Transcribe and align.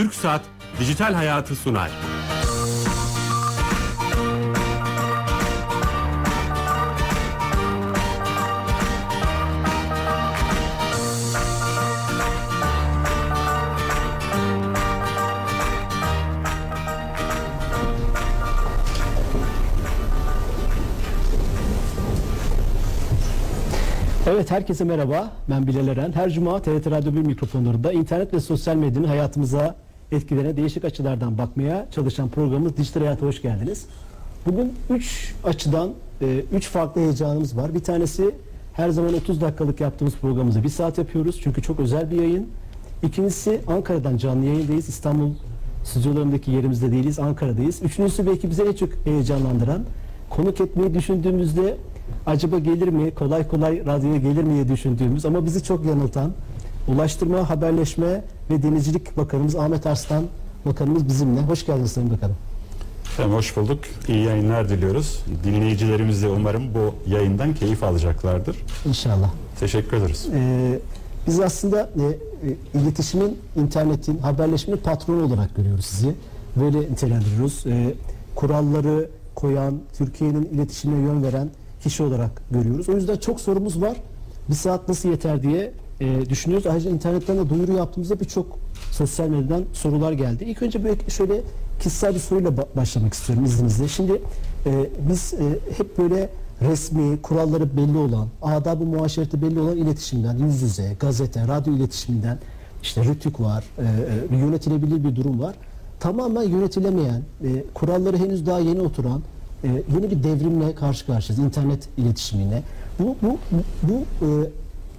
Türk 0.00 0.14
Saat 0.14 0.42
Dijital 0.78 1.14
Hayatı 1.14 1.56
sunar. 1.56 1.90
Evet 24.26 24.50
herkese 24.50 24.84
merhaba. 24.84 25.30
Ben 25.50 25.66
Bilal 25.66 25.88
Eren. 25.88 26.12
Her 26.12 26.30
cuma 26.30 26.62
TRT 26.62 26.90
Radyo 26.90 27.14
1 27.14 27.18
mikrofonlarında 27.20 27.92
internet 27.92 28.34
ve 28.34 28.40
sosyal 28.40 28.76
medyanın 28.76 29.08
hayatımıza 29.08 29.76
etkilerine 30.12 30.56
değişik 30.56 30.84
açılardan 30.84 31.38
bakmaya 31.38 31.86
çalışan 31.90 32.28
programımız 32.28 32.76
Dijital 32.76 33.00
Hayat'a 33.00 33.26
hoş 33.26 33.42
geldiniz. 33.42 33.86
Bugün 34.46 34.72
3 34.90 35.34
açıdan 35.44 35.90
3 36.52 36.68
farklı 36.68 37.00
heyecanımız 37.00 37.56
var. 37.56 37.74
Bir 37.74 37.80
tanesi 37.80 38.34
her 38.72 38.90
zaman 38.90 39.14
30 39.14 39.40
dakikalık 39.40 39.80
yaptığımız 39.80 40.14
programımızı 40.16 40.64
1 40.64 40.68
saat 40.68 40.98
yapıyoruz. 40.98 41.40
Çünkü 41.42 41.62
çok 41.62 41.80
özel 41.80 42.10
bir 42.10 42.16
yayın. 42.16 42.48
İkincisi 43.02 43.60
Ankara'dan 43.66 44.16
canlı 44.16 44.44
yayındayız. 44.44 44.88
İstanbul 44.88 45.30
stüdyolarındaki 45.84 46.50
yerimizde 46.50 46.92
değiliz. 46.92 47.18
Ankara'dayız. 47.18 47.82
Üçüncüsü 47.82 48.26
belki 48.26 48.50
bize 48.50 48.62
en 48.62 48.72
çok 48.72 48.88
heyecanlandıran 49.04 49.82
konuk 50.30 50.60
etmeyi 50.60 50.94
düşündüğümüzde 50.94 51.76
acaba 52.26 52.58
gelir 52.58 52.88
mi, 52.88 53.14
kolay 53.14 53.48
kolay 53.48 53.86
radyoya 53.86 54.16
gelir 54.16 54.42
mi 54.42 54.54
diye 54.54 54.68
düşündüğümüz 54.68 55.24
ama 55.26 55.44
bizi 55.44 55.64
çok 55.64 55.84
yanıltan 55.84 56.32
Ulaştırma, 56.90 57.50
Haberleşme 57.50 58.24
ve 58.50 58.62
Denizcilik 58.62 59.16
Bakanımız 59.16 59.56
Ahmet 59.56 59.86
Arslan 59.86 60.24
Bakanımız 60.66 61.08
bizimle. 61.08 61.40
Hoş 61.40 61.66
geldiniz 61.66 61.92
Sayın 61.92 62.10
Bakanım. 62.10 62.36
Efendim 63.04 63.34
hoş 63.34 63.56
bulduk. 63.56 63.78
İyi 64.08 64.24
yayınlar 64.24 64.68
diliyoruz. 64.68 65.24
Dinleyicilerimiz 65.44 66.22
de 66.22 66.28
umarım 66.28 66.74
bu 66.74 67.10
yayından 67.10 67.54
keyif 67.54 67.82
alacaklardır. 67.82 68.56
İnşallah. 68.86 69.30
Teşekkür 69.60 69.96
ederiz. 69.96 70.26
Ee, 70.34 70.78
biz 71.26 71.40
aslında 71.40 71.80
e, 71.80 72.02
e, 72.76 72.80
iletişimin, 72.80 73.38
internetin, 73.56 74.18
haberleşmenin 74.18 74.78
patronu 74.78 75.24
olarak 75.24 75.56
görüyoruz 75.56 75.84
sizi. 75.84 76.14
Böyle 76.56 76.80
nitelendiriyoruz. 76.80 77.64
Ee, 77.66 77.94
kuralları 78.34 79.10
koyan, 79.34 79.74
Türkiye'nin 79.98 80.44
iletişimine 80.44 81.06
yön 81.06 81.22
veren 81.22 81.50
kişi 81.82 82.02
olarak 82.02 82.42
görüyoruz. 82.50 82.88
O 82.88 82.92
yüzden 82.92 83.16
çok 83.16 83.40
sorumuz 83.40 83.82
var. 83.82 83.96
Bir 84.48 84.54
saat 84.54 84.88
nasıl 84.88 85.08
yeter 85.08 85.42
diye 85.42 85.72
e, 86.00 86.30
düşünüyoruz. 86.30 86.66
Ayrıca 86.66 86.90
internetten 86.90 87.38
de 87.38 87.48
duyuru 87.50 87.72
yaptığımızda 87.72 88.20
birçok 88.20 88.58
sosyal 88.92 89.28
medyadan 89.28 89.64
sorular 89.72 90.12
geldi. 90.12 90.44
İlk 90.44 90.62
önce 90.62 90.84
böyle 90.84 91.10
şöyle 91.10 91.40
kişisel 91.78 92.14
bir 92.14 92.20
soruyla 92.20 92.50
ba- 92.50 92.76
başlamak 92.76 93.14
istiyorum 93.14 93.44
izninizle. 93.44 93.88
Şimdi 93.88 94.22
e, 94.66 94.90
biz 95.08 95.34
e, 95.34 95.74
hep 95.76 95.98
böyle 95.98 96.30
resmi, 96.62 97.22
kuralları 97.22 97.76
belli 97.76 97.98
olan, 97.98 98.28
adab-ı 98.42 98.84
muaşereti 98.84 99.42
belli 99.42 99.60
olan 99.60 99.76
iletişimden, 99.76 100.38
yüz 100.38 100.62
yüze, 100.62 100.96
gazete, 101.00 101.48
radyo 101.48 101.74
iletişiminden, 101.76 102.38
işte 102.82 103.04
rütük 103.04 103.40
var, 103.40 103.64
e, 103.78 104.34
e, 104.34 104.38
yönetilebilir 104.38 105.04
bir 105.04 105.16
durum 105.16 105.40
var. 105.40 105.54
Tamamen 106.00 106.42
yönetilemeyen, 106.42 107.22
e, 107.44 107.64
kuralları 107.74 108.18
henüz 108.18 108.46
daha 108.46 108.58
yeni 108.58 108.80
oturan, 108.80 109.22
e, 109.64 109.68
yeni 109.68 110.10
bir 110.10 110.22
devrimle 110.22 110.74
karşı 110.74 111.06
karşıyayız, 111.06 111.46
internet 111.46 111.88
iletişimine. 111.96 112.62
Bu, 112.98 113.16
bu, 113.22 113.38
bu 113.82 114.26
e, 114.26 114.28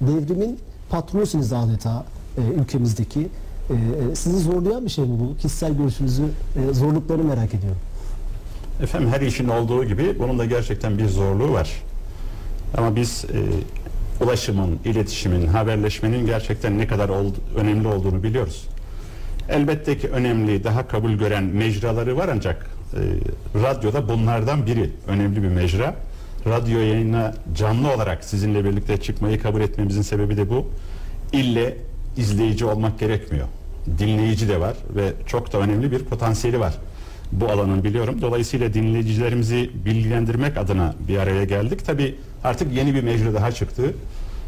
devrimin 0.01 0.59
patronusunuz 0.91 1.53
adeta 1.53 2.05
e, 2.37 2.41
ülkemizdeki. 2.61 3.19
E, 3.19 3.73
e, 3.73 4.15
sizi 4.15 4.39
zorlayan 4.39 4.85
bir 4.85 4.89
şey 4.89 5.05
mi 5.05 5.19
bu? 5.19 5.35
Kişisel 5.37 5.73
görüşünüzü, 5.77 6.23
e, 6.23 6.73
zorluklarını 6.73 7.23
merak 7.23 7.53
ediyorum. 7.53 7.79
Efendim 8.83 9.09
her 9.09 9.21
işin 9.21 9.49
olduğu 9.49 9.83
gibi 9.85 10.19
bunun 10.19 10.39
da 10.39 10.45
gerçekten 10.45 10.97
bir 10.97 11.07
zorluğu 11.07 11.51
var. 11.53 11.71
Ama 12.77 12.95
biz 12.95 13.25
e, 13.25 13.37
ulaşımın, 14.23 14.79
iletişimin, 14.85 15.47
haberleşmenin 15.47 16.25
gerçekten 16.25 16.77
ne 16.77 16.87
kadar 16.87 17.09
ol- 17.09 17.33
önemli 17.55 17.87
olduğunu 17.87 18.23
biliyoruz. 18.23 18.67
Elbette 19.49 19.97
ki 19.97 20.07
önemli, 20.09 20.63
daha 20.63 20.87
kabul 20.87 21.11
gören 21.11 21.43
mecraları 21.43 22.17
var 22.17 22.29
ancak 22.33 22.69
e, 22.93 22.99
radyoda 23.63 24.09
bunlardan 24.09 24.65
biri 24.65 24.89
önemli 25.07 25.43
bir 25.43 25.47
mecra. 25.47 25.95
Radyo 26.47 26.79
yayına 26.79 27.33
canlı 27.55 27.93
olarak 27.93 28.23
sizinle 28.23 28.65
birlikte 28.65 28.97
çıkmayı 28.97 29.41
kabul 29.41 29.61
etmemizin 29.61 30.01
sebebi 30.01 30.37
de 30.37 30.49
bu. 30.49 30.67
İlle 31.33 31.77
izleyici 32.17 32.65
olmak 32.65 32.99
gerekmiyor. 32.99 33.47
Dinleyici 33.99 34.49
de 34.49 34.59
var 34.59 34.73
ve 34.95 35.13
çok 35.27 35.53
da 35.53 35.57
önemli 35.57 35.91
bir 35.91 35.99
potansiyeli 35.99 36.59
var 36.59 36.73
bu 37.31 37.49
alanın 37.49 37.83
biliyorum. 37.83 38.21
Dolayısıyla 38.21 38.73
dinleyicilerimizi 38.73 39.69
bilgilendirmek 39.85 40.57
adına 40.57 40.95
bir 41.07 41.17
araya 41.17 41.43
geldik. 41.43 41.85
Tabi 41.85 42.15
artık 42.43 42.73
yeni 42.73 42.95
bir 42.95 43.03
mecra 43.03 43.33
daha 43.33 43.51
çıktı. 43.51 43.93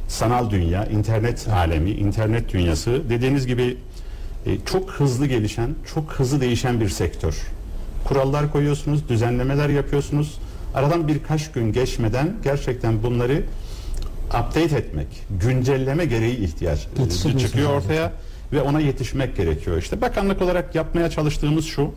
Sanal 0.08 0.50
dünya, 0.50 0.86
internet 0.86 1.48
alemi, 1.48 1.92
internet 1.92 2.54
dünyası 2.54 3.02
dediğiniz 3.10 3.48
gibi 3.48 3.78
e, 4.46 4.58
çok 4.66 4.92
hızlı 4.92 5.26
gelişen, 5.26 5.70
çok 5.94 6.14
hızlı 6.14 6.42
değişen 6.42 6.82
bir 6.82 6.90
sektör. 6.90 7.36
Kurallar 8.06 8.52
koyuyorsunuz, 8.52 9.10
düzenlemeler 9.10 9.70
yapıyorsunuz. 9.70 10.40
Aradan 10.74 11.08
birkaç 11.08 11.52
gün 11.52 11.74
geçmeden 11.74 12.34
gerçekten 12.44 13.04
bunları 13.04 13.44
update 14.28 14.78
etmek, 14.78 15.08
güncelleme 15.42 16.06
gereği 16.06 16.38
ihtiyaç 16.38 16.80
e, 16.80 16.82
Yetişemiyorsunuz 16.84 17.42
çıkıyor 17.42 17.70
ortaya 17.70 18.12
ve 18.54 18.62
ona 18.62 18.80
yetişmek 18.80 19.36
gerekiyor. 19.38 19.78
İşte 19.78 20.02
bakanlık 20.02 20.42
olarak 20.42 20.76
yapmaya 20.76 21.10
çalıştığımız 21.10 21.66
şu. 21.66 21.92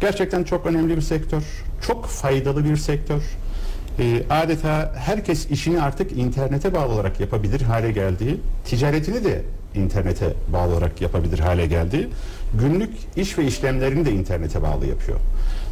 Gerçekten 0.00 0.44
çok 0.44 0.66
önemli 0.66 0.96
bir 0.96 1.02
sektör, 1.02 1.42
çok 1.86 2.06
faydalı 2.06 2.64
bir 2.64 2.76
sektör. 2.76 3.22
Ee, 3.98 4.22
adeta 4.30 4.94
herkes 4.96 5.50
işini 5.50 5.82
artık 5.82 6.12
internete 6.12 6.74
bağlı 6.74 6.92
olarak 6.92 7.20
yapabilir 7.20 7.60
hale 7.60 7.92
geldiği, 7.92 8.40
ticaretini 8.64 9.24
de 9.24 9.42
internete 9.74 10.34
bağlı 10.52 10.72
olarak 10.72 11.00
yapabilir 11.00 11.38
hale 11.38 11.66
geldiği, 11.66 12.08
günlük 12.60 12.90
iş 13.16 13.38
ve 13.38 13.44
işlemlerini 13.44 14.06
de 14.06 14.12
internete 14.12 14.62
bağlı 14.62 14.86
yapıyor. 14.86 15.18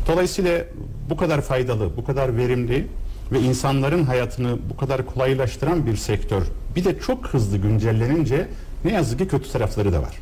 Dolayısıyla 0.08 0.64
bu 1.10 1.16
kadar 1.16 1.40
faydalı, 1.40 1.96
bu 1.96 2.04
kadar 2.04 2.36
verimli 2.36 2.86
ve 3.32 3.40
insanların 3.40 4.04
hayatını 4.04 4.58
bu 4.70 4.76
kadar 4.76 5.06
kolaylaştıran 5.06 5.86
bir 5.86 5.96
sektör 5.96 6.42
bir 6.76 6.84
de 6.84 6.98
çok 6.98 7.26
hızlı 7.26 7.56
güncellenince 7.56 8.48
ne 8.84 8.92
yazık 8.92 9.18
ki 9.18 9.28
kötü 9.28 9.52
tarafları 9.52 9.92
da 9.92 10.02
var. 10.02 10.16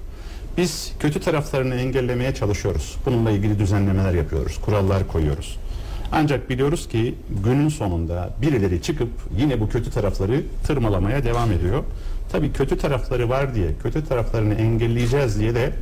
Biz 0.56 0.92
kötü 1.00 1.20
taraflarını 1.20 1.74
engellemeye 1.74 2.34
çalışıyoruz. 2.34 2.97
Bununla 3.06 3.30
ilgili 3.30 3.58
düzenlemeler 3.58 4.14
yapıyoruz, 4.14 4.60
kurallar 4.60 5.08
koyuyoruz. 5.08 5.58
Ancak 6.12 6.50
biliyoruz 6.50 6.88
ki 6.88 7.14
günün 7.44 7.68
sonunda 7.68 8.30
birileri 8.42 8.82
çıkıp 8.82 9.08
yine 9.38 9.60
bu 9.60 9.68
kötü 9.68 9.91
tarafları 9.91 10.42
tırmalamaya 10.66 11.24
devam 11.24 11.53
ediyor. 11.53 11.84
Tabii 12.32 12.53
kötü 12.53 12.78
tarafları 12.78 13.28
var 13.28 13.54
diye, 13.54 13.68
kötü 13.82 14.04
taraflarını 14.04 14.54
engelleyeceğiz 14.54 15.41
diye 15.41 15.54
de 15.54 15.72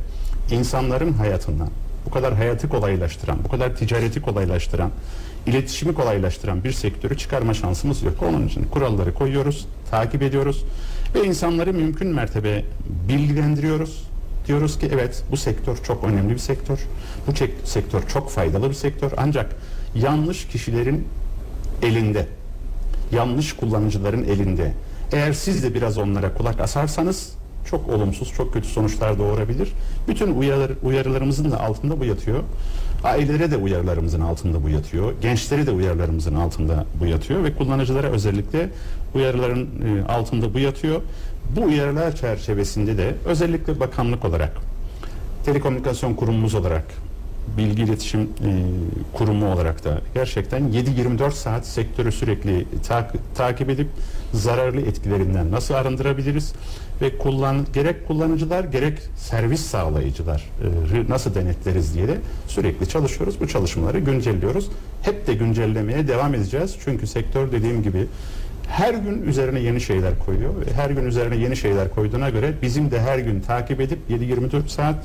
insanların 0.51 1.13
hayatından 1.13 1.69
bu 2.05 2.09
kadar 2.09 2.33
hayatı 2.33 2.69
kolaylaştıran, 2.69 3.37
bu 3.43 3.49
kadar 3.49 3.75
ticareti 3.75 4.21
kolaylaştıran, 4.21 4.91
iletişimi 5.47 5.93
kolaylaştıran 5.93 6.63
bir 6.63 6.71
sektörü 6.71 7.17
çıkarma 7.17 7.53
şansımız 7.53 8.03
yok. 8.03 8.23
Onun 8.29 8.47
için 8.47 8.63
kuralları 8.63 9.13
koyuyoruz, 9.13 9.67
takip 9.91 10.21
ediyoruz 10.21 10.63
ve 11.15 11.23
insanları 11.23 11.73
mümkün 11.73 12.07
mertebe 12.07 12.65
bilgilendiriyoruz. 13.09 14.03
Diyoruz 14.47 14.79
ki 14.79 14.89
evet 14.93 15.23
bu 15.31 15.37
sektör 15.37 15.77
çok 15.83 16.03
önemli 16.03 16.33
bir 16.33 16.39
sektör. 16.39 16.79
Bu 17.27 17.31
sektör 17.63 18.07
çok 18.07 18.29
faydalı 18.29 18.69
bir 18.69 18.75
sektör. 18.75 19.11
Ancak 19.17 19.55
yanlış 19.95 20.47
kişilerin 20.47 21.07
elinde, 21.81 22.27
yanlış 23.11 23.53
kullanıcıların 23.53 24.23
elinde. 24.23 24.71
Eğer 25.11 25.33
siz 25.33 25.63
de 25.63 25.73
biraz 25.73 25.97
onlara 25.97 26.33
kulak 26.33 26.59
asarsanız 26.59 27.34
çok 27.65 27.89
olumsuz, 27.89 28.33
çok 28.33 28.53
kötü 28.53 28.67
sonuçlar 28.67 29.19
doğurabilir. 29.19 29.71
Bütün 30.07 30.35
uyarı, 30.35 30.75
uyarılarımızın 30.83 31.51
da 31.51 31.59
altında 31.59 31.99
bu 31.99 32.05
yatıyor. 32.05 32.39
Ailelere 33.03 33.51
de 33.51 33.57
uyarılarımızın 33.57 34.21
altında 34.21 34.63
bu 34.63 34.69
yatıyor. 34.69 35.13
Gençlere 35.21 35.67
de 35.67 35.71
uyarılarımızın 35.71 36.35
altında 36.35 36.85
bu 36.99 37.05
yatıyor 37.05 37.43
ve 37.43 37.53
kullanıcılara 37.53 38.07
özellikle 38.07 38.69
uyarıların 39.15 39.67
e, 39.67 40.11
altında 40.11 40.53
bu 40.53 40.59
yatıyor. 40.59 41.01
Bu 41.55 41.61
uyarılar 41.61 42.15
çerçevesinde 42.15 42.97
de 42.97 43.15
özellikle 43.25 43.79
bakanlık 43.79 44.25
olarak, 44.25 44.51
telekomünikasyon 45.45 46.13
kurumumuz 46.13 46.55
olarak, 46.55 46.85
bilgi 47.57 47.83
iletişim 47.83 48.21
e, 48.21 48.27
kurumu 49.13 49.53
olarak 49.53 49.83
da 49.85 50.01
gerçekten 50.13 50.61
7-24 50.61 51.31
saat 51.31 51.67
sektörü 51.67 52.11
sürekli 52.11 52.65
tak- 52.87 53.35
takip 53.35 53.69
edip 53.69 53.87
zararlı 54.33 54.81
etkilerinden 54.81 55.51
nasıl 55.51 55.73
arındırabiliriz 55.73 56.53
ve 57.01 57.17
kullan 57.17 57.65
gerek 57.73 58.07
kullanıcılar 58.07 58.63
gerek 58.63 58.99
servis 59.17 59.61
sağlayıcılar 59.61 60.49
e, 60.93 61.09
nasıl 61.09 61.35
denetleriz 61.35 61.93
diye 61.93 62.07
de 62.07 62.17
sürekli 62.47 62.89
çalışıyoruz. 62.89 63.39
Bu 63.39 63.47
çalışmaları 63.47 63.99
güncelliyoruz. 63.99 64.69
Hep 65.01 65.27
de 65.27 65.33
güncellemeye 65.33 66.07
devam 66.07 66.33
edeceğiz. 66.33 66.75
Çünkü 66.83 67.07
sektör 67.07 67.51
dediğim 67.51 67.83
gibi 67.83 68.07
her 68.67 68.93
gün 68.93 69.21
üzerine 69.23 69.59
yeni 69.59 69.81
şeyler 69.81 70.19
koyuyor 70.19 70.53
her 70.75 70.89
gün 70.89 71.05
üzerine 71.05 71.35
yeni 71.35 71.57
şeyler 71.57 71.91
koyduğuna 71.91 72.29
göre 72.29 72.53
bizim 72.61 72.91
de 72.91 73.01
her 73.01 73.19
gün 73.19 73.39
takip 73.41 73.81
edip 73.81 73.99
7-24 74.09 74.67
saat 74.67 74.95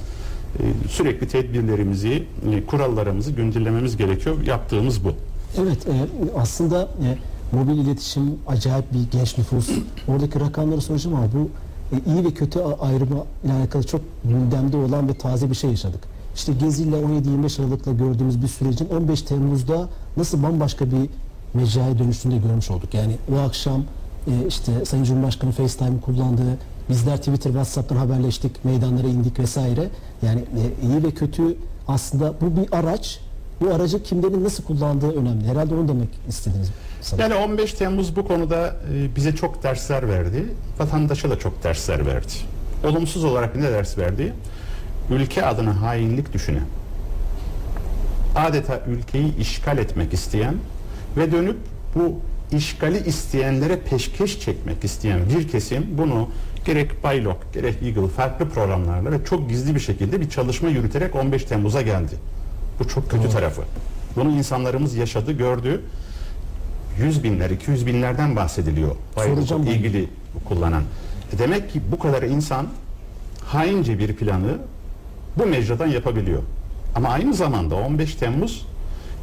e, 0.58 0.88
sürekli 0.88 1.28
tedbirlerimizi, 1.28 2.24
e, 2.52 2.66
kurallarımızı 2.66 3.30
güncellememiz 3.30 3.96
gerekiyor. 3.96 4.36
Yaptığımız 4.46 5.04
bu. 5.04 5.12
Evet 5.58 5.86
e, 5.86 5.92
aslında 6.36 6.82
e, 6.82 7.18
mobil 7.56 7.78
iletişim 7.78 8.38
acayip 8.46 8.92
bir 8.92 9.18
genç 9.18 9.38
nüfus. 9.38 9.70
Oradaki 10.08 10.40
rakamları 10.40 10.80
soracağım 10.80 11.16
ama 11.16 11.26
bu 11.32 11.50
e, 11.92 12.12
iyi 12.12 12.24
ve 12.24 12.30
kötü 12.30 12.60
ayrımı 12.60 13.24
ile 13.44 13.52
alakalı 13.52 13.82
çok 13.82 14.00
gündemde 14.24 14.76
olan 14.76 15.08
ve 15.08 15.14
taze 15.14 15.50
bir 15.50 15.54
şey 15.54 15.70
yaşadık. 15.70 16.00
İşte 16.34 16.52
Gezi 16.52 16.82
ile 16.82 16.96
17-25 16.96 17.62
Aralık'la 17.62 17.92
gördüğümüz 17.92 18.42
bir 18.42 18.48
sürecin 18.48 18.88
15 18.88 19.22
Temmuz'da 19.22 19.88
nasıl 20.16 20.42
bambaşka 20.42 20.86
bir 20.86 21.10
mecraya 21.54 21.98
dönüştüğünü 21.98 22.34
de 22.34 22.38
görmüş 22.38 22.70
olduk. 22.70 22.94
Yani 22.94 23.16
o 23.34 23.38
akşam 23.38 23.84
e, 24.26 24.46
işte 24.48 24.84
Sayın 24.84 25.04
Cumhurbaşkanı 25.04 25.52
FaceTime 25.52 26.00
kullandı. 26.00 26.42
Bizler 26.88 27.16
Twitter, 27.16 27.50
WhatsApp'tan 27.50 27.96
haberleştik, 27.96 28.64
meydanlara 28.64 29.06
indik 29.06 29.38
vesaire. 29.38 29.88
Yani 30.22 30.40
e, 30.40 30.86
iyi 30.86 31.02
ve 31.02 31.10
kötü 31.10 31.56
aslında 31.88 32.34
bu 32.40 32.56
bir 32.56 32.78
araç. 32.78 33.20
Bu 33.60 33.74
aracı 33.74 34.02
kimlerin 34.02 34.44
nasıl 34.44 34.64
kullandığı 34.64 35.12
önemli. 35.20 35.48
Herhalde 35.48 35.74
onu 35.74 35.88
demek 35.88 36.08
istediniz. 36.28 36.70
sanırım. 37.00 37.30
Yani 37.32 37.44
15 37.44 37.72
Temmuz 37.72 38.16
bu 38.16 38.26
konuda 38.26 38.76
e, 38.94 39.16
bize 39.16 39.36
çok 39.36 39.62
dersler 39.62 40.08
verdi. 40.08 40.44
Vatandaşa 40.78 41.30
da 41.30 41.38
çok 41.38 41.64
dersler 41.64 42.06
verdi. 42.06 42.32
Olumsuz 42.84 43.24
olarak 43.24 43.56
ne 43.56 43.62
ders 43.62 43.98
verdi? 43.98 44.32
Ülke 45.10 45.46
adına 45.46 45.82
hainlik 45.82 46.32
düşünen, 46.32 46.64
adeta 48.36 48.80
ülkeyi 48.86 49.36
işgal 49.36 49.78
etmek 49.78 50.12
isteyen 50.12 50.54
ve 51.16 51.32
dönüp 51.32 51.56
bu 51.94 52.20
işgali 52.56 53.08
isteyenlere 53.08 53.76
peşkeş 53.80 54.40
çekmek 54.40 54.84
isteyen 54.84 55.20
bir 55.36 55.48
kesim 55.48 55.86
bunu 55.98 56.28
gerek 56.64 57.04
Baylok 57.04 57.54
gerek 57.54 57.82
Eagle 57.82 58.08
farklı 58.08 58.48
programlarla 58.48 59.12
ve 59.12 59.24
çok 59.24 59.48
gizli 59.48 59.74
bir 59.74 59.80
şekilde 59.80 60.20
bir 60.20 60.30
çalışma 60.30 60.68
yürüterek 60.68 61.16
15 61.16 61.44
Temmuz'a 61.44 61.82
geldi. 61.82 62.14
Bu 62.80 62.88
çok 62.88 63.10
kötü 63.10 63.28
tarafı. 63.28 63.62
Bunu 64.16 64.30
insanlarımız 64.30 64.94
yaşadı, 64.94 65.32
gördü. 65.32 65.80
Yüz 66.98 67.24
binler, 67.24 67.50
200 67.50 67.86
binlerden 67.86 68.36
bahsediliyor. 68.36 68.96
Soracağım 69.14 69.66
ilgili 69.66 70.08
kullanan. 70.44 70.82
E 71.34 71.38
Demek 71.38 71.72
ki 71.72 71.80
bu 71.92 71.98
kadar 71.98 72.22
insan 72.22 72.66
haince 73.44 73.98
bir 73.98 74.16
planı 74.16 74.58
bu 75.36 75.46
mecradan 75.46 75.86
yapabiliyor. 75.86 76.42
Ama 76.94 77.08
aynı 77.08 77.34
zamanda 77.34 77.74
15 77.74 78.14
Temmuz 78.14 78.66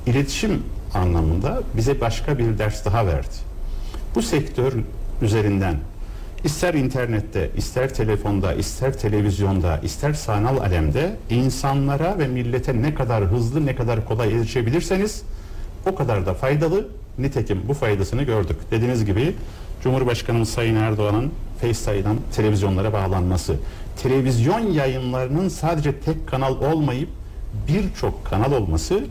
iletişim 0.06 0.64
anlamında 0.94 1.64
bize 1.78 2.02
başka 2.02 2.38
bir 2.38 2.58
ders 2.58 2.86
daha 2.86 3.08
verdi. 3.08 3.36
Bu 4.16 4.22
sektör 4.22 4.74
üzerinden 5.22 5.76
ister 6.44 6.74
internette, 6.74 7.50
ister 7.58 7.94
telefonda, 7.94 8.54
ister 8.54 8.98
televizyonda, 8.98 9.78
ister 9.78 10.14
sanal 10.14 10.58
alemde 10.58 11.16
insanlara 11.30 12.20
ve 12.20 12.28
millete 12.28 12.82
ne 12.82 12.96
kadar 12.96 13.24
hızlı, 13.24 13.66
ne 13.66 13.76
kadar 13.76 14.06
kolay 14.06 14.34
erişebilirseniz 14.34 15.24
o 15.86 15.96
kadar 15.96 16.26
da 16.26 16.34
faydalı. 16.34 16.88
Nitekim 17.20 17.62
bu 17.68 17.74
faydasını 17.74 18.24
gördük. 18.24 18.58
Dediğiniz 18.72 19.06
gibi 19.06 19.36
Cumhurbaşkanımız 19.84 20.50
Sayın 20.50 20.76
Erdoğan'ın 20.76 21.32
FaceTime'dan 21.62 22.18
televizyonlara 22.36 22.94
bağlanması, 22.94 23.56
televizyon 24.04 24.60
yayınlarının 24.60 25.50
sadece 25.50 26.00
tek 26.00 26.28
kanal 26.28 26.62
olmayıp 26.62 27.10
birçok 27.68 28.26
kanal 28.26 28.52
olması 28.52 29.04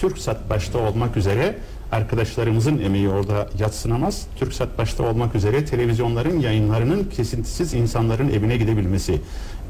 TürkSat 0.00 0.50
başta 0.50 0.78
olmak 0.78 1.16
üzere 1.16 1.56
arkadaşlarımızın 1.92 2.78
emeği 2.78 3.08
orada 3.08 3.48
yatsınamaz. 3.58 4.26
TürkSat 4.38 4.78
başta 4.78 5.02
olmak 5.02 5.34
üzere 5.34 5.64
televizyonların 5.64 6.40
yayınlarının 6.40 7.04
kesintisiz 7.04 7.74
insanların 7.74 8.28
evine 8.28 8.56
gidebilmesi, 8.56 9.20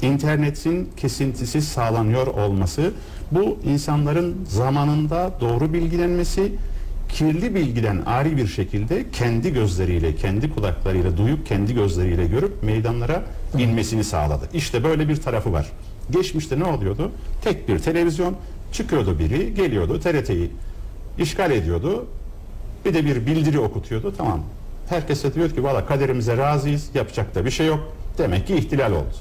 internetin 0.01 0.89
kesintisiz 0.97 1.67
sağlanıyor 1.67 2.27
olması, 2.27 2.91
bu 3.31 3.57
insanların 3.65 4.35
zamanında 4.47 5.31
doğru 5.41 5.73
bilgilenmesi, 5.73 6.51
kirli 7.09 7.55
bilgiden 7.55 8.01
ari 8.05 8.37
bir 8.37 8.47
şekilde 8.47 9.05
kendi 9.11 9.53
gözleriyle, 9.53 10.15
kendi 10.15 10.53
kulaklarıyla 10.53 11.17
duyup 11.17 11.45
kendi 11.45 11.73
gözleriyle 11.73 12.27
görüp 12.27 12.63
meydanlara 12.63 13.23
inmesini 13.57 14.03
sağladı. 14.03 14.49
İşte 14.53 14.83
böyle 14.83 15.09
bir 15.09 15.15
tarafı 15.15 15.53
var. 15.53 15.71
Geçmişte 16.11 16.59
ne 16.59 16.63
oluyordu? 16.63 17.11
Tek 17.43 17.69
bir 17.69 17.79
televizyon 17.79 18.35
çıkıyordu 18.75 19.19
biri, 19.19 19.53
geliyordu 19.53 19.99
TRT'yi 19.99 20.51
işgal 21.19 21.51
ediyordu. 21.51 22.05
Bir 22.85 22.93
de 22.93 23.05
bir 23.05 23.25
bildiri 23.25 23.59
okutuyordu. 23.59 24.13
Tamam. 24.17 24.41
Herkes 24.89 25.23
de 25.23 25.33
diyor 25.33 25.49
ki 25.49 25.63
valla 25.63 25.85
kaderimize 25.85 26.37
razıyız. 26.37 26.89
Yapacak 26.93 27.35
da 27.35 27.45
bir 27.45 27.51
şey 27.51 27.67
yok. 27.67 27.79
Demek 28.17 28.47
ki 28.47 28.55
ihtilal 28.55 28.91
oldu. 28.91 29.15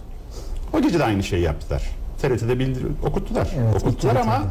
O 0.72 0.82
gece 0.82 0.98
de 0.98 1.04
aynı 1.04 1.22
şeyi 1.22 1.42
yaptılar. 1.42 1.82
TRT'de 2.22 2.58
bildiri 2.58 2.86
okuttular. 3.06 3.48
Evet, 3.58 3.82
okuttular 3.82 4.16
ama 4.16 4.42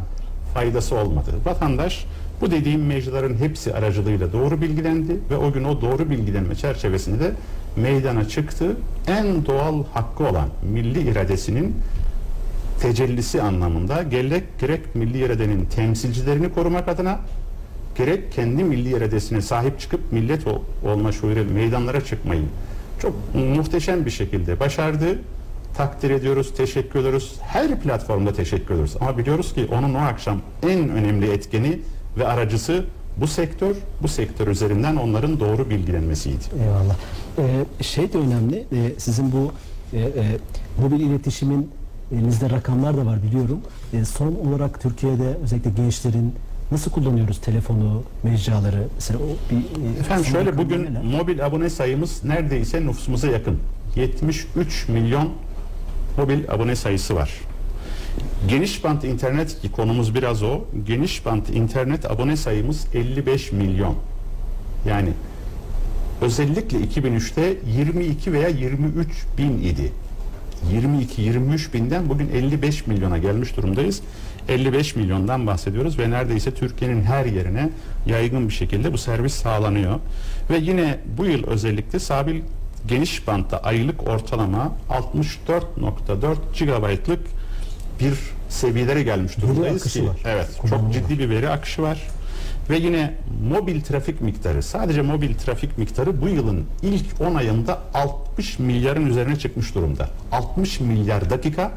faydası 0.54 0.96
olmadı. 0.96 1.32
Vatandaş 1.46 2.06
bu 2.42 2.52
dediğim 2.52 2.86
mecraların 2.86 3.36
hepsi 3.36 3.74
aracılığıyla 3.74 4.34
doğru 4.34 4.62
bilgilendi 4.62 5.18
ve 5.30 5.38
o 5.38 5.52
gün 5.52 5.64
o 5.64 5.82
doğru 5.82 6.10
bilgilenme 6.10 6.56
çerçevesinde 6.56 7.32
meydana 7.76 8.28
çıktı. 8.28 8.78
En 9.08 9.46
doğal 9.46 9.84
hakkı 9.94 10.24
olan 10.24 10.50
milli 10.74 11.12
iradesinin 11.12 11.76
tecellisi 12.80 13.42
anlamında 13.42 14.04
gerek, 14.04 14.44
gerek 14.60 14.96
milli 14.96 15.18
iradenin 15.26 15.66
temsilcilerini 15.66 16.54
korumak 16.54 16.88
adına 16.88 17.20
gerek 17.98 18.32
kendi 18.32 18.64
milli 18.64 18.90
iradesine 18.98 19.42
sahip 19.42 19.80
çıkıp 19.80 20.12
millet 20.12 20.48
ol- 20.48 20.62
olma 20.86 21.12
şuuruyla 21.12 21.44
meydanlara 21.44 22.02
çıkmayı 22.06 22.44
çok 23.02 23.16
muhteşem 23.36 24.06
bir 24.06 24.12
şekilde 24.12 24.60
başardı. 24.60 25.20
Takdir 25.78 26.10
ediyoruz, 26.10 26.54
teşekkür 26.58 27.00
ediyoruz. 27.00 27.36
Her 27.42 27.80
platformda 27.80 28.34
teşekkür 28.34 28.74
ediyoruz. 28.74 28.96
Ama 29.02 29.18
biliyoruz 29.18 29.54
ki 29.54 29.68
onun 29.72 29.94
o 29.94 29.98
akşam 29.98 30.42
en 30.70 30.90
önemli 30.90 31.32
etkeni 31.32 31.80
ve 32.18 32.28
aracısı 32.28 32.86
bu 33.18 33.28
sektör, 33.28 33.76
bu 34.02 34.08
sektör 34.08 34.48
üzerinden 34.48 34.96
onların 34.96 35.40
doğru 35.40 35.70
bilgilenmesiydi. 35.70 36.44
Eyvallah. 36.64 36.96
Ee, 37.80 37.84
şey 37.84 38.14
de 38.14 38.18
önemli. 38.18 38.56
e, 38.56 39.00
sizin 39.00 39.32
bu 39.32 39.52
e, 39.94 40.00
e, 40.00 40.10
mobil 40.82 41.00
iletişimin 41.00 41.72
elinizde 42.14 42.50
rakamlar 42.50 42.98
da 42.98 43.06
var 43.06 43.24
biliyorum. 43.24 43.60
E, 43.94 44.06
son 44.06 44.36
olarak 44.36 44.82
Türkiye'de 44.82 45.38
özellikle 45.44 45.70
gençlerin 45.70 46.34
nasıl 46.72 46.92
kullanıyoruz 46.92 47.42
telefonu, 47.42 48.04
mecraları? 48.24 48.88
Mesela 48.96 49.20
o 49.20 49.52
bir 49.52 49.56
e, 49.96 50.00
Efendim 50.00 50.26
şöyle 50.26 50.58
bugün 50.58 50.84
neler? 50.84 51.04
mobil 51.04 51.46
abone 51.46 51.70
sayımız 51.70 52.24
neredeyse 52.24 52.82
nüfusumuza 52.86 53.28
yakın. 53.28 53.60
73 53.96 54.88
milyon 54.90 55.30
mobil 56.18 56.52
abone 56.52 56.76
sayısı 56.76 57.16
var. 57.16 57.32
Geniş 58.48 58.84
bant 58.84 59.04
internet 59.04 59.62
ki 59.62 59.72
konumuz 59.72 60.16
biraz 60.16 60.44
o. 60.44 60.62
Geniş 60.88 61.26
bant 61.26 61.50
internet 61.50 62.12
abone 62.12 62.38
sayımız 62.38 62.88
55 62.94 63.52
milyon. 63.52 63.96
Yani 64.88 65.10
özellikle 66.22 66.78
2003'te 66.78 67.58
22 67.78 68.34
veya 68.34 68.48
23 68.48 69.08
bin 69.38 69.58
idi. 69.62 69.92
22-23 70.72 71.74
binden 71.74 72.10
bugün 72.10 72.30
55 72.30 72.88
milyona 72.88 73.18
gelmiş 73.18 73.58
durumdayız. 73.58 74.02
55 74.50 74.96
milyondan 74.96 75.48
bahsediyoruz 75.48 76.00
ve 76.00 76.10
neredeyse 76.10 76.54
Türkiye'nin 76.54 77.04
her 77.04 77.26
yerine 77.26 77.70
yaygın 78.06 78.48
bir 78.48 78.54
şekilde 78.54 78.94
bu 78.94 78.98
servis 78.98 79.34
sağlanıyor. 79.34 80.00
Ve 80.50 80.58
yine 80.58 80.98
bu 81.18 81.26
yıl 81.26 81.48
özellikle 81.48 82.00
stabil 82.00 82.42
geniş 82.88 83.28
bantta 83.28 83.58
aylık 83.58 84.08
ortalama 84.08 84.72
64.4 84.90 86.36
GB'lık 86.60 87.20
bir 88.00 88.14
seviyelere 88.50 89.04
gelmiş 89.04 89.38
durumdayız 89.38 89.94
ki 89.94 90.08
var. 90.08 90.18
evet 90.26 90.48
çok 90.70 90.94
ciddi 90.94 91.20
bir 91.20 91.30
veri 91.30 91.50
akışı 91.50 91.82
var. 91.82 92.08
Ve 92.70 92.78
yine 92.78 93.14
mobil 93.50 93.82
trafik 93.82 94.22
miktarı 94.22 94.64
sadece 94.64 95.02
mobil 95.02 95.34
trafik 95.34 95.78
miktarı 95.78 96.22
bu 96.22 96.30
yılın 96.30 96.66
ilk 96.82 97.22
10 97.22 97.36
ayında 97.36 97.80
60 97.94 98.60
milyarın 98.60 99.06
üzerine 99.06 99.36
çıkmış 99.36 99.76
durumda. 99.76 100.10
60 100.32 100.80
milyar 100.80 101.30
dakika 101.30 101.72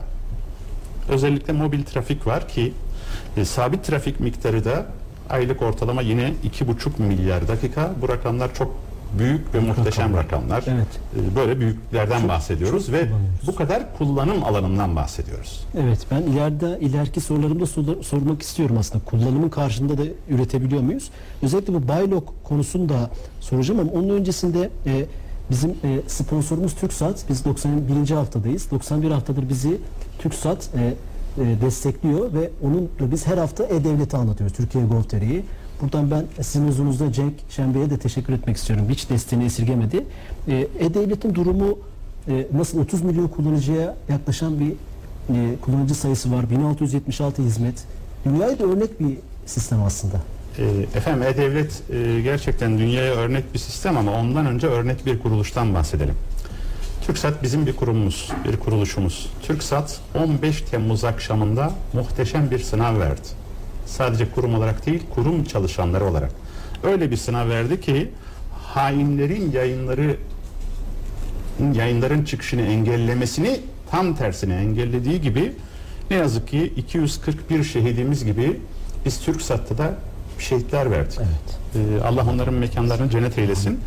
özellikle 1.09 1.53
mobil 1.53 1.83
trafik 1.83 2.27
var 2.27 2.49
ki 2.49 2.73
e, 3.37 3.45
sabit 3.45 3.85
trafik 3.85 4.21
miktarı 4.21 4.65
da 4.65 4.87
aylık 5.31 5.63
ortalama 5.63 6.03
yine 6.03 6.33
2,5 6.45 7.03
milyar 7.03 7.49
dakika. 7.49 7.93
Bu 8.03 8.09
rakamlar 8.09 8.55
çok 8.55 8.77
büyük 9.19 9.55
ve 9.55 9.61
muhteşem 9.61 10.17
rakamlar. 10.17 10.65
Evet. 10.69 10.87
E, 11.33 11.37
Böyle 11.37 11.61
büyüklerden 11.61 12.29
bahsediyoruz 12.29 12.93
ve 12.93 13.01
kullanıyoruz. 13.01 13.47
bu 13.47 13.55
kadar 13.55 13.97
kullanım 13.99 14.45
alanından 14.45 14.97
bahsediyoruz. 14.97 15.65
Evet 15.79 16.07
ben 16.11 16.23
ileride 16.23 16.79
ileriki 16.81 17.21
sorularımda 17.21 17.67
sor- 17.67 18.03
sormak 18.03 18.43
istiyorum 18.43 18.77
aslında. 18.79 19.05
Kullanımın 19.05 19.49
karşında 19.49 19.99
da 19.99 20.03
üretebiliyor 20.31 20.83
muyuz? 20.83 21.11
Özellikle 21.43 21.75
bu 21.75 21.89
Baylok 21.89 22.35
konusunu 22.45 22.89
da 22.89 23.11
soracağım 23.41 23.81
ama 23.81 23.93
onun 23.93 24.09
öncesinde 24.09 24.71
e, 24.87 25.05
bizim 25.51 25.71
e, 25.71 26.01
sponsorumuz 26.07 26.75
TürkSat. 26.75 27.25
Biz 27.29 27.45
91. 27.45 28.11
haftadayız. 28.15 28.71
91 28.71 29.11
haftadır 29.11 29.49
bizi 29.49 29.79
TürkSat 30.19 30.69
e, 30.77 30.95
e, 31.43 31.61
destekliyor 31.61 32.33
ve 32.33 32.51
onun 32.63 32.89
biz 33.01 33.27
her 33.27 33.39
hafta 33.39 33.65
E-Devlet'i 33.65 34.17
anlatıyoruz. 34.17 34.57
Türkiye 34.57 34.85
Gov.tr'yi. 34.85 35.45
Buradan 35.81 36.11
ben 36.11 36.25
sizin 36.43 36.69
huzurunuzda 36.69 37.13
Cenk 37.13 37.35
Şenbey'e 37.51 37.91
de 37.91 37.99
teşekkür 37.99 38.33
etmek 38.33 38.57
istiyorum. 38.57 38.87
Hiç 38.89 39.11
desteğini 39.11 39.45
esirgemedi. 39.45 40.05
E, 40.49 40.69
E-Devlet'in 40.79 41.35
durumu 41.35 41.79
e, 42.29 42.47
nasıl 42.55 42.81
30 42.81 43.03
milyon 43.03 43.29
kullanıcıya 43.29 43.97
yaklaşan 44.09 44.61
bir 44.61 44.71
e, 44.71 45.57
kullanıcı 45.63 45.95
sayısı 45.95 46.33
var. 46.33 46.51
1676 46.51 47.43
hizmet. 47.43 47.85
Dünyaya 48.25 48.59
da 48.59 48.65
örnek 48.65 49.01
bir 49.01 49.19
sistem 49.47 49.83
aslında. 49.83 50.21
Efendim 50.95 51.23
E-Devlet 51.23 51.83
gerçekten 52.25 52.79
dünyaya 52.79 53.15
örnek 53.15 53.55
bir 53.55 53.59
sistem 53.59 53.97
ama 53.97 54.13
ondan 54.13 54.47
önce 54.47 54.67
örnek 54.67 55.07
bir 55.07 55.19
kuruluştan 55.19 55.75
bahsedelim. 55.75 56.15
TürkSat 57.07 57.43
bizim 57.43 57.67
bir 57.67 57.77
kurumumuz, 57.77 58.33
bir 58.45 58.57
kuruluşumuz. 58.57 59.31
TürkSat 59.43 60.01
15 60.15 60.63
Temmuz 60.63 61.05
akşamında 61.05 61.73
muhteşem 61.93 62.51
bir 62.51 62.59
sınav 62.59 62.99
verdi. 62.99 63.46
Sadece 63.87 64.31
kurum 64.31 64.55
olarak 64.55 64.87
değil, 64.87 65.03
kurum 65.15 65.45
çalışanları 65.45 66.05
olarak. 66.05 66.31
Öyle 66.83 67.11
bir 67.11 67.17
sınav 67.17 67.49
verdi 67.49 67.81
ki 67.81 68.11
hainlerin 68.63 69.53
yayınları 69.53 70.17
yayınların 71.75 72.25
çıkışını 72.25 72.63
engellemesini 72.63 73.61
tam 73.91 74.15
tersine 74.15 74.55
engellediği 74.55 75.21
gibi 75.21 75.53
ne 76.11 76.17
yazık 76.17 76.49
ki 76.49 76.73
241 76.77 77.65
şehidimiz 77.65 78.25
gibi 78.25 78.61
biz 79.05 79.21
TürkSat'ta 79.21 79.79
da 79.79 79.95
şehitler 80.39 80.91
verdik. 80.91 81.19
Evet. 81.19 81.59
Ee, 82.01 82.05
Allah 82.05 82.27
onların 82.31 82.55
mekanlarını 82.55 83.11
cennet 83.11 83.39
eylesin. 83.39 83.81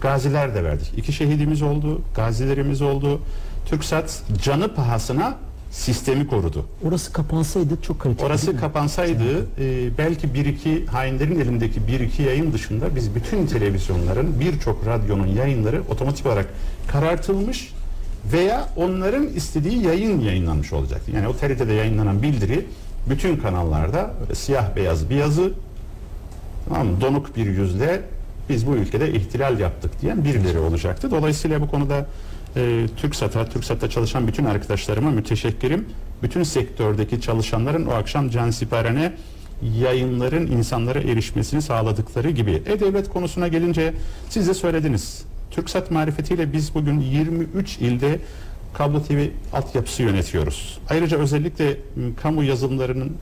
Gaziler 0.00 0.54
de 0.54 0.64
verdik. 0.64 0.92
İki 0.96 1.12
şehidimiz 1.12 1.62
oldu, 1.62 2.02
gazilerimiz 2.14 2.82
oldu. 2.82 3.20
TürkSat 3.66 4.22
canı 4.42 4.74
pahasına 4.74 5.36
sistemi 5.76 6.26
korudu. 6.26 6.66
Orası 6.84 7.12
kapansaydı 7.12 7.82
çok 7.82 8.00
kaliteli. 8.00 8.26
Orası 8.26 8.56
kapansaydı 8.56 9.38
e, 9.58 9.98
belki 9.98 10.34
bir 10.34 10.46
iki 10.46 10.86
hainlerin 10.86 11.40
elindeki 11.40 11.86
bir 11.86 12.00
iki 12.00 12.22
yayın 12.22 12.52
dışında 12.52 12.96
biz 12.96 13.14
bütün 13.14 13.46
televizyonların 13.46 14.40
birçok 14.40 14.86
radyonun 14.86 15.26
yayınları 15.26 15.82
otomatik 15.90 16.26
olarak 16.26 16.48
karartılmış 16.88 17.72
veya 18.32 18.68
onların 18.76 19.26
istediği 19.26 19.82
yayın 19.82 20.20
yayınlanmış 20.20 20.72
olacaktı. 20.72 21.10
Yani 21.10 21.28
o 21.28 21.32
TRT'de 21.32 21.72
yayınlanan 21.72 22.22
bildiri 22.22 22.66
bütün 23.10 23.36
kanallarda 23.36 24.10
siyah 24.34 24.76
beyaz 24.76 25.10
bir 25.10 25.16
yazı 25.16 25.52
tamam 26.68 26.86
mı? 26.86 27.00
donuk 27.00 27.36
bir 27.36 27.46
yüzle 27.46 28.02
biz 28.48 28.66
bu 28.66 28.74
ülkede 28.74 29.12
ihtilal 29.12 29.60
yaptık 29.60 30.00
diyen 30.00 30.24
birileri 30.24 30.58
olacaktı. 30.58 31.10
Dolayısıyla 31.10 31.60
bu 31.60 31.70
konuda 31.70 32.06
e, 32.56 32.86
TürkSat'a, 32.96 33.48
TürkSat'ta 33.48 33.90
çalışan 33.90 34.26
bütün 34.26 34.44
arkadaşlarıma 34.44 35.10
müteşekkirim. 35.10 35.86
Bütün 36.22 36.42
sektördeki 36.42 37.20
çalışanların 37.20 37.86
o 37.86 37.90
akşam 37.90 38.30
cansiperane 38.30 39.12
yayınların 39.80 40.46
insanlara 40.46 40.98
erişmesini 40.98 41.62
sağladıkları 41.62 42.30
gibi. 42.30 42.62
E-Devlet 42.66 43.08
konusuna 43.08 43.48
gelince 43.48 43.94
siz 44.30 44.48
de 44.48 44.54
söylediniz. 44.54 45.24
TürkSat 45.50 45.90
marifetiyle 45.90 46.52
biz 46.52 46.74
bugün 46.74 47.00
23 47.00 47.78
ilde 47.78 48.18
kablo 48.74 49.02
TV 49.02 49.26
altyapısı 49.52 50.02
yönetiyoruz. 50.02 50.78
Ayrıca 50.90 51.18
özellikle 51.18 51.66
m, 51.96 52.14
kamu 52.22 52.44
yazılımlarının 52.44 53.12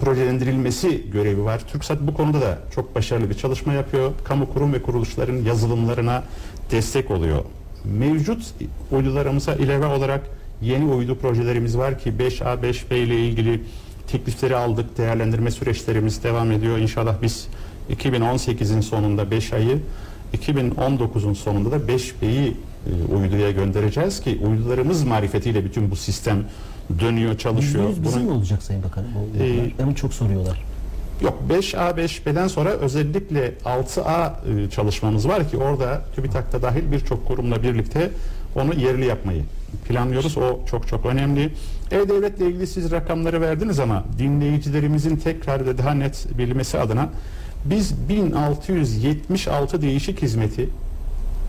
projelendirilmesi 0.00 1.10
görevi 1.10 1.44
var. 1.44 1.60
TürkSat 1.72 2.00
bu 2.00 2.14
konuda 2.14 2.40
da 2.40 2.58
çok 2.74 2.94
başarılı 2.94 3.30
bir 3.30 3.34
çalışma 3.34 3.72
yapıyor. 3.72 4.12
Kamu 4.24 4.52
kurum 4.52 4.72
ve 4.72 4.82
kuruluşların 4.82 5.36
yazılımlarına 5.36 6.22
destek 6.70 7.10
oluyor. 7.10 7.44
Mevcut 7.84 8.54
uydularımıza 8.92 9.54
ilave 9.54 9.86
olarak 9.86 10.20
yeni 10.62 10.84
uydu 10.84 11.18
projelerimiz 11.18 11.78
var 11.78 11.98
ki 11.98 12.12
5A 12.18 12.60
5B 12.60 12.94
ile 12.94 13.26
ilgili 13.26 13.60
teklifleri 14.06 14.56
aldık. 14.56 14.98
Değerlendirme 14.98 15.50
süreçlerimiz 15.50 16.22
devam 16.24 16.52
ediyor. 16.52 16.78
İnşallah 16.78 17.14
biz 17.22 17.46
2018'in 17.90 18.80
sonunda 18.80 19.30
5 19.30 19.52
ayı 19.52 19.78
2019'un 20.36 21.34
sonunda 21.34 21.70
da 21.70 21.76
5B'yi 21.92 22.56
e, 22.86 23.14
uyduya 23.14 23.50
göndereceğiz 23.50 24.20
ki 24.20 24.40
uydularımız 24.50 25.04
marifetiyle 25.04 25.64
bütün 25.64 25.90
bu 25.90 25.96
sistem 25.96 26.44
dönüyor, 27.00 27.38
çalışıyor. 27.38 27.84
%100 27.90 28.02
bizim 28.02 28.22
Bunun- 28.28 28.36
olacak 28.36 28.62
Sayın 28.62 28.82
Bakanım? 28.82 29.08
Ee, 29.40 29.84
Bunu 29.86 29.94
çok 29.94 30.14
soruyorlar. 30.14 30.64
Yok 31.22 31.38
5A 31.50 31.90
5B'den 31.90 32.48
sonra 32.48 32.70
özellikle 32.70 33.54
6A 33.64 34.30
e, 34.30 34.70
çalışmamız 34.70 35.28
var 35.28 35.50
ki 35.50 35.56
orada 35.56 36.02
TÜBİTAK'ta 36.14 36.62
dahil 36.62 36.92
birçok 36.92 37.26
kurumla 37.26 37.62
birlikte 37.62 38.10
onu 38.54 38.74
yerli 38.74 39.06
yapmayı 39.06 39.42
planlıyoruz. 39.88 40.38
O 40.38 40.60
çok 40.70 40.88
çok 40.88 41.06
önemli. 41.06 41.52
E-Devlet'le 41.90 42.40
ilgili 42.40 42.66
siz 42.66 42.90
rakamları 42.90 43.40
verdiniz 43.40 43.80
ama 43.80 44.04
dinleyicilerimizin 44.18 45.16
tekrar 45.16 45.66
ve 45.66 45.78
daha 45.78 45.94
net 45.94 46.38
bilmesi 46.38 46.78
adına 46.78 47.08
biz 47.64 48.08
1676 48.08 49.82
değişik 49.82 50.22
hizmeti 50.22 50.68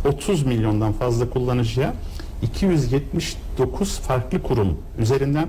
30 0.05 0.45
milyondan 0.45 0.93
fazla 0.93 1.29
kullanıcıya 1.29 1.93
279 2.41 3.99
farklı 3.99 4.43
kurum 4.43 4.77
üzerinden 4.99 5.47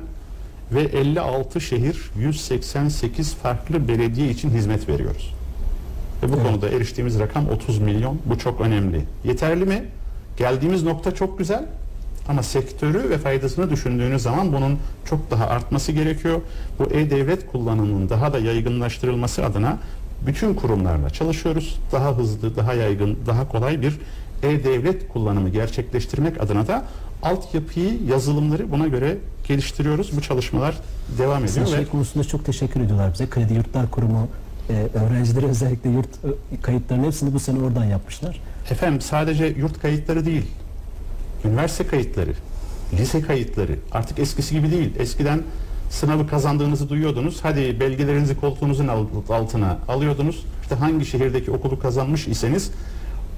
ve 0.72 0.80
56 0.82 1.60
şehir 1.60 2.10
188 2.18 3.34
farklı 3.34 3.88
belediye 3.88 4.30
için 4.30 4.50
hizmet 4.50 4.88
veriyoruz. 4.88 5.34
Ve 6.22 6.28
bu 6.32 6.34
Evet. 6.34 6.46
konuda 6.46 6.68
eriştiğimiz 6.68 7.18
rakam 7.18 7.48
30 7.48 7.78
milyon. 7.78 8.18
Bu 8.26 8.38
çok 8.38 8.60
önemli. 8.60 9.00
Yeterli 9.24 9.64
mi? 9.64 9.84
Geldiğimiz 10.36 10.82
nokta 10.82 11.14
çok 11.14 11.38
güzel. 11.38 11.64
Ama 12.28 12.42
sektörü 12.42 13.10
ve 13.10 13.18
faydasını 13.18 13.70
düşündüğünüz 13.70 14.22
zaman 14.22 14.52
bunun 14.52 14.78
çok 15.04 15.30
daha 15.30 15.46
artması 15.46 15.92
gerekiyor. 15.92 16.40
Bu 16.78 16.84
e-devlet 16.84 17.46
kullanımının 17.46 18.08
daha 18.08 18.32
da 18.32 18.38
yaygınlaştırılması 18.38 19.44
adına 19.44 19.78
bütün 20.26 20.54
kurumlarla 20.54 21.10
çalışıyoruz. 21.10 21.78
Daha 21.92 22.16
hızlı, 22.16 22.56
daha 22.56 22.74
yaygın, 22.74 23.18
daha 23.26 23.48
kolay 23.48 23.82
bir 23.82 23.98
e-devlet 24.42 25.08
kullanımı 25.08 25.48
gerçekleştirmek 25.48 26.40
adına 26.40 26.66
da 26.66 26.84
altyapıyı, 27.22 28.04
yazılımları 28.08 28.70
buna 28.72 28.86
göre 28.86 29.16
geliştiriyoruz. 29.48 30.16
Bu 30.16 30.20
çalışmalar 30.22 30.74
devam 31.18 31.42
Mesela 31.42 31.62
ediyor 31.64 31.78
ve 31.78 31.82
şey 31.82 31.92
konusunda 31.92 32.24
çok 32.28 32.44
teşekkür 32.44 32.80
ediyorlar 32.80 33.12
bize. 33.12 33.28
Kredi 33.30 33.54
Yurtlar 33.54 33.90
Kurumu 33.90 34.28
e, 34.70 34.98
öğrencileri 34.98 35.46
özellikle 35.46 35.90
yurt 35.90 36.06
e, 36.06 36.60
kayıtlarının 36.62 37.04
hepsini 37.06 37.34
bu 37.34 37.40
sene 37.40 37.58
oradan 37.62 37.84
yapmışlar. 37.84 38.40
Efendim 38.70 39.00
sadece 39.00 39.46
yurt 39.46 39.80
kayıtları 39.82 40.26
değil, 40.26 40.46
üniversite 41.44 41.86
kayıtları, 41.86 42.32
lise 42.98 43.20
kayıtları 43.20 43.76
artık 43.92 44.18
eskisi 44.18 44.54
gibi 44.54 44.70
değil. 44.70 44.90
Eskiden 44.98 45.42
sınavı 45.90 46.26
kazandığınızı 46.28 46.88
duyuyordunuz. 46.88 47.38
Hadi 47.42 47.80
belgelerinizi 47.80 48.36
koltuğunuzun 48.40 48.88
alt- 48.88 49.30
altına 49.30 49.78
alıyordunuz. 49.88 50.44
İşte 50.62 50.74
hangi 50.74 51.06
şehirdeki 51.06 51.50
okulu 51.50 51.78
kazanmış 51.78 52.28
iseniz 52.28 52.70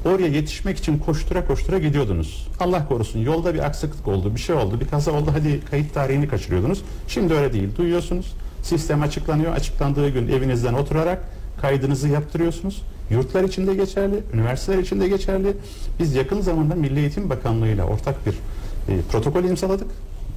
oraya 0.05 0.29
yetişmek 0.29 0.79
için 0.79 0.99
koştura 0.99 1.47
koştura 1.47 1.79
gidiyordunuz. 1.79 2.49
Allah 2.61 2.89
korusun 2.89 3.21
yolda 3.21 3.55
bir 3.55 3.59
aksaklık 3.59 4.09
oldu, 4.09 4.35
bir 4.35 4.41
şey 4.41 4.57
oldu, 4.57 4.81
bir 4.81 4.89
kaza 4.89 5.13
oldu. 5.13 5.31
Hadi 5.33 5.61
kayıt 5.71 5.95
tarihini 5.95 6.29
kaçırıyordunuz. 6.29 6.83
Şimdi 7.09 7.35
öyle 7.35 7.53
değil. 7.53 7.69
Duyuyorsunuz. 7.77 8.33
Sistem 8.63 9.03
açıklanıyor. 9.03 9.53
Açıklandığı 9.53 10.09
gün 10.09 10.29
evinizden 10.29 10.75
oturarak 10.75 11.25
kaydınızı 11.61 12.09
yaptırıyorsunuz. 12.09 12.83
Yurtlar 13.11 13.45
için 13.45 13.67
de 13.67 13.75
geçerli, 13.75 14.23
üniversiteler 14.35 14.79
için 14.79 15.01
de 15.01 15.09
geçerli. 15.09 15.53
Biz 15.99 16.15
yakın 16.15 16.41
zamanda 16.41 16.75
Milli 16.75 17.01
Eğitim 17.01 17.31
Bakanlığı 17.31 17.69
ile 17.69 17.83
ortak 17.85 18.27
bir 18.27 18.33
e, 18.33 19.01
protokol 19.13 19.45
imzaladık. 19.45 19.89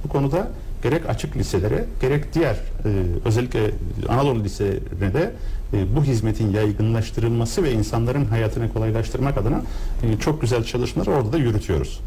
Bu 0.04 0.08
konuda 0.08 0.48
gerek 0.90 1.08
açık 1.08 1.36
liselere 1.36 1.84
gerek 2.00 2.34
diğer 2.34 2.54
e, 2.54 2.88
özellikle 3.24 3.70
Anadolu 4.08 4.44
liselerine 4.44 5.14
de 5.14 5.32
e, 5.72 5.96
bu 5.96 6.04
hizmetin 6.04 6.52
yaygınlaştırılması 6.52 7.62
ve 7.62 7.72
insanların 7.72 8.24
hayatını 8.24 8.72
kolaylaştırmak 8.72 9.38
adına 9.38 9.62
e, 10.02 10.18
çok 10.18 10.40
güzel 10.40 10.64
çalışmaları 10.64 11.10
orada 11.10 11.32
da 11.32 11.38
yürütüyoruz. 11.38 12.00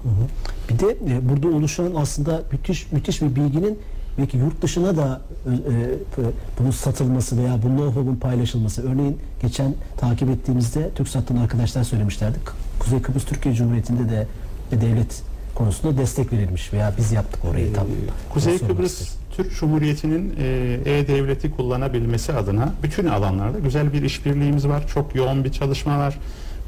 Bir 0.69 0.79
de 0.79 0.97
e, 1.07 1.29
burada 1.29 1.47
oluşan 1.47 1.91
aslında 1.95 2.43
müthiş 2.51 2.91
müthiş 2.91 3.21
bir 3.21 3.35
bilginin 3.35 3.79
belki 4.17 4.37
yurt 4.37 4.61
dışına 4.61 4.97
da 4.97 5.21
e, 5.45 5.51
e, 5.51 6.25
bunun 6.59 6.71
satılması 6.71 7.37
veya 7.37 7.59
bu 7.63 7.67
know-how'un 7.67 8.15
paylaşılması. 8.15 8.89
Örneğin 8.91 9.17
geçen 9.41 9.73
takip 9.97 10.29
ettiğimizde 10.29 10.89
TürkSat'tan 10.89 11.35
arkadaşlar 11.35 11.83
söylemişlerdi. 11.83 12.37
Kuzey 12.79 13.01
Kıbrıs 13.01 13.25
Türkiye 13.25 13.55
Cumhuriyeti'nde 13.55 14.09
de 14.09 14.27
e, 14.71 14.81
devlet 14.81 15.28
konusunda 15.59 15.97
destek 15.97 16.33
verilmiş 16.33 16.73
veya 16.73 16.93
biz 16.97 17.11
yaptık 17.11 17.45
orayı 17.45 17.73
tam. 17.73 17.87
Ee, 17.87 17.89
Kuzey 18.33 18.53
Nasıl 18.53 18.65
olmak 18.65 18.77
Kıbrıs. 18.77 19.15
Türk 19.35 19.55
Cumhuriyeti'nin 19.55 20.35
e, 20.39 20.45
e-devleti 20.85 21.51
kullanabilmesi 21.51 22.33
adına 22.33 22.73
bütün 22.83 23.07
alanlarda 23.07 23.59
güzel 23.59 23.93
bir 23.93 24.01
işbirliğimiz 24.01 24.67
var. 24.67 24.87
Çok 24.87 25.15
yoğun 25.15 25.43
bir 25.43 25.51
çalışma 25.51 25.97
var. 25.99 26.19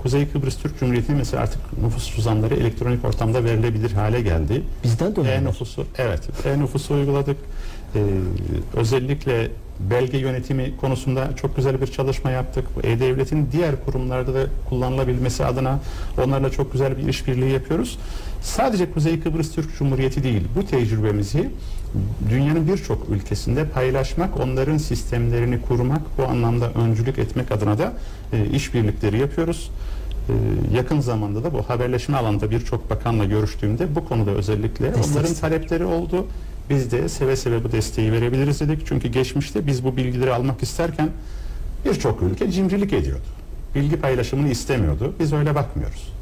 Kuzey 0.02 0.28
Kıbrıs 0.28 0.58
Türk 0.58 0.80
Cumhuriyeti 0.80 1.12
mesela 1.12 1.44
artık 1.44 1.78
nüfus 1.84 2.16
cüzdanları 2.16 2.56
elektronik 2.56 3.06
ortamda 3.06 3.44
verilebilir 3.44 3.92
hale 3.92 4.22
geldi. 4.22 4.64
Bizden 4.84 5.16
de. 5.16 5.22
E-nüfusu, 5.22 5.86
evet, 5.98 6.22
e-nüfusu 6.46 6.94
uyguladık. 6.94 7.38
Ee, 7.96 8.00
özellikle 8.74 9.52
belge 9.90 10.18
yönetimi 10.18 10.78
konusunda 10.78 11.36
çok 11.36 11.56
güzel 11.56 11.82
bir 11.82 11.88
çalışma 11.88 12.32
yaptık. 12.32 12.66
E-Devlet'in 12.84 13.50
diğer 13.52 13.86
kurumlarda 13.86 14.34
da 14.34 14.46
kullanılabilmesi 14.70 15.46
adına 15.46 15.80
onlarla 16.26 16.50
çok 16.50 16.72
güzel 16.72 16.98
bir 16.98 17.08
işbirliği 17.08 17.52
yapıyoruz. 17.52 18.00
Sadece 18.42 18.92
Kuzey 18.92 19.20
Kıbrıs 19.20 19.52
Türk 19.52 19.78
Cumhuriyeti 19.78 20.24
değil, 20.24 20.42
bu 20.56 20.66
tecrübemizi 20.66 21.50
dünyanın 22.30 22.68
birçok 22.68 23.10
ülkesinde 23.10 23.66
paylaşmak, 23.66 24.40
onların 24.40 24.78
sistemlerini 24.78 25.62
kurmak, 25.62 26.02
bu 26.18 26.24
anlamda 26.24 26.72
öncülük 26.72 27.20
etmek 27.20 27.52
adına 27.52 27.78
da 27.78 27.94
e, 28.34 28.46
işbirlikleri 28.46 29.20
yapıyoruz. 29.20 29.72
Ee, 30.30 30.34
yakın 30.76 31.00
zamanda 31.00 31.44
da 31.44 31.54
bu 31.54 31.62
haberleşme 31.62 32.18
alanında 32.18 32.52
birçok 32.52 32.90
bakanla 32.90 33.26
görüştüğümde 33.26 33.96
bu 33.96 34.06
konuda 34.06 34.32
özellikle 34.32 34.94
onların 34.96 35.34
talepleri 35.34 35.86
oldu. 35.86 36.28
Biz 36.70 36.92
de 36.92 37.10
seve 37.10 37.36
seve 37.36 37.64
bu 37.64 37.72
desteği 37.72 38.12
verebiliriz 38.12 38.60
dedik. 38.60 38.88
Çünkü 38.88 39.08
geçmişte 39.08 39.68
biz 39.68 39.84
bu 39.84 39.98
bilgileri 39.98 40.34
almak 40.34 40.64
isterken 40.64 41.10
birçok 41.86 42.22
ülke 42.22 42.52
cimrilik 42.52 42.94
ediyordu. 42.94 43.26
Bilgi 43.76 43.98
paylaşımını 43.98 44.50
istemiyordu. 44.50 45.14
Biz 45.20 45.34
öyle 45.34 45.56
bakmıyoruz. 45.56 46.21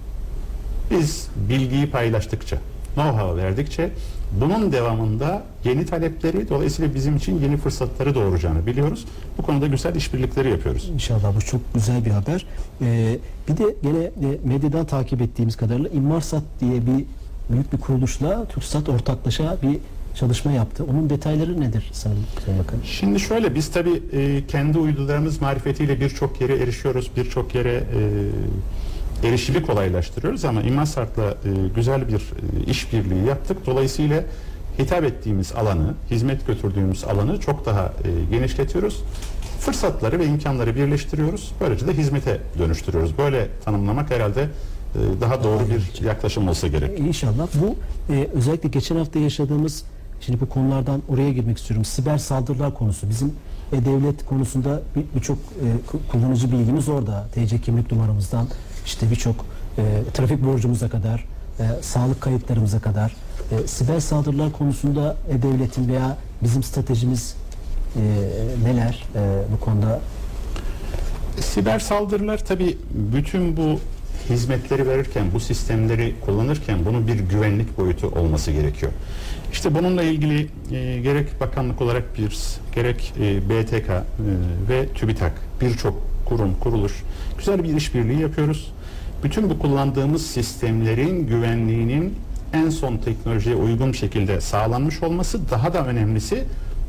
Biz 0.91 1.27
bilgiyi 1.49 1.89
paylaştıkça, 1.89 2.57
know-how 2.95 3.37
verdikçe 3.37 3.89
bunun 4.41 4.71
devamında 4.71 5.43
yeni 5.63 5.85
talepleri 5.85 6.49
dolayısıyla 6.49 6.95
bizim 6.95 7.17
için 7.17 7.41
yeni 7.41 7.57
fırsatları 7.57 8.15
doğuracağını 8.15 8.65
biliyoruz. 8.65 9.05
Bu 9.37 9.41
konuda 9.41 9.67
güzel 9.67 9.95
işbirlikleri 9.95 10.49
yapıyoruz. 10.49 10.89
İnşallah 10.93 11.35
bu 11.35 11.41
çok 11.41 11.73
güzel 11.73 12.05
bir 12.05 12.11
haber. 12.11 12.45
Ee, 12.81 13.17
bir 13.47 13.57
de 13.57 13.75
gene 13.83 14.03
e, 14.03 14.11
medyadan 14.43 14.85
takip 14.85 15.21
ettiğimiz 15.21 15.55
kadarıyla 15.55 15.89
İmmarsat 15.89 16.43
diye 16.61 16.73
bir 16.73 17.05
büyük 17.49 17.73
bir 17.73 17.77
kuruluşla 17.77 18.45
TürkSat 18.45 18.89
ortaklaşa 18.89 19.57
bir 19.63 19.77
çalışma 20.15 20.51
yaptı. 20.51 20.85
Onun 20.91 21.09
detayları 21.09 21.61
nedir 21.61 21.89
Sayın, 21.93 22.17
Sayın 22.45 22.59
Bakanım? 22.59 22.83
Şimdi 22.85 23.19
şöyle 23.19 23.55
biz 23.55 23.71
tabii 23.71 24.01
e, 24.13 24.47
kendi 24.47 24.77
uydularımız 24.77 25.41
marifetiyle 25.41 25.99
birçok 26.01 26.41
yere 26.41 26.55
erişiyoruz. 26.55 27.11
Birçok 27.17 27.55
yere 27.55 27.73
e, 27.73 27.81
erişimi 29.23 29.61
kolaylaştırıyoruz 29.65 30.45
ama 30.45 30.61
İmmasart'la 30.61 31.23
e, 31.31 31.35
güzel 31.75 32.07
bir 32.07 32.13
e, 32.15 32.71
işbirliği 32.71 33.25
yaptık. 33.25 33.57
Dolayısıyla 33.65 34.23
hitap 34.79 35.03
ettiğimiz 35.03 35.51
alanı, 35.51 35.93
hizmet 36.11 36.47
götürdüğümüz 36.47 37.03
alanı 37.03 37.39
çok 37.39 37.65
daha 37.65 37.83
e, 37.85 38.35
genişletiyoruz. 38.35 39.03
Fırsatları 39.59 40.19
ve 40.19 40.25
imkanları 40.25 40.75
birleştiriyoruz. 40.75 41.51
Böylece 41.61 41.87
de 41.87 41.93
hizmete 41.97 42.41
dönüştürüyoruz. 42.59 43.17
Böyle 43.17 43.47
tanımlamak 43.65 44.11
herhalde 44.11 44.41
e, 44.43 45.21
daha 45.21 45.43
doğru 45.43 45.59
bir 45.69 46.05
yaklaşım 46.05 46.47
olsa 46.47 46.67
gerek. 46.67 46.99
E, 46.99 47.03
İnşallah 47.03 47.47
bu 47.61 47.75
e, 48.13 48.27
özellikle 48.33 48.69
geçen 48.69 48.95
hafta 48.95 49.19
yaşadığımız 49.19 49.83
şimdi 50.21 50.41
bu 50.41 50.49
konulardan 50.49 51.01
oraya 51.09 51.29
girmek 51.31 51.57
istiyorum. 51.57 51.85
Siber 51.85 52.17
saldırılar 52.17 52.73
konusu. 52.73 53.09
Bizim 53.09 53.33
e, 53.73 53.85
devlet 53.85 54.25
konusunda 54.25 54.81
bir- 54.95 55.05
birçok 55.15 55.37
e, 55.37 55.65
ku- 55.91 56.11
kullanıcı 56.11 56.51
bilgimiz 56.51 56.89
orada. 56.89 57.27
TC 57.33 57.61
kimlik 57.61 57.91
numaramızdan 57.91 58.47
işte 58.89 59.11
birçok 59.11 59.45
e, 59.77 59.83
trafik 60.13 60.43
borcumuza 60.43 60.89
kadar, 60.89 61.25
e, 61.59 61.63
sağlık 61.81 62.21
kayıtlarımıza 62.21 62.79
kadar 62.79 63.15
e, 63.51 63.67
siber 63.67 63.99
saldırılar 63.99 64.51
konusunda 64.51 65.17
e, 65.29 65.41
devletin 65.41 65.87
veya 65.87 66.17
bizim 66.43 66.63
stratejimiz 66.63 67.35
e, 67.95 68.01
neler 68.63 69.03
e, 69.15 69.19
bu 69.53 69.59
konuda? 69.65 69.99
Siber 71.41 71.79
saldırılar 71.79 72.37
tabii 72.37 72.77
bütün 72.93 73.57
bu 73.57 73.79
hizmetleri 74.29 74.87
verirken, 74.87 75.25
bu 75.33 75.39
sistemleri 75.39 76.15
kullanırken 76.25 76.85
bunun 76.85 77.07
bir 77.07 77.19
güvenlik 77.19 77.77
boyutu 77.77 78.07
olması 78.07 78.51
gerekiyor. 78.51 78.91
İşte 79.51 79.75
bununla 79.75 80.03
ilgili 80.03 80.47
e, 80.71 80.99
gerek 81.01 81.41
bakanlık 81.41 81.81
olarak 81.81 82.17
bir, 82.17 82.37
gerek 82.75 83.13
e, 83.19 83.49
BTK 83.49 83.89
e, 83.89 84.03
ve 84.69 84.87
TÜBİTAK 84.87 85.33
birçok 85.61 86.09
kurum, 86.25 86.55
kuruluş 86.55 86.93
güzel 87.37 87.63
bir 87.63 87.75
işbirliği 87.75 88.21
yapıyoruz. 88.21 88.73
Bütün 89.23 89.49
bu 89.49 89.59
kullandığımız 89.59 90.27
sistemlerin 90.27 91.27
güvenliğinin 91.27 92.15
en 92.53 92.69
son 92.69 92.97
teknolojiye 92.97 93.55
uygun 93.55 93.91
şekilde 93.91 94.41
sağlanmış 94.41 95.03
olması 95.03 95.49
daha 95.49 95.73
da 95.73 95.85
önemlisi 95.85 96.43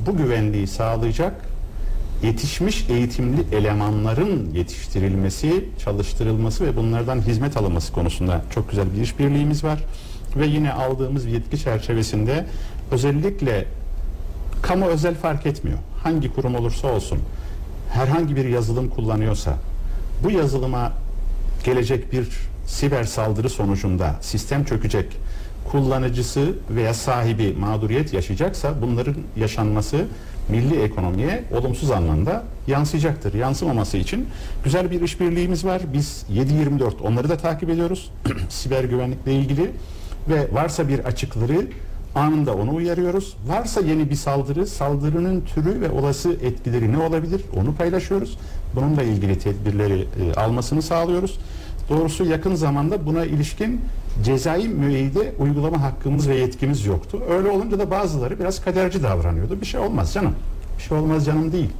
bu 0.07 0.17
güvenliği 0.17 0.67
sağlayacak 0.67 1.35
yetişmiş 2.23 2.91
eğitimli 2.91 3.45
elemanların 3.53 4.51
yetiştirilmesi, 4.55 5.65
çalıştırılması 5.85 6.67
ve 6.67 6.77
bunlardan 6.77 7.21
hizmet 7.21 7.57
alınması 7.57 7.93
konusunda 7.93 8.43
çok 8.55 8.71
güzel 8.71 8.95
bir 8.97 9.03
işbirliğimiz 9.03 9.65
var. 9.65 9.85
Ve 10.37 10.47
yine 10.47 10.73
aldığımız 10.73 11.27
yetki 11.27 11.59
çerçevesinde 11.59 12.47
özellikle 12.91 13.65
kamu 14.63 14.87
özel 14.87 15.15
fark 15.15 15.47
etmiyor. 15.47 15.79
Hangi 16.03 16.35
kurum 16.35 16.55
olursa 16.55 16.89
olsun 16.89 17.19
herhangi 17.93 18.37
bir 18.37 18.45
yazılım 18.45 18.89
kullanıyorsa 18.89 19.55
bu 20.25 20.31
yazılıma 20.31 20.93
gelecek 21.65 22.13
bir 22.13 22.29
siber 22.67 23.05
saldırı 23.05 23.51
sonucunda 23.51 24.17
sistem 24.21 24.65
çökecek 24.65 25.07
kullanıcısı 25.71 26.53
veya 26.71 26.95
sahibi 26.95 27.55
mağduriyet 27.59 28.13
yaşayacaksa 28.13 28.83
bunların 28.83 29.17
yaşanması 29.37 30.07
milli 30.49 30.83
ekonomiye 30.83 31.45
olumsuz 31.53 31.91
anlamda 31.91 32.45
yansıyacaktır. 32.67 33.35
Yansımaması 33.35 33.97
için 33.97 34.27
güzel 34.65 34.91
bir 34.91 35.01
işbirliğimiz 35.01 35.65
var. 35.65 35.83
Biz 35.93 36.25
7-24 36.33 37.03
onları 37.03 37.29
da 37.29 37.37
takip 37.37 37.71
ediyoruz. 37.71 38.11
Siber 38.49 38.85
güvenlikle 38.85 39.33
ilgili 39.33 39.71
ve 40.29 40.49
varsa 40.53 40.89
bir 40.89 40.99
açıkları 40.99 41.67
anında 42.15 42.55
onu 42.55 42.75
uyarıyoruz. 42.75 43.37
Varsa 43.47 43.81
yeni 43.81 44.11
bir 44.11 44.15
saldırı, 44.15 44.67
saldırının 44.67 45.41
türü 45.41 45.81
ve 45.81 45.91
olası 45.91 46.33
etkileri 46.33 46.93
ne 46.93 46.99
olabilir 46.99 47.43
onu 47.57 47.75
paylaşıyoruz. 47.75 48.39
Bununla 48.75 49.03
ilgili 49.03 49.39
tedbirleri 49.39 50.07
e, 50.21 50.41
almasını 50.41 50.83
sağlıyoruz. 50.83 51.39
Doğrusu 51.91 52.25
yakın 52.25 52.55
zamanda 52.55 53.07
buna 53.07 53.25
ilişkin 53.25 53.81
cezai 54.25 54.69
müeyyide 54.69 55.33
uygulama 55.39 55.83
hakkımız 55.83 56.29
ve 56.29 56.35
yetkimiz 56.37 56.87
yoktu. 56.87 57.23
Öyle 57.31 57.49
olunca 57.49 57.79
da 57.79 57.91
bazıları 57.91 58.41
biraz 58.41 58.65
kaderci 58.65 59.03
davranıyordu. 59.03 59.61
Bir 59.61 59.67
şey 59.67 59.81
olmaz 59.81 60.15
canım. 60.15 60.35
Bir 60.79 60.83
şey 60.83 60.99
olmaz 60.99 61.27
canım 61.27 61.53
değil. 61.53 61.71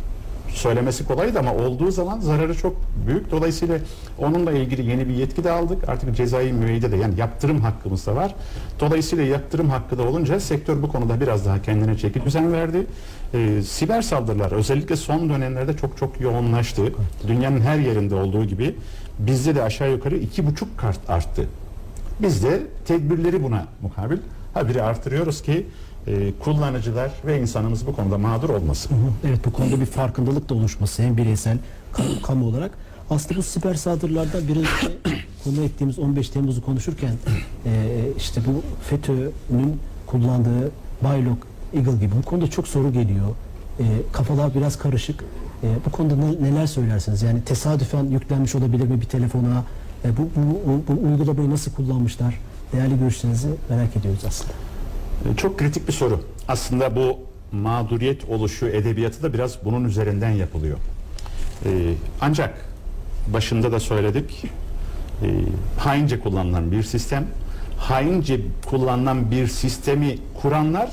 Söylemesi 0.55 1.07
kolaydı 1.07 1.39
ama 1.39 1.55
olduğu 1.55 1.91
zaman 1.91 2.21
zararı 2.21 2.55
çok 2.55 2.77
büyük. 3.07 3.31
Dolayısıyla 3.31 3.79
onunla 4.19 4.53
ilgili 4.53 4.91
yeni 4.91 5.09
bir 5.09 5.15
yetki 5.15 5.45
de 5.45 5.51
aldık. 5.51 5.89
Artık 5.89 6.17
cezai 6.17 6.53
müeyyide 6.53 6.93
de 6.93 6.97
yani 6.97 7.21
yaptırım 7.21 7.61
hakkımız 7.61 8.07
da 8.07 8.17
var. 8.17 8.35
Dolayısıyla 8.81 9.25
yaptırım 9.25 9.71
hakkı 9.71 9.99
da 9.99 10.03
olunca 10.03 10.41
sektör 10.41 10.83
bu 10.83 10.89
konuda 10.89 11.21
biraz 11.21 11.47
daha 11.47 11.63
kendine 11.63 11.99
çeki 11.99 12.25
düzen 12.25 12.53
verdi. 12.53 12.87
Ee, 13.35 13.63
siber 13.63 14.03
saldırılar 14.03 14.53
özellikle 14.53 14.97
son 14.97 15.29
dönemlerde 15.29 15.77
çok 15.77 15.99
çok 15.99 16.21
yoğunlaştı. 16.21 16.83
Dünyanın 17.29 17.61
her 17.61 17.79
yerinde 17.79 18.15
olduğu 18.15 18.45
gibi 18.45 18.75
bizde 19.19 19.55
de 19.55 19.63
aşağı 19.63 19.91
yukarı 19.91 20.17
iki 20.17 20.47
buçuk 20.47 20.79
kart 20.79 21.11
arttı. 21.11 21.49
Biz 22.21 22.45
de 22.45 22.61
tedbirleri 22.87 23.43
buna 23.43 23.67
mukabil 23.83 24.19
habire 24.55 24.83
artırıyoruz 24.83 25.43
ki 25.43 25.67
e, 26.07 26.33
kullanıcılar 26.45 27.11
ve 27.27 27.41
insanımız 27.41 27.87
bu 27.87 27.97
konuda 27.97 28.19
mağdur 28.19 28.49
olmasın. 28.51 28.93
Evet 29.25 29.41
bu 29.47 29.53
konuda 29.53 29.81
bir 29.81 29.87
farkındalık 29.87 30.49
da 30.49 30.55
oluşması 30.55 31.03
hem 31.03 31.17
bireysel 31.17 31.59
kamu, 31.93 32.23
kamu 32.23 32.47
olarak. 32.47 32.71
Aslında 33.11 33.39
bu 33.39 33.43
siber 33.43 33.75
saldırılardan 33.75 34.49
bir 34.49 34.57
önce 34.57 34.69
konu 35.45 35.63
ettiğimiz 35.65 35.99
15 35.99 36.29
Temmuz'u 36.29 36.63
konuşurken 36.65 37.13
e, 37.67 38.03
işte 38.17 38.41
bu 38.47 38.63
FETÖ'nün 38.91 39.81
kullandığı 40.07 40.71
Baylok 41.05 41.39
Eagle 41.75 41.93
gibi 41.93 42.13
bu 42.19 42.23
konuda 42.23 42.51
çok 42.51 42.69
soru 42.69 42.93
geliyor. 42.93 43.27
E, 43.81 43.85
kafalar 44.13 44.55
biraz 44.55 44.79
karışık. 44.79 45.25
E, 45.63 45.67
bu 45.87 45.91
konuda 45.91 46.17
ne- 46.17 46.51
neler 46.51 46.67
söylersiniz? 46.67 47.23
Yani 47.23 47.43
tesadüfen 47.43 48.05
yüklenmiş 48.05 48.55
olabilir 48.55 48.85
mi 48.85 49.01
bir 49.01 49.07
telefona? 49.07 49.65
Bu, 50.05 50.23
bu, 50.37 50.61
bu, 50.67 50.95
bu 50.95 51.09
uygulamayı 51.09 51.51
nasıl 51.51 51.73
kullanmışlar? 51.73 52.41
Değerli 52.73 52.99
görüşlerinizi 52.99 53.49
merak 53.69 53.97
ediyoruz 53.97 54.21
aslında. 54.29 54.70
Çok 55.37 55.59
kritik 55.59 55.89
bir 55.89 55.93
soru. 55.93 56.21
Aslında 56.49 56.97
bu 56.97 57.19
mağduriyet 57.53 58.25
oluşu 58.25 58.67
edebiyatı 58.67 59.23
da 59.23 59.33
biraz 59.33 59.65
bunun 59.65 59.85
üzerinden 59.85 60.31
yapılıyor. 60.31 60.79
E, 61.65 61.71
ancak 62.21 62.65
başında 63.27 63.73
da 63.73 63.81
söyledik. 63.81 64.45
E, 65.23 65.29
haince 65.79 66.21
kullanılan 66.21 66.73
bir 66.73 66.83
sistem, 66.83 67.27
haince 67.79 68.41
kullanılan 68.67 69.31
bir 69.31 69.47
sistemi 69.47 70.19
kuranlar 70.43 70.91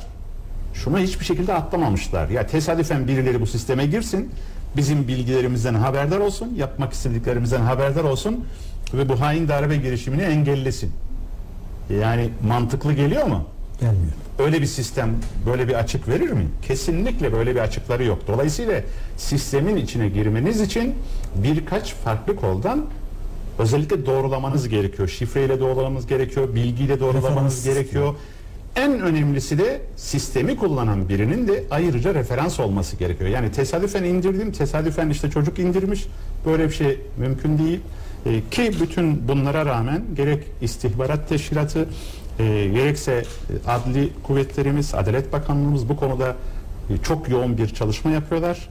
şunu 0.73 0.99
hiçbir 0.99 1.25
şekilde 1.25 1.53
atlamamışlar. 1.53 2.29
Ya 2.29 2.47
tesadüfen 2.47 3.07
birileri 3.07 3.41
bu 3.41 3.47
sisteme 3.47 3.85
girsin, 3.85 4.31
bizim 4.77 5.07
bilgilerimizden 5.07 5.73
haberdar 5.73 6.19
olsun, 6.19 6.53
yapmak 6.55 6.93
istediklerimizden 6.93 7.61
haberdar 7.61 8.03
olsun 8.03 8.45
ve 8.93 9.09
bu 9.09 9.21
hain 9.21 9.47
darbe 9.47 9.77
girişimini 9.77 10.21
engellesin. 10.21 10.91
Yani 12.01 12.29
mantıklı 12.47 12.93
geliyor 12.93 13.27
mu? 13.27 13.45
Gelmiyor. 13.79 14.11
Öyle 14.39 14.61
bir 14.61 14.65
sistem 14.65 15.09
böyle 15.45 15.67
bir 15.67 15.73
açık 15.73 16.07
verir 16.07 16.29
mi? 16.31 16.47
Kesinlikle 16.61 17.33
böyle 17.33 17.55
bir 17.55 17.59
açıkları 17.59 18.03
yok. 18.03 18.19
Dolayısıyla 18.27 18.81
sistemin 19.17 19.75
içine 19.75 20.09
girmeniz 20.09 20.61
için 20.61 20.95
birkaç 21.35 21.93
farklı 21.93 22.35
koldan 22.35 22.85
özellikle 23.59 24.05
doğrulamanız 24.05 24.69
gerekiyor. 24.69 25.07
Şifreyle 25.07 25.59
doğrulamanız 25.59 26.07
gerekiyor, 26.07 26.55
bilgiyle 26.55 26.99
doğrulamanız 26.99 27.57
Referans. 27.57 27.65
gerekiyor. 27.65 28.15
En 28.75 28.99
önemlisi 29.01 29.57
de 29.57 29.81
sistemi 29.95 30.57
kullanan 30.57 31.09
birinin 31.09 31.47
de 31.47 31.63
ayrıca 31.71 32.13
referans 32.13 32.59
olması 32.59 32.95
gerekiyor. 32.95 33.29
Yani 33.29 33.51
tesadüfen 33.51 34.03
indirdim, 34.03 34.51
tesadüfen 34.51 35.09
işte 35.09 35.29
çocuk 35.31 35.59
indirmiş. 35.59 36.05
Böyle 36.45 36.67
bir 36.69 36.73
şey 36.73 36.99
mümkün 37.17 37.57
değil. 37.57 37.79
Ee, 38.25 38.41
ki 38.51 38.71
bütün 38.81 39.27
bunlara 39.27 39.65
rağmen 39.65 40.01
gerek 40.15 40.43
istihbarat 40.61 41.29
teşkilatı 41.29 41.87
e, 42.39 42.67
gerekse 42.67 43.23
adli 43.67 44.09
kuvvetlerimiz, 44.23 44.95
Adalet 44.95 45.33
Bakanlığımız 45.33 45.89
bu 45.89 45.97
konuda 45.97 46.35
e, 46.89 46.97
çok 46.97 47.29
yoğun 47.29 47.57
bir 47.57 47.67
çalışma 47.67 48.11
yapıyorlar. 48.11 48.69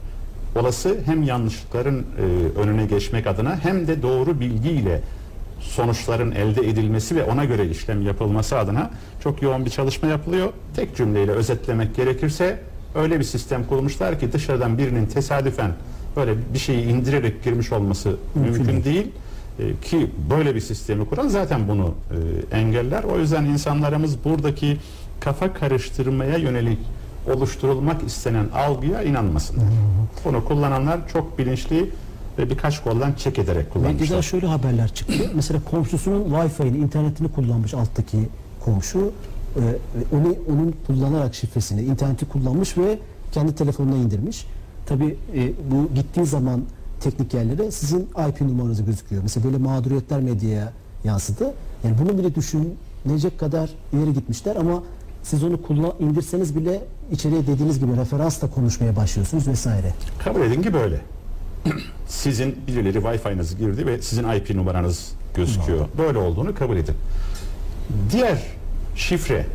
Olası 0.55 0.97
hem 1.05 1.23
yanlışlıkların 1.23 1.99
e, 1.99 2.59
önüne 2.59 2.85
geçmek 2.85 3.27
adına 3.27 3.59
hem 3.63 3.87
de 3.87 4.01
doğru 4.01 4.39
bilgiyle 4.39 5.01
sonuçların 5.59 6.31
elde 6.31 6.69
edilmesi 6.69 7.15
ve 7.15 7.23
ona 7.23 7.45
göre 7.45 7.69
işlem 7.69 8.01
yapılması 8.01 8.57
adına 8.57 8.91
çok 9.23 9.41
yoğun 9.41 9.65
bir 9.65 9.69
çalışma 9.69 10.07
yapılıyor. 10.07 10.49
Tek 10.75 10.95
cümleyle 10.95 11.31
özetlemek 11.31 11.95
gerekirse 11.95 12.59
öyle 12.95 13.19
bir 13.19 13.23
sistem 13.23 13.67
kurmuşlar 13.67 14.19
ki 14.19 14.33
dışarıdan 14.33 14.77
birinin 14.77 15.05
tesadüfen 15.05 15.71
böyle 16.15 16.33
bir 16.53 16.59
şeyi 16.59 16.85
indirerek 16.85 17.43
girmiş 17.43 17.71
olması 17.71 18.15
mümkün, 18.35 18.65
Mümkün 18.65 18.83
değil. 18.83 19.07
E, 19.07 19.26
ki 19.81 20.09
böyle 20.29 20.55
bir 20.55 20.59
sistemi 20.59 21.05
kuran 21.05 21.27
zaten 21.27 21.67
bunu 21.67 21.93
e, 22.51 22.57
engeller. 22.57 23.03
O 23.03 23.19
yüzden 23.19 23.45
insanlarımız 23.45 24.23
buradaki 24.25 24.77
kafa 25.19 25.53
karıştırmaya 25.53 26.37
yönelik 26.37 26.79
oluşturulmak 27.35 28.03
istenen 28.03 28.45
algıya 28.53 29.03
inanmasınlar. 29.03 29.65
Bunu 30.25 30.45
kullananlar 30.45 31.07
çok 31.07 31.39
bilinçli 31.39 31.89
ve 32.37 32.49
birkaç 32.49 32.83
koldan 32.83 33.13
çek 33.13 33.39
ederek 33.39 33.73
kullanmışlar. 33.73 34.21
şöyle 34.21 34.47
haberler 34.47 34.93
çıktı. 34.93 35.13
Mesela 35.35 35.59
komşusunun 35.71 36.29
Wi-Fi'ni, 36.29 36.77
internetini 36.77 37.31
kullanmış 37.31 37.73
alttaki 37.73 38.17
komşu. 38.65 39.11
Ee, 39.57 40.15
onu 40.15 40.35
onun 40.53 40.75
kullanarak 40.87 41.35
şifresini, 41.35 41.81
interneti 41.81 42.25
kullanmış 42.25 42.77
ve 42.77 42.99
kendi 43.31 43.55
telefonuna 43.55 43.95
indirmiş. 43.95 44.45
Tabii 44.85 45.17
e, 45.35 45.51
bu 45.71 45.95
gittiği 45.95 46.25
zaman 46.25 46.61
teknik 46.99 47.33
yerlere 47.33 47.71
sizin 47.71 48.09
IP 48.29 48.41
numaranız 48.41 48.85
gözüküyor. 48.85 49.23
Mesela 49.23 49.43
böyle 49.45 49.57
mağduriyetler 49.57 50.19
medyaya 50.19 50.73
yansıdı. 51.03 51.53
Yani 51.83 51.95
bunu 52.01 52.17
bile 52.17 52.35
düşünecek 52.35 53.39
kadar 53.39 53.69
ileri 53.93 54.13
gitmişler 54.13 54.55
ama 54.55 54.83
siz 55.23 55.43
onu 55.43 55.61
kullan, 55.61 55.93
indirseniz 55.99 56.55
bile 56.55 56.81
içeriye 57.11 57.47
dediğiniz 57.47 57.79
gibi 57.79 57.97
referansla 57.97 58.49
konuşmaya 58.49 58.95
başlıyorsunuz 58.95 59.47
vesaire. 59.47 59.93
Kabul 60.23 60.41
edin 60.41 60.61
ki 60.61 60.73
böyle. 60.73 61.01
Sizin 62.07 62.55
birileri 62.67 62.97
Wi-Fi'niz 62.97 63.57
girdi 63.57 63.87
ve 63.87 64.01
sizin 64.01 64.29
IP 64.29 64.55
numaranız 64.55 65.11
gözüküyor. 65.35 65.85
Böyle 65.97 66.17
olduğunu 66.17 66.55
kabul 66.55 66.77
edin. 66.77 66.95
Diğer 68.11 68.43
şifre, 68.95 69.45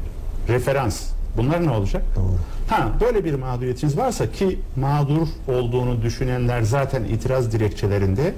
referans 0.48 1.02
bunlar 1.37 1.66
ne 1.66 1.71
olacak? 1.71 2.03
Doğru. 2.16 2.37
Ha 2.68 2.92
böyle 3.01 3.25
bir 3.25 3.35
mağduriyetiniz 3.35 3.99
varsa 3.99 4.33
ki 4.33 4.59
mağdur 4.77 5.27
olduğunu 5.49 6.03
düşünenler 6.03 6.62
zaten 6.62 7.05
itiraz 7.05 7.53
dilekçelerinde 7.53 8.35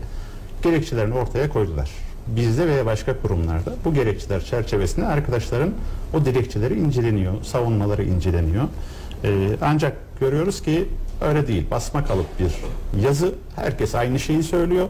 gerekçelerini 0.63 1.15
ortaya 1.15 1.49
koydular. 1.49 1.91
Bizde 2.27 2.67
veya 2.67 2.87
başka 2.87 3.21
kurumlarda 3.21 3.75
bu 3.85 3.95
gerekçeler 3.95 4.45
çerçevesinde 4.45 5.07
arkadaşların 5.07 5.71
o 6.15 6.25
dilekçeleri 6.25 6.81
inceleniyor, 6.81 7.43
savunmaları 7.43 8.05
inceleniyor. 8.05 8.65
Ee, 9.25 9.49
ancak 9.63 9.97
görüyoruz 10.21 10.63
ki 10.63 10.89
öyle 11.21 11.47
değil. 11.47 11.67
Basma 11.71 12.05
kalıp 12.05 12.27
bir 12.41 12.53
yazı, 13.03 13.35
herkes 13.57 13.95
aynı 13.95 14.19
şeyi 14.19 14.43
söylüyor. 14.43 14.89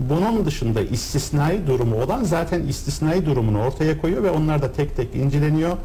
Bunun 0.00 0.44
dışında 0.44 0.80
istisnai 0.80 1.66
durumu 1.66 2.02
olan 2.02 2.24
zaten 2.24 2.62
istisnai 2.62 3.26
durumunu 3.26 3.62
ortaya 3.62 4.00
koyuyor 4.00 4.22
ve 4.22 4.30
onlar 4.30 4.62
da 4.62 4.72
tek 4.72 4.96
tek 4.96 5.14
inceleniyor. 5.14 5.76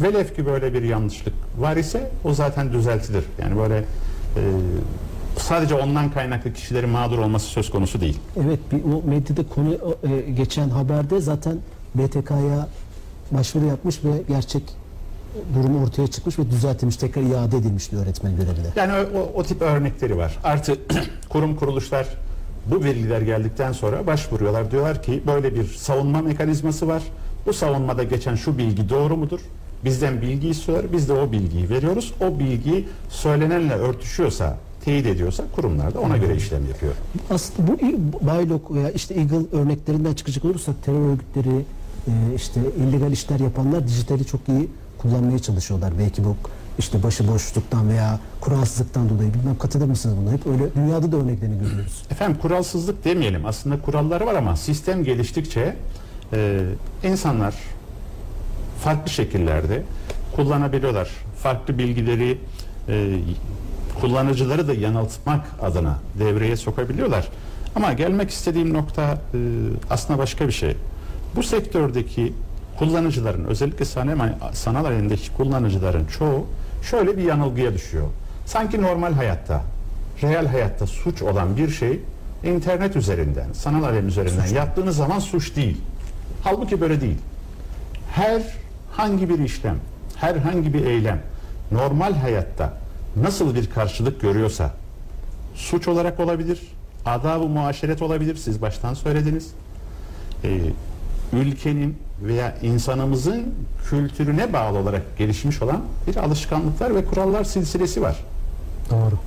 Velev 0.00 0.34
ki 0.34 0.46
böyle 0.46 0.74
bir 0.74 0.82
yanlışlık 0.82 1.34
var 1.58 1.76
ise 1.76 2.10
o 2.24 2.34
zaten 2.34 2.72
düzeltilir. 2.72 3.24
Yani 3.42 3.56
böyle 3.58 3.76
e, 3.76 3.84
sadece 5.38 5.74
ondan 5.74 6.10
kaynaklı 6.10 6.52
kişilerin 6.52 6.88
mağdur 6.88 7.18
olması 7.18 7.46
söz 7.46 7.70
konusu 7.70 8.00
değil. 8.00 8.18
Evet 8.44 8.58
bir 8.72 8.84
o 8.84 9.02
medyada 9.08 9.48
konu 9.54 9.74
e, 10.02 10.30
geçen 10.30 10.68
haberde 10.68 11.20
zaten 11.20 11.58
BTK'ya 11.94 12.68
başvuru 13.30 13.64
yapmış 13.66 14.04
ve 14.04 14.10
gerçek 14.28 14.62
durumu 15.54 15.84
ortaya 15.84 16.06
çıkmış 16.06 16.38
ve 16.38 16.50
düzeltilmiş 16.50 16.96
tekrar 16.96 17.22
iade 17.22 17.56
edilmişti 17.56 17.96
öğretmen 17.96 18.36
görevine. 18.36 18.66
Yani 18.76 18.92
o, 18.92 19.18
o, 19.18 19.32
o 19.34 19.42
tip 19.42 19.62
örnekleri 19.62 20.16
var. 20.16 20.38
Artı 20.44 20.76
kurum 21.28 21.56
kuruluşlar 21.56 22.06
bu 22.66 22.84
veriler 22.84 23.20
geldikten 23.20 23.72
sonra 23.72 24.06
başvuruyorlar. 24.06 24.70
Diyorlar 24.70 25.02
ki 25.02 25.22
böyle 25.26 25.54
bir 25.54 25.64
savunma 25.64 26.22
mekanizması 26.22 26.88
var. 26.88 27.02
Bu 27.46 27.52
savunmada 27.52 28.02
geçen 28.02 28.34
şu 28.34 28.58
bilgi 28.58 28.88
doğru 28.88 29.16
mudur? 29.16 29.40
Bizden 29.84 30.22
bilgi 30.22 30.48
istiyorlar. 30.48 30.92
Biz 30.92 31.08
de 31.08 31.12
o 31.12 31.32
bilgiyi 31.32 31.70
veriyoruz. 31.70 32.14
O 32.20 32.38
bilgi 32.38 32.88
söylenenle 33.08 33.74
örtüşüyorsa, 33.74 34.56
teyit 34.84 35.06
ediyorsa 35.06 35.44
kurumlar 35.56 35.94
da 35.94 36.00
ona 36.00 36.16
göre 36.16 36.36
işlem 36.36 36.68
yapıyor. 36.68 36.92
Aslında 37.30 37.68
bu 37.72 37.78
Baylok 38.26 38.74
veya 38.74 38.90
işte 38.90 39.14
Eagle 39.14 39.58
örneklerinden 39.58 40.14
çıkacak 40.14 40.44
olursak 40.44 40.84
terör 40.84 41.08
örgütleri 41.12 41.64
e, 42.06 42.12
işte 42.36 42.60
illegal 42.78 43.12
işler 43.12 43.40
yapanlar 43.40 43.88
dijitali 43.88 44.24
çok 44.24 44.40
iyi 44.48 44.68
kullanmaya 44.98 45.38
çalışıyorlar. 45.38 45.92
Belki 45.98 46.24
bu 46.24 46.36
işte 46.78 47.02
başıboşluktan 47.02 47.88
veya 47.88 48.20
kuralsızlıktan 48.40 49.08
dolayı 49.08 49.34
bilmem 49.34 49.58
katılır 49.58 49.86
mısınız 49.86 50.16
buna? 50.22 50.32
Hep 50.32 50.46
öyle 50.46 50.74
dünyada 50.74 51.12
da 51.12 51.16
örneklerini 51.16 51.58
görüyoruz. 51.60 52.02
Efendim 52.10 52.38
kuralsızlık 52.42 53.04
demeyelim. 53.04 53.46
Aslında 53.46 53.80
kuralları 53.82 54.26
var 54.26 54.34
ama 54.34 54.56
sistem 54.56 55.04
geliştikçe 55.04 55.76
e, 56.32 56.60
insanlar 57.04 57.54
farklı 58.84 59.10
şekillerde 59.10 59.82
kullanabiliyorlar. 60.36 61.10
Farklı 61.42 61.78
bilgileri 61.78 62.38
e, 62.88 63.18
kullanıcıları 64.00 64.68
da 64.68 64.74
yanıltmak 64.74 65.46
adına 65.62 65.98
devreye 66.18 66.56
sokabiliyorlar. 66.56 67.28
Ama 67.76 67.92
gelmek 67.92 68.30
istediğim 68.30 68.74
nokta 68.74 69.02
e, 69.12 69.38
aslında 69.90 70.18
başka 70.18 70.46
bir 70.46 70.52
şey. 70.52 70.76
Bu 71.36 71.42
sektördeki 71.42 72.32
kullanıcıların 72.78 73.44
özellikle 73.44 73.84
sanal, 73.84 74.32
sanal 74.52 74.84
alemdeki 74.84 75.32
kullanıcıların 75.32 76.06
çoğu 76.06 76.46
şöyle 76.90 77.16
bir 77.16 77.22
yanılgıya 77.22 77.74
düşüyor. 77.74 78.06
Sanki 78.46 78.82
normal 78.82 79.12
hayatta, 79.12 79.62
real 80.22 80.46
hayatta 80.46 80.86
suç 80.86 81.22
olan 81.22 81.56
bir 81.56 81.70
şey 81.70 82.00
internet 82.44 82.96
üzerinden, 82.96 83.52
sanal 83.52 83.82
alem 83.82 84.08
üzerinden 84.08 84.46
yaptığınız 84.46 84.96
zaman 84.96 85.18
suç 85.18 85.56
değil. 85.56 85.80
Halbuki 86.42 86.80
böyle 86.80 87.00
değil. 87.00 87.18
Herhangi 89.00 89.28
bir 89.28 89.38
işlem, 89.38 89.76
herhangi 90.16 90.74
bir 90.74 90.86
eylem 90.86 91.22
normal 91.72 92.14
hayatta 92.14 92.72
nasıl 93.16 93.54
bir 93.54 93.70
karşılık 93.70 94.20
görüyorsa 94.20 94.70
suç 95.54 95.88
olarak 95.88 96.20
olabilir, 96.20 96.60
adab-ı 97.06 97.48
muaşeret 97.48 98.02
olabilir. 98.02 98.36
Siz 98.36 98.62
baştan 98.62 98.94
söylediniz. 98.94 99.50
Ee, 100.44 100.60
ülkenin 101.32 101.98
veya 102.22 102.56
insanımızın 102.62 103.54
kültürüne 103.90 104.52
bağlı 104.52 104.78
olarak 104.78 105.18
gelişmiş 105.18 105.62
olan 105.62 105.80
bir 106.06 106.16
alışkanlıklar 106.16 106.94
ve 106.94 107.04
kurallar 107.04 107.44
silsilesi 107.44 108.02
var. 108.02 108.16
Doğru. 108.90 109.18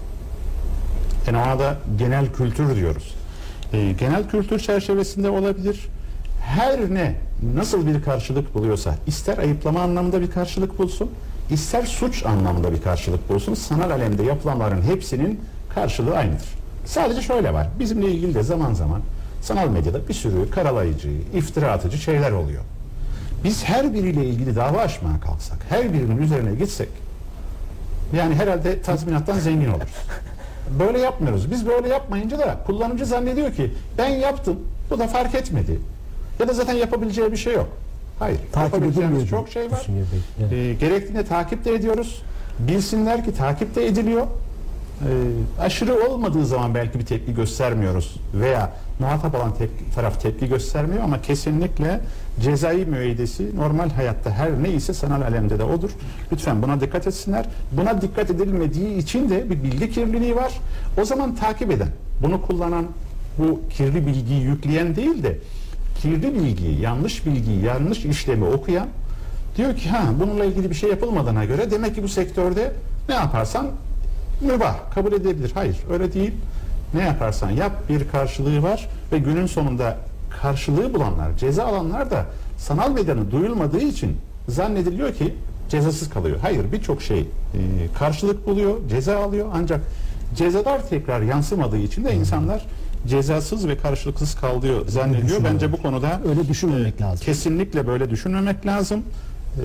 Yani 1.28 1.38
ona 1.38 1.60
da 1.60 1.78
genel 1.98 2.34
kültür 2.34 2.76
diyoruz. 2.76 3.16
Ee, 3.74 3.92
genel 4.00 4.30
kültür 4.30 4.60
çerçevesinde 4.60 5.30
olabilir. 5.30 5.88
Her 6.46 6.94
ne 6.94 7.16
nasıl 7.56 7.88
bir 7.88 8.04
karşılık 8.04 8.56
buluyorsa 8.56 8.96
ister 9.08 9.38
ayıplama 9.38 9.82
anlamında 9.82 10.22
bir 10.22 10.32
karşılık 10.32 10.80
bulsun, 10.80 11.12
ister 11.50 11.86
suç 11.86 12.26
anlamında 12.26 12.74
bir 12.74 12.82
karşılık 12.82 13.30
bulsun. 13.30 13.54
Sanal 13.54 13.90
alemde 13.92 14.24
yapılanların 14.24 14.82
hepsinin 14.82 15.40
karşılığı 15.76 16.18
aynıdır. 16.18 16.48
Sadece 16.86 17.22
şöyle 17.22 17.54
var. 17.54 17.68
Bizimle 17.80 18.12
ilgili 18.12 18.34
de 18.34 18.44
zaman 18.44 18.74
zaman 18.74 19.02
sanal 19.42 19.68
medyada 19.68 20.08
bir 20.08 20.14
sürü 20.14 20.50
karalayıcı, 20.50 21.10
iftira 21.34 21.72
atıcı 21.72 21.98
şeyler 21.98 22.32
oluyor. 22.32 22.62
Biz 23.44 23.64
her 23.64 23.94
biriyle 23.94 24.26
ilgili 24.26 24.56
dava 24.56 24.78
açmaya 24.78 25.20
kalksak, 25.20 25.58
her 25.70 25.94
birinin 25.94 26.18
üzerine 26.18 26.56
gitsek 26.56 26.90
yani 28.16 28.36
herhalde 28.36 28.82
tazminattan 28.82 29.40
zengin 29.40 29.70
oluruz. 29.70 29.98
Böyle 30.80 31.00
yapmıyoruz. 31.00 31.52
Biz 31.52 31.68
böyle 31.68 31.90
yapmayınca 31.90 32.40
da 32.40 32.60
kullanıcı 32.66 33.06
zannediyor 33.06 33.54
ki 33.54 33.72
ben 33.98 34.10
yaptım, 34.10 34.60
bu 34.90 35.00
da 35.00 35.08
fark 35.08 35.36
etmedi. 35.36 35.80
Ya 36.40 36.48
da 36.48 36.54
zaten 36.54 36.74
yapabileceği 36.74 37.32
bir 37.32 37.38
şey 37.38 37.54
yok. 37.54 37.68
Hayır. 38.20 38.40
Takip 38.52 38.74
yapabileceğimiz 38.74 39.28
çok 39.28 39.50
şey 39.50 39.72
var. 39.72 39.88
Evet. 40.42 40.54
Ee, 40.54 40.74
gerektiğinde 40.74 41.26
takip 41.26 41.66
de 41.66 41.74
ediyoruz. 41.74 42.22
Bilsinler 42.60 43.26
ki 43.26 43.34
takip 43.34 43.76
de 43.76 43.88
ediliyor. 43.88 44.28
Ee, 45.02 45.06
aşırı 45.62 46.10
olmadığı 46.10 46.46
zaman 46.46 46.76
belki 46.76 47.00
bir 47.00 47.06
tepki 47.06 47.36
göstermiyoruz 47.36 48.16
veya 48.34 48.72
muhatap 49.00 49.36
olan 49.36 49.54
tepki, 49.54 49.96
taraf 49.96 50.22
tepki 50.22 50.48
göstermiyor 50.48 51.04
ama 51.04 51.22
kesinlikle 51.22 52.00
cezai 52.42 52.86
müeyyidesi 52.86 53.56
normal 53.56 53.90
hayatta 53.90 54.32
her 54.32 54.64
neyse 54.64 54.94
sanal 54.94 55.22
alemde 55.22 55.60
de 55.60 55.64
odur. 55.64 55.90
Lütfen 56.32 56.62
buna 56.62 56.82
dikkat 56.82 57.08
etsinler. 57.08 57.46
Buna 57.72 58.02
dikkat 58.02 58.30
edilmediği 58.30 58.98
için 58.98 59.30
de 59.30 59.50
bir 59.50 59.64
bilgi 59.64 59.92
kirliliği 59.92 60.36
var. 60.36 60.60
O 61.02 61.06
zaman 61.06 61.36
takip 61.36 61.72
eden, 61.72 61.90
bunu 62.22 62.42
kullanan, 62.42 62.86
bu 63.38 63.62
kirli 63.70 64.08
bilgiyi 64.08 64.42
yükleyen 64.42 64.96
değil 64.96 65.24
de 65.24 65.38
kirli 66.02 66.36
bilgiyi, 66.36 66.82
yanlış 66.82 67.26
bilgiyi, 67.26 67.64
yanlış 67.64 68.06
işlemi 68.06 68.46
okuyan 68.46 68.88
diyor 69.58 69.76
ki 69.76 69.90
ha 69.90 70.04
bununla 70.20 70.46
ilgili 70.46 70.70
bir 70.70 70.76
şey 70.76 70.90
yapılmadığına 70.90 71.46
göre 71.46 71.72
demek 71.72 71.96
ki 71.96 72.04
bu 72.04 72.08
sektörde 72.08 72.72
ne 73.10 73.16
yaparsan 73.16 73.68
mübah, 74.42 74.76
kabul 74.94 75.12
edilebilir. 75.12 75.52
Hayır, 75.54 75.78
öyle 75.92 76.14
değil. 76.14 76.32
Ne 76.94 77.02
yaparsan 77.02 77.50
yap 77.52 77.72
bir 77.90 78.08
karşılığı 78.08 78.64
var 78.64 78.90
ve 79.12 79.18
günün 79.18 79.46
sonunda 79.46 79.98
karşılığı 80.42 80.94
bulanlar, 80.94 81.38
ceza 81.38 81.66
alanlar 81.66 82.12
da 82.12 82.26
sanal 82.58 82.92
medyanın 82.92 83.32
duyulmadığı 83.32 83.82
için 83.82 84.18
zannediliyor 84.48 85.14
ki 85.14 85.34
cezasız 85.70 86.10
kalıyor. 86.10 86.38
Hayır, 86.42 86.72
birçok 86.72 87.02
şey 87.02 87.20
e, 87.20 87.26
karşılık 88.00 88.48
buluyor, 88.48 88.78
ceza 88.90 89.18
alıyor 89.18 89.48
ancak 89.54 89.82
cezalar 90.36 90.90
tekrar 90.90 91.22
yansımadığı 91.22 91.78
için 91.78 92.06
de 92.06 92.16
insanlar 92.16 92.66
cezasız 93.08 93.68
ve 93.68 93.78
karşılıksız 93.78 94.36
kalıyor 94.36 94.88
zannediyor. 94.88 95.44
Bence 95.44 95.72
bu 95.72 95.82
konuda 95.82 96.22
Öyle 96.30 96.48
düşünmemek 96.48 97.02
lazım. 97.02 97.26
kesinlikle 97.26 97.88
böyle 97.88 98.10
düşünmemek 98.10 98.66
lazım. 98.66 99.00
Ee, 99.00 99.62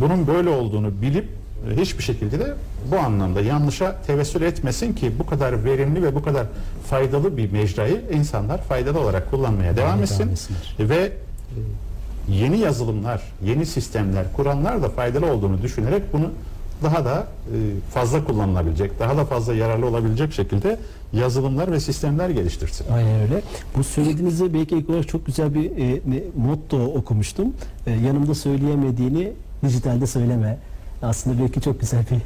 bunun 0.00 0.26
böyle 0.26 0.48
olduğunu 0.48 1.02
bilip 1.02 1.28
e, 1.70 1.80
hiçbir 1.80 2.02
şekilde 2.02 2.38
de 2.40 2.54
bu 2.90 2.98
anlamda 2.98 3.40
yanlışa 3.40 3.96
tevessül 4.06 4.42
etmesin 4.42 4.92
ki 4.92 5.12
bu 5.18 5.26
kadar 5.26 5.64
verimli 5.64 6.02
ve 6.02 6.14
bu 6.14 6.22
kadar 6.22 6.46
faydalı 6.86 7.36
bir 7.36 7.52
mecrayı 7.52 8.02
insanlar 8.12 8.62
faydalı 8.62 9.00
olarak 9.00 9.30
kullanmaya 9.30 9.76
devam 9.76 9.88
devam 9.88 10.02
etsin. 10.02 10.30
Ve 10.78 10.96
e, 10.96 11.12
yeni 12.32 12.58
yazılımlar, 12.58 13.22
yeni 13.44 13.66
sistemler 13.66 14.24
kuranlar 14.36 14.82
da 14.82 14.88
faydalı 14.88 15.26
olduğunu 15.26 15.62
düşünerek 15.62 16.02
bunu 16.12 16.30
daha 16.82 17.04
da 17.04 17.26
e, 17.46 17.56
fazla 17.94 18.24
kullanılabilecek, 18.24 18.98
daha 19.00 19.16
da 19.16 19.24
fazla 19.24 19.54
yararlı 19.54 19.86
olabilecek 19.86 20.32
şekilde 20.32 20.78
yazılımlar 21.12 21.72
ve 21.72 21.80
sistemler 21.80 22.30
geliştirsin. 22.30 22.86
Aynen 22.92 23.20
öyle. 23.20 23.42
Bu 23.76 23.84
söylediğinizde 23.84 24.54
belki 24.54 24.76
ilk 24.76 24.90
olarak 24.90 25.08
çok 25.08 25.26
güzel 25.26 25.54
bir 25.54 25.64
e, 25.64 26.00
motto 26.36 26.84
okumuştum. 26.84 27.54
E, 27.86 27.90
yanımda 27.90 28.34
söyleyemediğini 28.34 29.32
dijitalde 29.64 30.06
söyleme. 30.06 30.58
Aslında 31.02 31.42
belki 31.42 31.60
çok 31.60 31.80
güzel 31.80 32.04
bir 32.10 32.16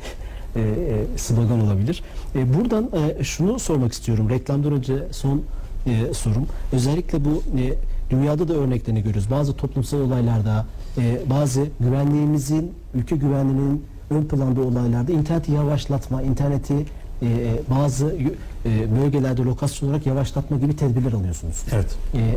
e, 0.60 0.64
e, 0.64 1.18
slogan 1.18 1.60
olabilir. 1.60 2.02
E, 2.34 2.54
buradan 2.54 2.90
e, 3.18 3.24
şunu 3.24 3.58
sormak 3.58 3.92
istiyorum. 3.92 4.30
Reklamdan 4.30 4.72
önce 4.72 4.94
son 5.10 5.42
e, 5.86 6.14
sorum. 6.14 6.46
Özellikle 6.72 7.24
bu 7.24 7.42
e, 7.58 7.74
dünyada 8.10 8.48
da 8.48 8.54
örneklerini 8.54 9.02
görüyoruz. 9.02 9.30
Bazı 9.30 9.56
toplumsal 9.56 9.98
olaylarda, 9.98 10.66
e, 10.98 11.18
bazı 11.30 11.66
güvenliğimizin, 11.80 12.72
ülke 12.94 13.16
güvenliğinin 13.16 13.84
ön 14.10 14.24
planda 14.24 14.60
olaylarda 14.60 15.12
interneti 15.12 15.52
yavaşlatma, 15.52 16.22
interneti 16.22 16.74
e, 17.22 17.26
bazı 17.70 18.16
e, 18.64 18.96
bölgelerde 18.96 19.42
lokasyon 19.42 19.88
olarak 19.88 20.06
yavaşlatma 20.06 20.56
gibi 20.56 20.76
tedbirler 20.76 21.12
alıyorsunuz. 21.12 21.64
Evet. 21.72 21.96
E, 22.14 22.36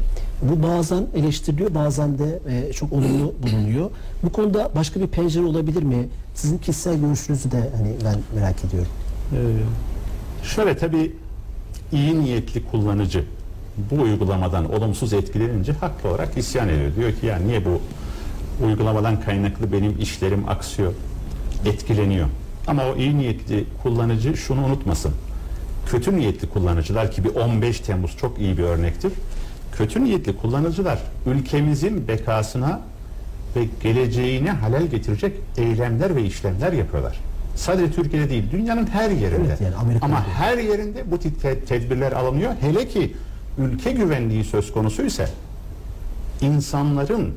bu 0.49 0.63
bazen 0.63 1.03
eleştiriliyor, 1.15 1.75
bazen 1.75 2.19
de 2.19 2.39
e, 2.49 2.73
çok 2.73 2.93
olumlu 2.93 3.33
bulunuyor. 3.43 3.89
Bu 4.23 4.31
konuda 4.31 4.71
başka 4.75 4.99
bir 4.99 5.07
pencere 5.07 5.45
olabilir 5.45 5.83
mi? 5.83 6.07
Sizin 6.35 6.57
kişisel 6.57 6.99
görüşünüzü 6.99 7.51
de 7.51 7.69
hani 7.77 7.95
ben 8.05 8.39
merak 8.41 8.65
ediyorum. 8.65 8.91
Ee, 9.33 9.37
şöyle 10.43 10.77
tabii 10.77 11.15
iyi 11.91 12.19
niyetli 12.19 12.65
kullanıcı 12.71 13.23
bu 13.91 14.01
uygulamadan 14.01 14.73
olumsuz 14.73 15.13
etkilenince 15.13 15.71
haklı 15.73 16.09
olarak 16.09 16.37
isyan 16.37 16.69
ediyor. 16.69 16.95
Diyor 16.95 17.13
ki 17.13 17.25
ya 17.25 17.37
niye 17.37 17.65
bu 17.65 17.81
uygulamadan 18.65 19.21
kaynaklı 19.21 19.71
benim 19.71 19.99
işlerim 20.01 20.49
aksıyor, 20.49 20.93
etkileniyor. 21.65 22.27
Ama 22.67 22.85
o 22.85 22.95
iyi 22.95 23.17
niyetli 23.17 23.65
kullanıcı 23.83 24.37
şunu 24.37 24.65
unutmasın. 24.65 25.11
Kötü 25.85 26.15
niyetli 26.17 26.49
kullanıcılar 26.49 27.11
ki 27.11 27.23
bir 27.23 27.35
15 27.35 27.79
Temmuz 27.79 28.17
çok 28.17 28.39
iyi 28.39 28.57
bir 28.57 28.63
örnektir. 28.63 29.11
Kötü 29.77 30.03
niyetli 30.03 30.37
kullanıcılar 30.37 30.99
ülkemizin 31.25 32.07
bekasına 32.07 32.81
ve 33.55 33.65
geleceğine 33.83 34.51
halel 34.51 34.87
getirecek 34.87 35.33
eylemler 35.57 36.15
ve 36.15 36.23
işlemler 36.23 36.73
yapıyorlar. 36.73 37.19
Sadece 37.55 37.91
Türkiye'de 37.91 38.29
değil, 38.29 38.43
dünyanın 38.51 38.87
her 38.87 39.09
yerinde. 39.09 39.47
Evet, 39.47 39.61
yani 39.61 39.75
Amerika'da 39.75 40.05
Ama 40.05 40.27
her 40.27 40.57
yerinde 40.57 41.11
bu 41.11 41.19
tip 41.19 41.41
te- 41.41 41.59
tedbirler 41.59 42.11
alınıyor. 42.11 42.51
Hele 42.61 42.87
ki 42.87 43.15
ülke 43.57 43.91
güvenliği 43.91 44.43
söz 44.43 44.71
konusu 44.71 45.05
ise 45.05 45.29
insanların 46.41 47.33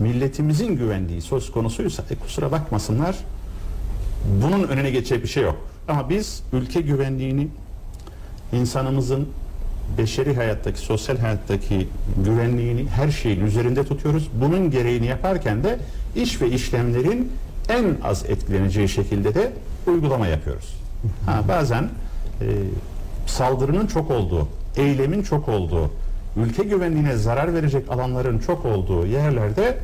milletimizin 0.00 0.76
güvenliği 0.76 1.22
söz 1.22 1.52
konusuysa 1.52 2.02
e, 2.10 2.14
kusura 2.14 2.52
bakmasınlar 2.52 3.16
bunun 4.42 4.68
önüne 4.68 4.90
geçecek 4.90 5.22
bir 5.22 5.28
şey 5.28 5.42
yok. 5.42 5.56
Ama 5.88 6.10
biz 6.10 6.42
ülke 6.52 6.80
güvenliğini 6.80 7.48
insanımızın 8.52 9.28
beşeri 9.98 10.34
hayattaki, 10.34 10.78
sosyal 10.78 11.18
hayattaki 11.18 11.88
güvenliğini 12.24 12.88
her 12.88 13.10
şeyin 13.10 13.46
üzerinde 13.46 13.84
tutuyoruz. 13.84 14.28
Bunun 14.40 14.70
gereğini 14.70 15.06
yaparken 15.06 15.64
de 15.64 15.78
iş 16.16 16.42
ve 16.42 16.50
işlemlerin 16.50 17.32
en 17.68 17.96
az 18.04 18.24
etkileneceği 18.30 18.88
şekilde 18.88 19.34
de 19.34 19.52
uygulama 19.86 20.26
yapıyoruz. 20.26 20.76
Ha, 21.26 21.42
bazen 21.48 21.82
e, 21.82 22.46
saldırının 23.26 23.86
çok 23.86 24.10
olduğu, 24.10 24.48
eylemin 24.76 25.22
çok 25.22 25.48
olduğu, 25.48 25.90
ülke 26.36 26.62
güvenliğine 26.62 27.16
zarar 27.16 27.54
verecek 27.54 27.90
alanların 27.90 28.38
çok 28.38 28.64
olduğu 28.64 29.06
yerlerde 29.06 29.78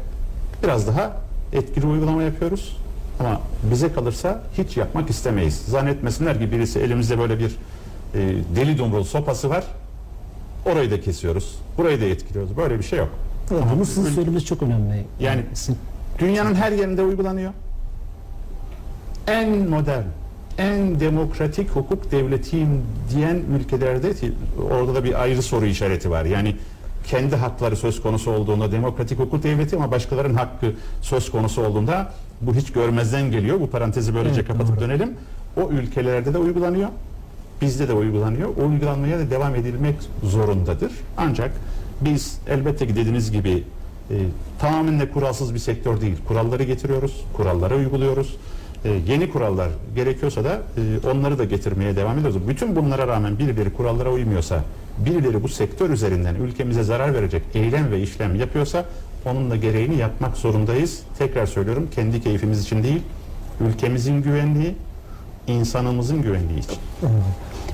biraz 0.63 0.87
daha 0.87 1.17
etkili 1.53 1.87
uygulama 1.87 2.23
yapıyoruz. 2.23 2.77
Ama 3.21 3.41
bize 3.71 3.93
kalırsa 3.93 4.43
hiç 4.59 4.77
yapmak 4.77 5.11
istemeyiz. 5.11 5.57
Zannetmesinler 5.69 6.39
ki 6.39 6.53
birisi 6.53 6.79
elimizde 6.81 7.19
böyle 7.19 7.39
bir 7.39 7.57
e, 8.15 8.19
deli 8.57 8.79
dumrul 8.79 9.05
sopası 9.05 9.51
var. 9.51 9.65
Orayı 10.73 10.91
da 10.91 11.01
kesiyoruz. 11.01 11.59
Burayı 11.79 12.01
da 12.01 12.05
etkiliyoruz. 12.05 12.57
Böyle 12.57 12.79
bir 12.79 12.85
şey 12.85 12.99
yok. 12.99 13.09
Evet, 13.53 13.63
Ama 13.63 13.77
bunu 13.77 13.85
sizin 13.87 14.11
söylemeniz 14.11 14.45
çok 14.45 14.63
önemli. 14.63 15.05
Yani- 15.21 15.43
Dünyanın 16.19 16.55
her 16.55 16.73
yerinde 16.73 17.03
uygulanıyor. 17.03 17.53
En 19.27 19.69
modern, 19.69 20.03
en 20.59 21.01
demokratik 21.01 21.71
hukuk 21.71 22.11
devletiyim 22.13 22.83
diyen 23.15 23.37
ülkelerde 23.59 24.13
orada 24.71 24.95
da 24.95 25.05
bir 25.05 25.23
ayrı 25.23 25.43
soru 25.43 25.67
işareti 25.67 26.11
var. 26.11 26.25
Yani 26.25 26.57
kendi 27.07 27.37
hakları 27.37 27.77
söz 27.77 28.03
konusu 28.03 28.31
olduğunda 28.31 28.73
demokratik 28.73 29.19
hukuk 29.19 29.43
devleti 29.43 29.77
ama 29.77 29.91
başkalarının 29.91 30.35
hakkı 30.35 30.73
söz 31.03 31.31
konusu 31.31 31.63
olduğunda 31.63 32.13
bu 32.41 32.55
hiç 32.55 32.73
görmezden 32.73 33.31
geliyor. 33.31 33.61
Bu 33.61 33.71
parantezi 33.71 34.15
böylece 34.15 34.41
Evet, 34.41 34.49
kapatıp 34.49 34.77
doğru. 34.77 34.81
dönelim. 34.85 35.15
O 35.57 35.71
ülkelerde 35.71 36.35
de 36.35 36.39
uygulanıyor. 36.39 36.89
Bizde 37.61 37.89
de 37.89 37.93
uygulanıyor. 37.93 38.49
O 38.63 38.67
uygulanmaya 38.69 39.19
da 39.19 39.31
devam 39.31 39.55
edilmek 39.55 39.95
zorundadır. 40.23 40.93
Ancak 41.17 41.51
biz 42.01 42.39
elbette 42.49 42.87
ki 42.87 42.97
dediğiniz 42.97 43.33
gibi 43.33 43.65
e, 44.11 44.15
tamamen 44.59 45.01
de 45.01 45.11
kuralsız 45.11 45.55
bir 45.55 45.59
sektör 45.59 46.01
değil. 46.01 46.17
Kuralları 46.29 46.63
getiriyoruz, 46.63 47.25
kuralları 47.37 47.77
uyguluyoruz. 47.77 48.37
E, 48.87 49.13
yeni 49.13 49.31
kurallar 49.31 49.69
gerekiyorsa 49.95 50.45
da 50.45 50.53
e, 50.53 51.09
onları 51.09 51.39
da 51.39 51.45
getirmeye 51.45 51.97
devam 51.97 52.19
ediyoruz. 52.19 52.49
Bütün 52.49 52.77
bunlara 52.77 53.09
rağmen 53.09 53.39
birileri 53.39 53.73
kurallara 53.73 54.13
uymuyorsa, 54.13 54.65
birileri 54.99 55.43
bu 55.43 55.49
sektör 55.49 55.91
üzerinden 55.91 56.35
ülkemize 56.35 56.83
zarar 56.83 57.15
verecek 57.15 57.43
eylem 57.55 57.91
ve 57.91 58.01
işlem 58.01 58.35
yapıyorsa 58.35 58.85
onun 59.25 59.51
da 59.51 59.57
gereğini 59.57 59.97
yapmak 59.97 60.37
zorundayız. 60.37 61.01
Tekrar 61.19 61.47
söylüyorum 61.47 61.89
kendi 61.95 62.23
keyfimiz 62.23 62.63
için 62.63 62.83
değil, 62.83 63.03
ülkemizin 63.61 64.23
güvenliği, 64.23 64.75
insanımızın 65.47 66.23
güvenliği 66.23 66.59
için. 66.59 66.77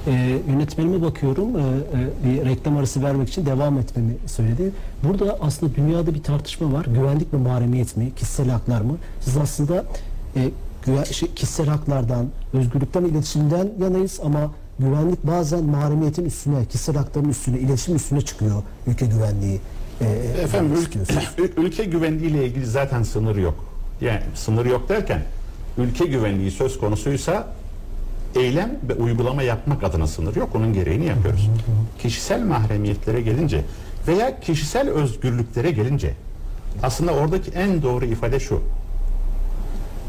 Ee, 0.06 0.38
yönetmenime 0.48 1.02
bakıyorum 1.02 1.48
ee, 1.56 1.60
e, 1.60 2.30
bir 2.30 2.44
reklam 2.44 2.76
arası 2.76 3.02
vermek 3.02 3.28
için 3.28 3.46
devam 3.46 3.78
etmemi 3.78 4.16
söyledi. 4.26 4.72
Burada 5.04 5.38
aslında 5.40 5.74
dünyada 5.74 6.14
bir 6.14 6.22
tartışma 6.22 6.72
var. 6.72 6.84
Güvenlik 6.84 7.32
mi 7.32 7.38
mahremiyet 7.38 7.96
mi? 7.96 8.12
Kişisel 8.16 8.48
haklar 8.48 8.80
mı? 8.80 8.96
Siz 9.20 9.36
aslında 9.36 9.84
e, 10.36 10.50
güven- 10.86 11.04
şey, 11.12 11.34
kişisel 11.34 11.66
haklardan, 11.66 12.26
özgürlükten, 12.52 13.04
iletişimden 13.04 13.68
yanayız 13.80 14.20
ama 14.24 14.50
güvenlik 14.78 15.26
bazen 15.26 15.64
mahremiyetin 15.64 16.24
üstüne, 16.24 16.64
kişisel 16.64 16.96
hakların 16.96 17.28
üstüne, 17.28 17.58
iletişim 17.58 17.96
üstüne 17.96 18.20
çıkıyor 18.20 18.62
ülke 18.86 19.06
güvenliği. 19.06 19.60
e, 20.00 20.04
Efendim 20.42 20.74
istiyorsunuz. 20.82 21.24
ül- 21.38 21.60
ülke 21.66 21.84
güvenliği 21.84 22.30
ile 22.30 22.46
ilgili 22.46 22.66
zaten 22.66 23.02
sınır 23.02 23.36
yok. 23.36 23.54
Yani 24.00 24.20
sınır 24.34 24.66
yok 24.66 24.88
derken 24.88 25.22
ülke 25.78 26.06
güvenliği 26.06 26.50
söz 26.50 26.78
konusuysa 26.78 27.46
eylem 28.34 28.78
ve 28.88 28.94
uygulama 28.94 29.42
yapmak 29.42 29.84
adına 29.84 30.06
sınır 30.06 30.36
yok. 30.36 30.48
Onun 30.54 30.72
gereğini 30.72 31.04
yapıyoruz. 31.06 31.50
Kişisel 31.98 32.42
mahremiyetlere 32.44 33.20
gelince 33.20 33.64
veya 34.08 34.40
kişisel 34.40 34.90
özgürlüklere 34.90 35.70
gelince 35.70 36.14
aslında 36.82 37.12
oradaki 37.12 37.50
en 37.50 37.82
doğru 37.82 38.04
ifade 38.04 38.40
şu. 38.40 38.60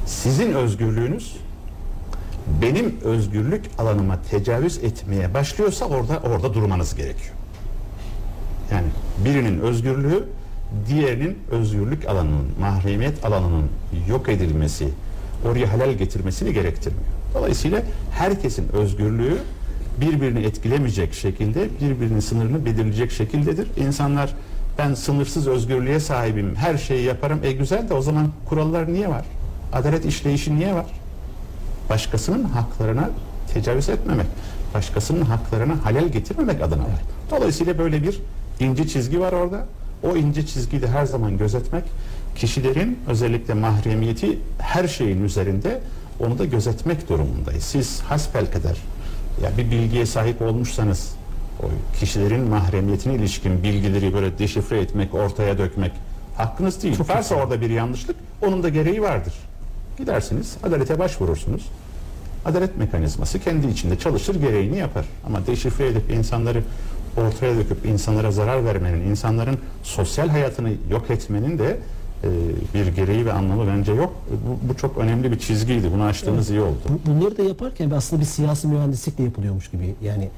Sizin 0.06 0.54
özgürlüğünüz 0.54 1.36
benim 2.62 2.96
özgürlük 3.04 3.66
alanıma 3.78 4.22
tecavüz 4.22 4.78
etmeye 4.78 5.34
başlıyorsa 5.34 5.86
orada 5.86 6.20
orada 6.20 6.54
durmanız 6.54 6.96
gerekiyor. 6.96 7.34
Yani 8.72 8.88
birinin 9.26 9.60
özgürlüğü 9.60 10.24
diğerinin 10.88 11.38
özgürlük 11.52 12.06
alanının, 12.06 12.48
mahremiyet 12.60 13.26
alanının 13.26 13.70
yok 14.10 14.30
edilmesi, 14.30 14.88
oraya 15.52 15.74
halal 15.74 15.92
getirmesini 15.92 16.54
gerektirmiyor. 16.54 17.06
Dolayısıyla 17.36 17.82
herkesin 18.12 18.70
özgürlüğü 18.74 19.38
birbirini 20.02 20.46
etkilemeyecek 20.46 21.14
şekilde, 21.14 21.70
birbirinin 21.82 22.20
sınırını 22.20 22.66
belirleyecek 22.66 23.12
şekildedir. 23.12 23.68
İnsanlar 23.78 24.34
ben 24.78 24.94
sınırsız 24.94 25.48
özgürlüğe 25.48 26.00
sahibim, 26.00 26.56
her 26.56 26.78
şeyi 26.78 27.04
yaparım. 27.04 27.40
E 27.44 27.52
güzel 27.52 27.90
de 27.90 27.94
o 27.94 28.02
zaman 28.02 28.30
kurallar 28.46 28.94
niye 28.94 29.10
var? 29.10 29.26
Adalet 29.74 30.06
işleyişi 30.06 30.56
niye 30.56 30.76
var? 30.76 30.86
başkasının 31.90 32.44
haklarına 32.44 33.10
tecavüz 33.54 33.90
etmemek, 33.90 34.26
başkasının 34.74 35.22
haklarına 35.22 35.86
halel 35.86 36.10
getirmemek 36.10 36.62
adına 36.62 36.84
var. 36.84 37.02
Dolayısıyla 37.32 37.78
böyle 37.78 38.04
bir 38.04 38.20
ince 38.60 38.88
çizgi 38.88 39.20
var 39.20 39.34
orada. 39.34 39.66
O 40.04 40.16
ince 40.16 40.46
çizgiyi 40.46 40.82
de 40.82 40.88
her 40.88 41.06
zaman 41.06 41.38
gözetmek, 41.38 41.84
kişilerin 42.36 43.00
özellikle 43.08 43.54
mahremiyeti 43.54 44.40
her 44.60 44.88
şeyin 44.88 45.24
üzerinde 45.24 45.82
onu 46.20 46.40
da 46.40 46.46
gözetmek 46.46 47.10
durumundayız. 47.10 47.64
Siz 47.64 48.02
hasbelkader 48.02 48.78
ya 49.44 49.58
bir 49.58 49.72
bilgiye 49.72 50.06
sahip 50.06 50.42
olmuşsanız 50.42 51.16
o 51.64 51.66
kişilerin 52.00 52.50
mahremiyetine 52.50 53.16
ilişkin 53.16 53.64
bilgileri 53.64 54.14
böyle 54.14 54.40
deşifre 54.40 54.80
etmek, 54.80 55.14
ortaya 55.14 55.58
dökmek 55.58 55.92
hakkınız 56.38 56.84
değil. 56.84 57.00
Varsa 57.10 57.36
orada 57.36 57.62
bir 57.62 57.70
yanlışlık, 57.70 58.16
onun 58.42 58.64
da 58.64 58.70
gereği 58.70 59.02
vardır. 59.02 59.34
Gidersiniz, 59.98 60.58
adalete 60.64 61.00
başvurursunuz. 61.00 61.62
Adalet 62.46 62.78
mekanizması 62.78 63.40
kendi 63.40 63.68
içinde 63.68 63.98
çalışır, 64.00 64.36
gereğini 64.42 64.78
yapar. 64.78 65.06
Ama 65.28 65.48
deşifre 65.48 65.88
edip 65.88 66.12
insanları 66.12 66.64
ortaya 67.18 67.56
döküp 67.56 67.86
insanlara 67.86 68.32
zarar 68.32 68.66
vermenin, 68.66 69.10
insanların 69.10 69.58
sosyal 69.84 70.30
hayatını 70.30 70.72
yok 70.92 71.10
etmenin 71.10 71.60
de 71.60 71.78
e, 72.24 72.28
bir 72.74 72.88
gereği 72.88 73.26
ve 73.26 73.34
anlamı 73.34 73.68
bence 73.68 73.92
yok. 73.94 74.14
Bu, 74.48 74.70
bu 74.70 74.78
çok 74.78 74.98
önemli 74.98 75.32
bir 75.32 75.40
çizgiydi. 75.40 75.92
Bunu 75.94 76.04
açtığınız 76.04 76.50
iyi 76.50 76.62
oldu. 76.62 76.80
Bu- 76.90 77.12
Bunları 77.12 77.38
da 77.38 77.44
yaparken 77.44 77.90
aslında 77.90 78.22
bir 78.22 78.26
siyasi 78.28 78.68
mühendislik 78.68 79.18
de 79.18 79.24
yapılıyormuş 79.24 79.70
gibi. 79.72 79.96
Yani 80.04 80.30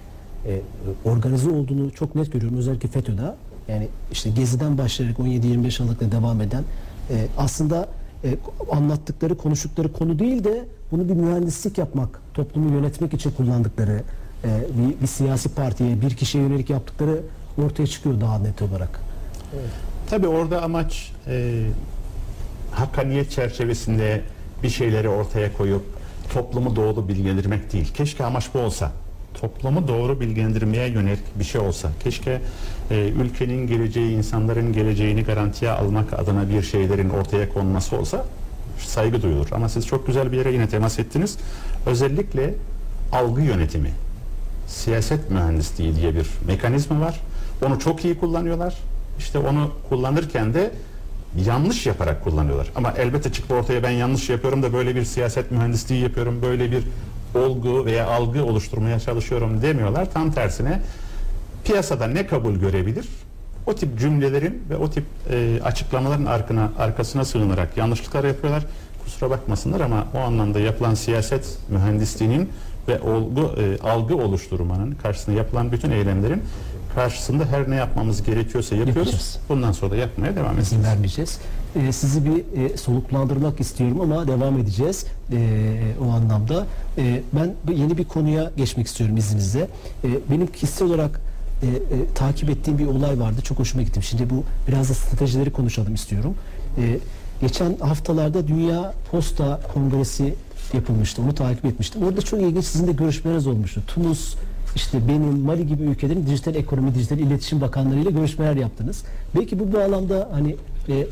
e, 0.47 0.61
organize 1.05 1.49
olduğunu 1.49 1.91
çok 1.91 2.15
net 2.15 2.33
görüyorum. 2.33 2.57
Özellikle 2.57 2.89
FETÖ'de. 2.89 3.35
Yani 3.67 3.87
işte 4.11 4.29
Gezi'den 4.29 4.77
başlayarak 4.77 5.17
17-25 5.17 5.83
Aralık'ta 5.83 6.11
devam 6.11 6.41
eden 6.41 6.63
e, 7.09 7.27
aslında 7.37 7.87
e, 8.25 8.37
anlattıkları, 8.71 9.37
konuştukları 9.37 9.93
konu 9.93 10.19
değil 10.19 10.43
de 10.43 10.65
bunu 10.91 11.09
bir 11.09 11.13
mühendislik 11.13 11.77
yapmak, 11.77 12.21
toplumu 12.33 12.75
yönetmek 12.75 13.13
için 13.13 13.31
kullandıkları 13.31 14.03
e, 14.43 14.47
bir, 14.77 15.01
bir 15.01 15.07
siyasi 15.07 15.49
partiye, 15.49 16.01
bir 16.01 16.15
kişiye 16.15 16.43
yönelik 16.43 16.69
yaptıkları 16.69 17.21
ortaya 17.57 17.87
çıkıyor 17.87 18.21
daha 18.21 18.39
net 18.39 18.61
olarak. 18.61 18.99
Tabii 20.09 20.27
orada 20.27 20.61
amaç 20.61 21.11
e, 21.27 21.65
hakkaniyet 22.71 23.31
çerçevesinde 23.31 24.21
bir 24.63 24.69
şeyleri 24.69 25.09
ortaya 25.09 25.53
koyup 25.53 25.83
toplumu 26.33 26.75
doğru 26.75 27.07
bilgilendirmek 27.07 27.73
değil. 27.73 27.93
Keşke 27.93 28.25
amaç 28.25 28.53
bu 28.53 28.59
olsa. 28.59 28.91
Toplumu 29.41 29.87
doğru 29.87 30.19
bilgilendirmeye 30.19 30.87
yönelik 30.87 31.39
bir 31.39 31.43
şey 31.43 31.61
olsa. 31.61 31.89
Keşke 32.03 32.41
e, 32.91 33.09
ülkenin 33.09 33.67
geleceği, 33.67 34.17
insanların 34.17 34.73
geleceğini 34.73 35.23
garantiye 35.23 35.71
almak 35.71 36.13
adına 36.13 36.49
bir 36.49 36.61
şeylerin 36.61 37.09
ortaya 37.09 37.49
konması 37.49 37.97
olsa 37.97 38.25
saygı 38.79 39.21
duyulur. 39.21 39.47
Ama 39.51 39.69
siz 39.69 39.87
çok 39.87 40.07
güzel 40.07 40.31
bir 40.31 40.37
yere 40.37 40.51
yine 40.51 40.69
temas 40.69 40.99
ettiniz. 40.99 41.37
Özellikle 41.85 42.53
algı 43.11 43.41
yönetimi, 43.41 43.91
siyaset 44.67 45.31
mühendisliği 45.31 45.95
diye 45.95 46.15
bir 46.15 46.27
mekanizma 46.47 46.99
var. 46.99 47.21
Onu 47.65 47.79
çok 47.79 48.05
iyi 48.05 48.19
kullanıyorlar. 48.19 48.75
İşte 49.19 49.39
onu 49.39 49.71
kullanırken 49.89 50.53
de 50.53 50.71
yanlış 51.45 51.85
yaparak 51.85 52.23
kullanıyorlar. 52.23 52.71
Ama 52.75 52.91
elbette 52.91 53.31
çıkıp 53.31 53.51
ortaya 53.51 53.83
ben 53.83 53.89
yanlış 53.89 54.29
yapıyorum 54.29 54.63
da 54.63 54.73
böyle 54.73 54.95
bir 54.95 55.05
siyaset 55.05 55.51
mühendisliği 55.51 56.01
yapıyorum, 56.01 56.41
böyle 56.41 56.71
bir 56.71 56.83
olgu 57.35 57.85
veya 57.85 58.07
algı 58.07 58.45
oluşturmaya 58.45 58.99
çalışıyorum 58.99 59.61
demiyorlar. 59.61 60.11
Tam 60.13 60.31
tersine 60.31 60.81
piyasada 61.65 62.07
ne 62.07 62.27
kabul 62.27 62.55
görebilir? 62.55 63.07
O 63.67 63.75
tip 63.75 63.99
cümlelerin 63.99 64.63
ve 64.69 64.77
o 64.77 64.89
tip 64.89 65.03
e, 65.31 65.59
açıklamaların 65.63 66.25
arkına, 66.25 66.71
arkasına 66.79 67.25
sığınarak 67.25 67.77
yanlışlıklar 67.77 68.23
yapıyorlar. 68.23 68.63
Kusura 69.03 69.29
bakmasınlar 69.29 69.79
ama 69.79 70.07
o 70.15 70.19
anlamda 70.19 70.59
yapılan 70.59 70.93
siyaset 70.93 71.57
mühendisliğinin 71.69 72.49
ve 72.87 72.99
olgu, 72.99 73.55
e, 73.57 73.87
algı 73.87 74.17
oluşturmanın 74.17 74.91
karşısında 74.91 75.35
yapılan 75.35 75.71
bütün 75.71 75.91
eylemlerin 75.91 76.43
karşısında 76.95 77.45
her 77.45 77.69
ne 77.69 77.75
yapmamız 77.75 78.23
gerekiyorsa 78.23 78.75
yapıyoruz. 78.75 78.97
Yapacağız. 78.97 79.39
Bundan 79.49 79.71
sonra 79.71 79.91
da 79.91 79.95
yapmaya 79.95 80.35
devam 80.35 80.51
izin 80.59 80.59
edeceğiz. 80.59 80.85
vermeyeceğiz. 80.85 81.39
Ee, 81.75 81.91
sizi 81.91 82.25
bir 82.25 82.63
e, 82.63 82.77
soluklandırmak 82.77 83.59
istiyorum 83.59 84.01
ama 84.01 84.27
devam 84.27 84.59
edeceğiz 84.59 85.05
e, 85.31 85.77
o 86.05 86.09
anlamda. 86.09 86.65
E, 86.97 87.21
ben 87.33 87.53
yeni 87.73 87.97
bir 87.97 88.03
konuya 88.03 88.51
geçmek 88.57 88.87
istiyorum 88.87 89.17
izninizle. 89.17 89.67
E, 90.03 90.09
benim 90.31 90.47
kişisel 90.47 90.87
olarak 90.87 91.21
e, 91.63 91.67
e, 91.67 92.13
takip 92.15 92.49
ettiğim 92.49 92.77
bir 92.77 92.87
olay 92.87 93.19
vardı. 93.19 93.41
Çok 93.41 93.59
hoşuma 93.59 93.83
gitti. 93.83 94.01
Şimdi 94.03 94.29
bu 94.29 94.43
biraz 94.67 94.89
da 94.89 94.93
stratejileri 94.93 95.51
konuşalım 95.51 95.93
istiyorum. 95.93 96.35
E, 96.77 96.99
geçen 97.41 97.77
haftalarda 97.77 98.47
Dünya 98.47 98.93
Posta 99.11 99.59
Kongresi 99.73 100.35
yapılmıştı. 100.73 101.21
Onu 101.21 101.35
takip 101.35 101.65
etmiştim. 101.65 102.03
Orada 102.03 102.21
çok 102.21 102.41
ilginç 102.41 102.65
sizin 102.65 102.87
de 102.87 102.91
görüşmeleriniz 102.91 103.47
olmuştu. 103.47 103.83
Tunus, 103.87 104.35
işte 104.75 105.07
benim 105.07 105.39
Mali 105.39 105.67
gibi 105.67 105.83
ülkelerin 105.83 106.27
dijital 106.27 106.55
ekonomi, 106.55 106.95
dijital 106.95 107.19
iletişim 107.19 107.61
bakanlarıyla 107.61 108.11
görüşmeler 108.11 108.55
yaptınız. 108.55 109.03
Belki 109.35 109.59
bu 109.59 109.73
bağlamda 109.73 110.29
hani 110.33 110.55
e, 110.89 111.07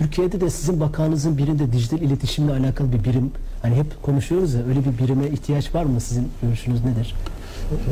Türkiye'de 0.00 0.40
de 0.40 0.50
sizin 0.50 0.80
bakanınızın 0.80 1.38
birinde 1.38 1.72
dijital 1.72 1.98
iletişimle 2.00 2.52
alakalı 2.52 2.92
bir 2.92 3.04
birim 3.04 3.30
hani 3.62 3.74
hep 3.74 4.02
konuşuyoruz 4.02 4.54
ya 4.54 4.60
öyle 4.68 4.80
bir 4.84 5.04
birime 5.04 5.26
ihtiyaç 5.28 5.74
var 5.74 5.84
mı? 5.84 6.00
Sizin 6.00 6.28
görüşünüz 6.42 6.80
nedir? 6.84 7.14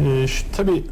Ee, 0.07 0.27
şu- 0.27 0.45
tabii 0.57 0.85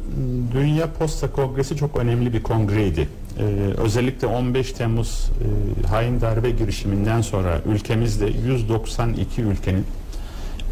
Dünya 0.53 0.93
Posta 0.93 1.31
Kongresi 1.31 1.75
çok 1.77 1.97
önemli 1.97 2.33
bir 2.33 2.43
kongreydi. 2.43 3.07
Ee, 3.39 3.43
özellikle 3.77 4.27
15 4.27 4.71
Temmuz 4.71 5.29
e, 5.83 5.87
hain 5.87 6.21
darbe 6.21 6.51
girişiminden 6.51 7.21
sonra 7.21 7.61
ülkemizde 7.65 8.25
192 8.47 9.41
ülkenin 9.41 9.85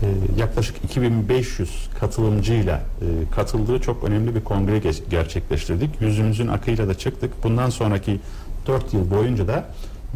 e, 0.02 0.06
yaklaşık 0.38 0.76
2500 0.84 1.70
katılımcıyla 2.00 2.76
e, 2.78 3.06
katıldığı 3.36 3.80
çok 3.82 4.04
önemli 4.04 4.36
bir 4.36 4.42
kongre 4.44 4.78
ge- 4.78 5.10
gerçekleştirdik. 5.10 5.90
Yüzümüzün 6.02 6.48
akıyla 6.48 6.88
da 6.88 6.94
çıktık. 6.94 7.44
Bundan 7.44 7.70
sonraki 7.70 8.20
4 8.68 8.94
yıl 8.94 9.12
boyunca 9.12 9.48
da 9.48 9.66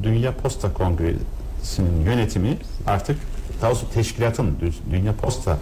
Dünya 0.03 0.31
Posta 0.37 0.73
Kongresi'nin 0.73 2.01
yönetimi 2.05 2.57
artık 2.87 3.17
daha 3.61 3.69
doğrusu 3.71 3.89
teşkilatın, 3.93 4.45
Dü- 4.61 4.91
Dünya 4.91 5.13
Posta 5.13 5.57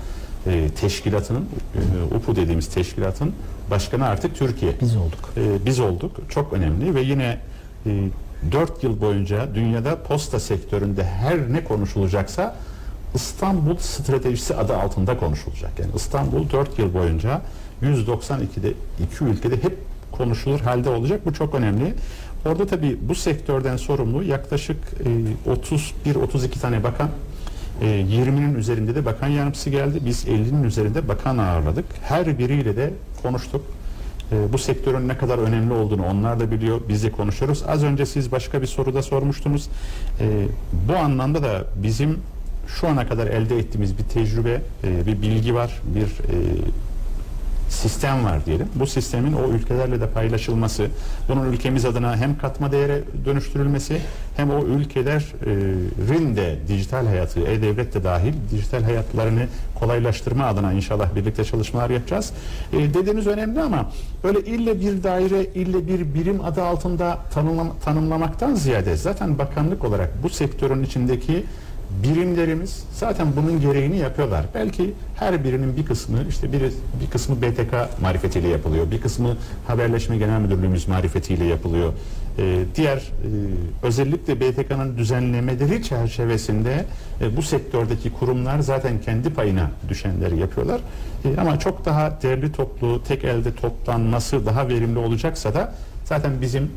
e, 0.47 0.69
teşkilatının, 0.81 1.49
e, 2.11 2.15
UPU 2.15 2.35
dediğimiz 2.35 2.67
teşkilatın 2.67 3.31
başkanı 3.71 4.05
artık 4.05 4.35
Türkiye. 4.35 4.71
Biz 4.81 4.95
olduk. 4.95 5.33
E, 5.37 5.65
biz 5.65 5.79
olduk. 5.79 6.11
Çok 6.29 6.53
önemli 6.53 6.95
ve 6.95 7.01
yine 7.01 7.37
e, 7.85 8.03
4 8.51 8.83
yıl 8.83 9.01
boyunca 9.01 9.55
dünyada 9.55 10.03
posta 10.03 10.39
sektöründe 10.39 11.03
her 11.03 11.53
ne 11.53 11.63
konuşulacaksa 11.63 12.55
İstanbul 13.15 13.77
stratejisi 13.77 14.55
adı 14.55 14.77
altında 14.77 15.17
konuşulacak. 15.17 15.79
Yani 15.79 15.91
İstanbul 15.95 16.49
4 16.49 16.79
yıl 16.79 16.93
boyunca 16.93 17.41
192'de 17.83 18.73
iki 19.03 19.23
ülkede 19.23 19.55
hep 19.63 19.77
konuşulur 20.11 20.59
halde 20.59 20.89
olacak. 20.89 21.25
Bu 21.25 21.33
çok 21.33 21.55
önemli. 21.55 21.93
Orada 22.45 22.65
tabii 22.67 22.97
bu 23.01 23.15
sektörden 23.15 23.77
sorumlu 23.77 24.23
yaklaşık 24.23 24.77
e, 25.45 26.13
31-32 26.13 26.59
tane 26.59 26.83
bakan 26.83 27.09
e, 27.81 27.85
20'nin 27.85 28.55
üzerinde 28.55 28.95
de 28.95 29.05
bakan 29.05 29.27
yardımcısı 29.27 29.69
geldi. 29.69 29.99
Biz 30.05 30.25
50'nin 30.25 30.63
üzerinde 30.63 31.07
bakan 31.07 31.37
ağırladık. 31.37 31.85
Her 32.01 32.39
biriyle 32.39 32.75
de 32.75 32.93
konuştuk. 33.21 33.61
E, 34.31 34.53
bu 34.53 34.57
sektörün 34.57 35.07
ne 35.07 35.17
kadar 35.17 35.37
önemli 35.37 35.73
olduğunu 35.73 36.05
onlar 36.05 36.39
da 36.39 36.51
biliyor. 36.51 36.81
Biz 36.89 37.03
de 37.03 37.11
konuşuyoruz. 37.11 37.63
Az 37.67 37.83
önce 37.83 38.05
siz 38.05 38.31
başka 38.31 38.61
bir 38.61 38.67
soruda 38.67 39.01
sormuştunuz. 39.01 39.69
E, 40.19 40.45
bu 40.87 40.95
anlamda 40.95 41.43
da 41.43 41.65
bizim 41.75 42.19
şu 42.67 42.87
ana 42.87 43.07
kadar 43.07 43.27
elde 43.27 43.57
ettiğimiz 43.57 43.97
bir 43.97 44.03
tecrübe, 44.03 44.61
e, 44.83 45.05
bir 45.05 45.21
bilgi 45.21 45.55
var, 45.55 45.81
bir 45.95 46.05
e, 46.05 46.35
sistem 47.73 48.25
var 48.25 48.45
diyelim. 48.45 48.67
Bu 48.75 48.87
sistemin 48.87 49.33
o 49.33 49.47
ülkelerle 49.47 50.01
de 50.01 50.09
paylaşılması, 50.09 50.87
bunun 51.29 51.51
ülkemiz 51.51 51.85
adına 51.85 52.17
hem 52.17 52.37
katma 52.37 52.71
değere 52.71 53.01
dönüştürülmesi 53.25 54.01
hem 54.37 54.49
o 54.49 54.63
ülkelerin 54.65 56.35
de 56.35 56.59
dijital 56.67 57.05
hayatı, 57.05 57.39
e-devlet 57.39 57.93
de 57.93 58.03
dahil 58.03 58.33
dijital 58.51 58.83
hayatlarını 58.83 59.47
kolaylaştırma 59.79 60.45
adına 60.45 60.73
inşallah 60.73 61.15
birlikte 61.15 61.43
çalışmalar 61.43 61.89
yapacağız. 61.89 62.33
E, 62.73 62.93
dediğiniz 62.93 63.27
önemli 63.27 63.61
ama 63.61 63.91
öyle 64.23 64.39
ille 64.39 64.81
bir 64.81 65.03
daire, 65.03 65.45
ille 65.45 65.87
bir 65.87 66.13
birim 66.13 66.45
adı 66.45 66.63
altında 66.63 67.17
tanımlam- 67.35 67.71
tanımlamaktan 67.85 68.55
ziyade 68.55 68.95
zaten 68.95 69.37
bakanlık 69.37 69.83
olarak 69.83 70.23
bu 70.23 70.29
sektörün 70.29 70.83
içindeki 70.83 71.43
birimlerimiz 72.03 72.83
zaten 72.93 73.27
bunun 73.35 73.61
gereğini 73.61 73.97
yapıyorlar. 73.97 74.45
Belki 74.53 74.93
her 75.15 75.43
birinin 75.43 75.77
bir 75.77 75.85
kısmı 75.85 76.17
işte 76.29 76.53
bir, 76.53 76.61
bir 77.01 77.09
kısmı 77.11 77.41
BTK 77.41 78.01
marifetiyle 78.01 78.47
yapılıyor. 78.47 78.91
Bir 78.91 79.01
kısmı 79.01 79.37
Haberleşme 79.67 80.17
Genel 80.17 80.39
Müdürlüğümüz 80.39 80.87
marifetiyle 80.87 81.45
yapılıyor. 81.45 81.93
Ee, 82.39 82.59
diğer 82.75 82.97
e, 82.97 83.01
özellikle 83.83 84.39
BTK'nın 84.39 84.97
düzenlemeleri 84.97 85.83
çerçevesinde 85.83 86.85
e, 87.21 87.37
bu 87.37 87.41
sektördeki 87.41 88.13
kurumlar 88.13 88.59
zaten 88.59 89.01
kendi 89.01 89.29
payına 89.29 89.71
düşenleri 89.89 90.39
yapıyorlar. 90.39 90.81
E, 91.25 91.39
ama 91.41 91.59
çok 91.59 91.85
daha 91.85 92.21
değerli 92.21 92.51
toplu, 92.51 93.03
tek 93.03 93.23
elde 93.23 93.55
toplanması 93.55 94.45
daha 94.45 94.67
verimli 94.69 94.99
olacaksa 94.99 95.53
da 95.53 95.75
zaten 96.05 96.31
bizim 96.41 96.71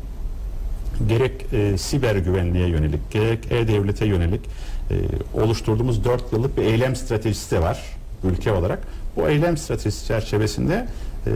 gerek 1.09 1.45
e, 1.53 1.77
siber 1.77 2.15
güvenliğe 2.15 2.67
yönelik, 2.67 3.11
gerek 3.11 3.51
e-devlete 3.51 4.05
yönelik 4.05 4.41
e, 4.91 4.95
oluşturduğumuz 5.41 6.03
4 6.03 6.33
yıllık 6.33 6.57
bir 6.57 6.63
eylem 6.63 6.95
stratejisi 6.95 7.51
de 7.51 7.61
var 7.61 7.83
ülke 8.23 8.51
olarak. 8.51 8.79
Bu 9.15 9.27
eylem 9.29 9.57
stratejisi 9.57 10.07
çerçevesinde 10.07 10.87
e, 11.27 11.31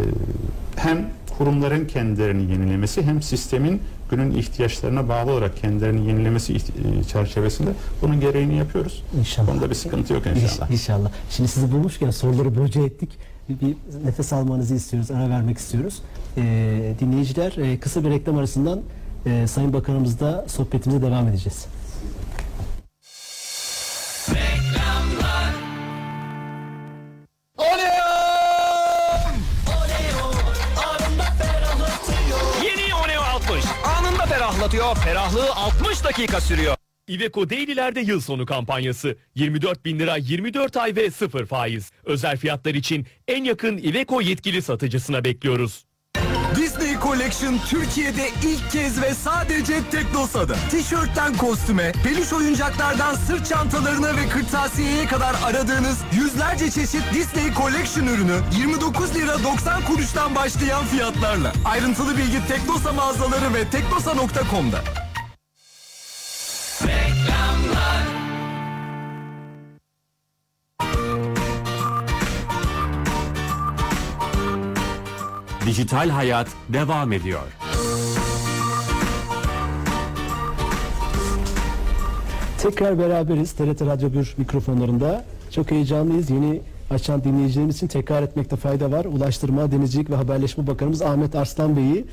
hem 0.76 1.10
kurumların 1.38 1.88
kendilerini 1.88 2.52
yenilemesi 2.52 3.04
hem 3.04 3.22
sistemin 3.22 3.82
günün 4.12 4.32
ihtiyaçlarına 4.32 5.10
bağlı 5.10 5.32
olarak 5.32 5.58
kendilerini 5.58 6.08
yenilemesi 6.08 6.56
e, 6.56 7.04
çerçevesinde 7.04 7.70
bunun 8.02 8.20
gereğini 8.20 8.56
yapıyoruz. 8.56 9.04
İnşallah. 9.20 9.48
Bunda 9.48 9.70
bir 9.70 9.76
sıkıntı 9.76 10.14
yok 10.14 10.24
inşallah. 10.28 10.72
İnşallah. 10.72 11.10
Şimdi 11.30 11.50
sizi 11.50 11.72
bulmuşken 11.72 12.12
soruları 12.12 12.56
boca 12.58 12.82
ettik. 12.82 13.10
bir, 13.50 13.60
bir 13.60 13.76
nefes 14.06 14.34
almanızı 14.34 14.76
istiyoruz, 14.76 15.12
ara 15.12 15.30
vermek 15.30 15.58
istiyoruz. 15.58 16.02
E, 16.38 16.42
dinleyiciler 17.00 17.58
e, 17.58 17.80
kısa 17.80 18.04
bir 18.04 18.10
reklam 18.10 18.38
arasından 18.38 18.82
e, 19.26 19.48
Sayın 19.48 19.74
Bakanımızla 19.74 20.46
sohbetimize 20.48 21.02
devam 21.02 21.28
edeceğiz. 21.28 21.66
Ferahlığı 35.32 35.56
60 35.56 36.04
dakika 36.04 36.42
sürüyor. 36.42 36.76
Iveco 37.10 37.50
Daily'lerde 37.50 38.02
yıl 38.02 38.22
sonu 38.22 38.46
kampanyası. 38.46 39.18
24 39.36 39.86
bin 39.86 40.00
lira 40.00 40.18
24 40.18 40.78
ay 40.78 40.96
ve 40.96 41.12
0 41.12 41.46
faiz. 41.46 41.92
Özel 42.04 42.38
fiyatlar 42.38 42.74
için 42.74 43.08
en 43.28 43.44
yakın 43.44 43.78
Iveco 43.78 44.22
yetkili 44.22 44.62
satıcısına 44.62 45.24
bekliyoruz. 45.24 45.86
Disney 46.56 46.96
Collection 47.04 47.60
Türkiye'de 47.70 48.30
ilk 48.46 48.72
kez 48.72 49.02
ve 49.02 49.14
sadece 49.14 49.74
Teknosa'da. 49.92 50.56
Tişörtten 50.72 51.38
kostüme, 51.38 51.92
peluş 52.04 52.34
oyuncaklardan 52.34 53.16
sırt 53.16 53.46
çantalarına 53.46 54.18
ve 54.18 54.30
kırtasiyeye 54.30 55.06
kadar 55.06 55.36
aradığınız 55.46 56.00
yüzlerce 56.14 56.72
çeşit 56.72 57.04
Disney 57.14 57.54
Collection 57.54 58.08
ürünü 58.08 58.38
29 58.60 59.16
lira 59.16 59.44
90 59.44 59.86
kuruştan 59.86 60.36
başlayan 60.36 60.86
fiyatlarla. 60.86 61.54
Ayrıntılı 61.66 62.18
bilgi 62.18 62.48
Teknosa 62.48 62.94
mağazaları 62.94 63.54
ve 63.54 63.70
teknosa.com'da. 63.70 65.11
Dijital 75.72 76.10
hayat 76.10 76.48
devam 76.70 77.14
ediyor. 77.14 77.42
Tekrar 82.62 83.00
beraberiz 83.00 83.52
TRT 83.52 83.82
Radyo 83.82 84.14
1 84.14 84.36
mikrofonlarında. 84.38 85.26
Çok 85.52 85.72
heyecanlıyız. 85.72 86.30
Yeni 86.30 86.62
açan 86.90 87.24
dinleyicilerimiz 87.24 87.76
için 87.76 87.88
tekrar 87.88 88.24
etmekte 88.24 88.56
fayda 88.56 88.92
var. 88.92 89.06
Ulaştırma, 89.06 89.72
Denizcilik 89.72 90.10
ve 90.10 90.16
Haberleşme 90.16 90.68
Bakanımız 90.68 91.02
Ahmet 91.02 91.36
Arslan 91.36 91.78
Bey'i 91.78 92.06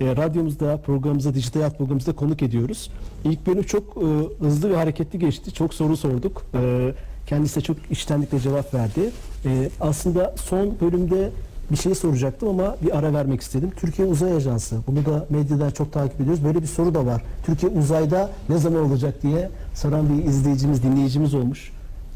e, 0.00 0.16
radyomuzda, 0.16 0.76
programımızda, 0.76 1.34
dijital 1.34 1.60
hayat 1.60 1.78
programımızda 1.78 2.12
konuk 2.12 2.42
ediyoruz. 2.42 2.90
İlk 3.24 3.46
bölüm 3.46 3.62
çok 3.62 3.96
e, 3.96 4.44
hızlı 4.44 4.70
ve 4.70 4.76
hareketli 4.76 5.18
geçti. 5.18 5.54
Çok 5.54 5.74
soru 5.74 5.96
sorduk. 5.96 6.42
E, 6.54 6.92
kendisi 7.26 7.56
de 7.56 7.60
çok 7.60 7.76
içtenlikle 7.90 8.40
cevap 8.40 8.74
verdi. 8.74 9.10
E, 9.44 9.70
aslında 9.80 10.34
son 10.36 10.80
bölümde 10.80 11.30
bir 11.70 11.76
şey 11.76 11.94
soracaktım 11.94 12.48
ama 12.48 12.76
bir 12.82 12.98
ara 12.98 13.12
vermek 13.12 13.40
istedim. 13.40 13.70
Türkiye 13.76 14.08
Uzay 14.08 14.32
Ajansı. 14.36 14.76
Bunu 14.86 15.06
da 15.06 15.26
medyadan 15.30 15.70
çok 15.70 15.92
takip 15.92 16.20
ediyoruz. 16.20 16.44
Böyle 16.44 16.62
bir 16.62 16.66
soru 16.66 16.94
da 16.94 17.06
var. 17.06 17.22
Türkiye 17.46 17.72
uzayda 17.72 18.30
ne 18.48 18.58
zaman 18.58 18.84
olacak 18.84 19.22
diye 19.22 19.50
soran 19.74 20.18
bir 20.18 20.24
izleyicimiz, 20.24 20.82
dinleyicimiz 20.82 21.34
olmuş. 21.34 21.72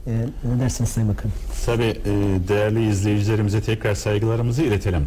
Ee, 0.07 0.11
ne 0.55 0.61
dersiniz 0.61 0.91
Sayın 0.91 1.09
Bakanım? 1.09 1.33
Tabii 1.67 1.83
e, 1.85 2.03
değerli 2.49 2.89
izleyicilerimize 2.89 3.61
tekrar 3.61 3.95
saygılarımızı 3.95 4.63
iletelim. 4.63 5.07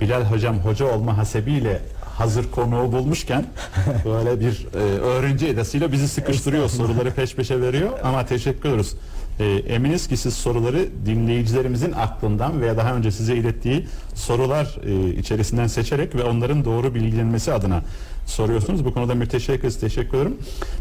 Bilal 0.00 0.24
hocam 0.24 0.58
hoca 0.58 0.86
olma 0.94 1.18
hasebiyle 1.18 1.80
hazır 2.18 2.50
konuğu 2.50 2.92
bulmuşken 2.92 3.44
böyle 4.04 4.40
bir 4.40 4.66
e, 4.74 4.78
öğrenci 4.98 5.46
edasıyla 5.48 5.92
bizi 5.92 6.08
sıkıştırıyor 6.08 6.68
soruları 6.68 7.10
peş 7.10 7.34
peşe 7.34 7.60
veriyor 7.60 7.90
ama 8.04 8.26
teşekkür 8.26 8.68
ederiz. 8.68 8.96
E, 9.40 9.44
eminiz 9.44 10.08
ki 10.08 10.16
siz 10.16 10.34
soruları 10.34 10.86
dinleyicilerimizin 11.06 11.92
aklından 11.92 12.60
veya 12.60 12.76
daha 12.76 12.94
önce 12.94 13.10
size 13.10 13.36
ilettiği 13.36 13.86
sorular 14.14 14.78
e, 14.86 15.14
içerisinden 15.14 15.66
seçerek 15.66 16.14
ve 16.14 16.22
onların 16.22 16.64
doğru 16.64 16.94
bilgilenmesi 16.94 17.52
adına 17.52 17.82
soruyorsunuz. 18.26 18.84
Bu 18.84 18.94
konuda 18.94 19.14
müteşekkiriz, 19.14 19.80
teşekkür 19.80 20.18
ederim. 20.18 20.36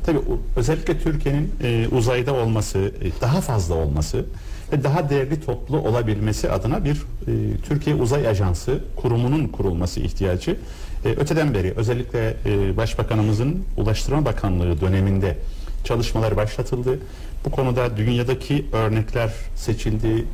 Tabii 0.06 0.20
özellikle 0.56 1.00
Türkiye'nin 1.00 1.52
e, 1.64 1.88
uzayda 1.88 2.34
olması, 2.34 2.80
e, 2.80 3.22
daha 3.22 3.42
fazla 3.42 3.76
olması 3.76 4.26
ve 4.72 4.84
daha 4.84 5.10
değerli 5.10 5.42
toplu 5.42 5.78
olabilmesi 5.78 6.52
adına 6.52 6.86
bir 6.86 6.96
e, 6.96 7.32
Türkiye 7.70 7.96
Uzay 7.96 8.28
Ajansı 8.28 8.80
kurumunun 8.96 9.48
kurulması 9.48 10.00
ihtiyacı 10.00 10.58
e, 11.06 11.10
öteden 11.10 11.54
beri 11.54 11.74
özellikle 11.76 12.38
e, 12.46 12.78
Başbakanımızın 12.78 13.64
Ulaştırma 13.78 14.26
Bakanlığı 14.26 14.82
döneminde 14.82 15.38
çalışmalar 15.84 16.38
başlatıldı. 16.38 17.00
Bu 17.46 17.52
konuda 17.52 17.98
dünyadaki 17.98 18.66
örnekler 18.74 19.32
seçildi. 19.56 20.26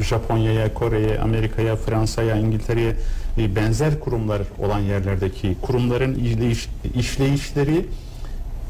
Japonya'ya, 0.00 0.74
Kore'ye, 0.74 1.18
Amerika'ya, 1.20 1.76
Fransa'ya, 1.76 2.36
İngiltere'ye 2.36 2.96
e, 3.38 3.56
benzer 3.56 4.00
kurumlar 4.00 4.42
olan 4.58 4.78
yerlerdeki 4.78 5.56
kurumların 5.62 6.14
işleyiş, 6.14 6.68
işleyişleri, 6.94 7.86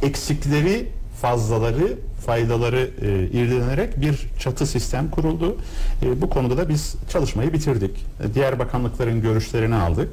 eksikleri, 0.03 0.89
fazlaları, 1.21 1.99
faydaları 2.27 2.91
e, 3.03 3.39
irdelenerek 3.39 4.01
bir 4.01 4.27
çatı 4.39 4.67
sistem 4.67 5.11
kuruldu. 5.11 5.57
E, 6.03 6.23
bu 6.23 6.31
konuda 6.31 6.57
da 6.57 6.69
biz 6.69 6.95
çalışmayı 7.09 7.53
bitirdik. 7.53 7.91
E, 8.25 8.35
diğer 8.35 8.59
bakanlıkların 8.59 9.23
görüşlerini 9.23 9.75
aldık. 9.75 10.09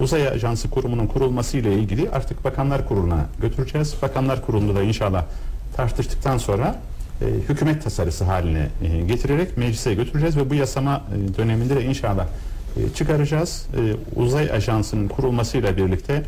Uzay 0.00 0.28
Ajansı 0.28 0.70
kurumunun 0.70 1.06
kurulması 1.06 1.56
ile 1.56 1.74
ilgili 1.74 2.10
artık 2.10 2.44
Bakanlar 2.44 2.88
Kurulu'na 2.88 3.26
götüreceğiz. 3.40 3.94
Bakanlar 4.02 4.46
Kurulu'nda 4.46 4.74
da 4.74 4.82
inşallah 4.82 5.24
tartıştıktan 5.76 6.38
sonra 6.38 6.76
e, 7.22 7.24
hükümet 7.48 7.84
tasarısı 7.84 8.24
haline 8.24 8.68
e, 8.82 9.00
getirerek 9.00 9.56
meclise 9.56 9.94
götüreceğiz 9.94 10.36
ve 10.36 10.50
bu 10.50 10.54
yasama 10.54 11.02
e, 11.32 11.36
döneminde 11.38 11.76
de 11.76 11.84
inşallah 11.84 12.26
e, 12.76 12.94
çıkaracağız. 12.94 13.66
E, 13.76 13.80
Uzay 14.20 14.50
Ajansı'nın 14.50 15.08
kurulmasıyla 15.08 15.76
birlikte 15.76 16.22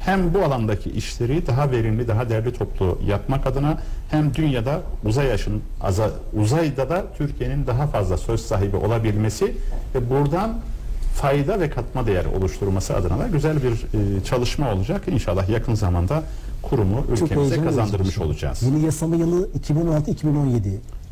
hem 0.00 0.34
bu 0.34 0.42
alandaki 0.42 0.90
işleri 0.90 1.46
daha 1.46 1.70
verimli, 1.70 2.08
daha 2.08 2.28
değerli 2.28 2.52
toplu 2.52 2.98
yapmak 3.06 3.46
adına 3.46 3.78
hem 4.10 4.34
dünyada 4.34 4.80
uzay 5.04 5.32
aşın, 5.32 5.62
aza- 5.82 6.10
uzayda 6.32 6.88
da 6.90 7.04
Türkiye'nin 7.18 7.66
daha 7.66 7.86
fazla 7.86 8.16
söz 8.16 8.40
sahibi 8.40 8.76
olabilmesi 8.76 9.44
ve 9.94 10.10
buradan 10.10 10.54
fayda 11.14 11.60
ve 11.60 11.70
katma 11.70 12.06
değer 12.06 12.24
oluşturması 12.24 12.96
adına 12.96 13.18
da 13.18 13.26
güzel 13.28 13.56
bir 13.62 13.72
e, 13.72 14.24
çalışma 14.24 14.72
olacak. 14.72 15.02
İnşallah 15.08 15.48
yakın 15.48 15.74
zamanda 15.74 16.22
kurumu 16.62 17.04
ülkemize 17.12 17.64
kazandırmış 17.64 18.18
olacağız. 18.18 18.62
Yeni 18.62 18.84
yasama 18.84 19.16
yılı 19.16 19.48
2016-2017. 19.48 20.60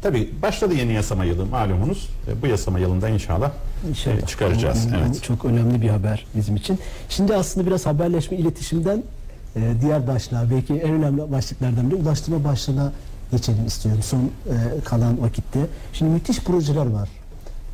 Tabii 0.02 0.30
başladı 0.42 0.74
yeni 0.74 0.92
yasama 0.92 1.24
yılı 1.24 1.46
malumunuz. 1.46 2.08
E, 2.28 2.42
Bu 2.42 2.46
yasama 2.46 2.78
yılında 2.78 3.08
inşallah, 3.08 3.50
İnşallah. 3.88 4.16
e, 4.16 4.26
çıkaracağız. 4.26 4.88
Bu 4.92 4.96
Evet. 4.96 5.22
Çok 5.22 5.44
önemli 5.44 5.82
bir 5.82 5.88
haber 5.88 6.26
bizim 6.36 6.56
için. 6.56 6.78
Şimdi 7.08 7.34
aslında 7.36 7.66
biraz 7.66 7.86
haberleşme 7.86 8.36
iletişimden 8.36 9.02
e, 9.56 9.60
diğer 9.82 10.06
başlığa 10.06 10.50
belki 10.50 10.74
en 10.74 10.90
önemli 10.92 11.32
başlıklardan 11.32 11.90
biri 11.90 11.96
ulaştırma 11.96 12.44
başlığına 12.44 12.92
geçelim 13.30 13.66
istiyorum 13.66 14.02
son 14.02 14.18
e, 14.20 14.30
kalan 14.84 15.22
vakitte. 15.22 15.60
Şimdi 15.92 16.10
müthiş 16.10 16.40
projeler 16.40 16.86
var. 16.86 17.08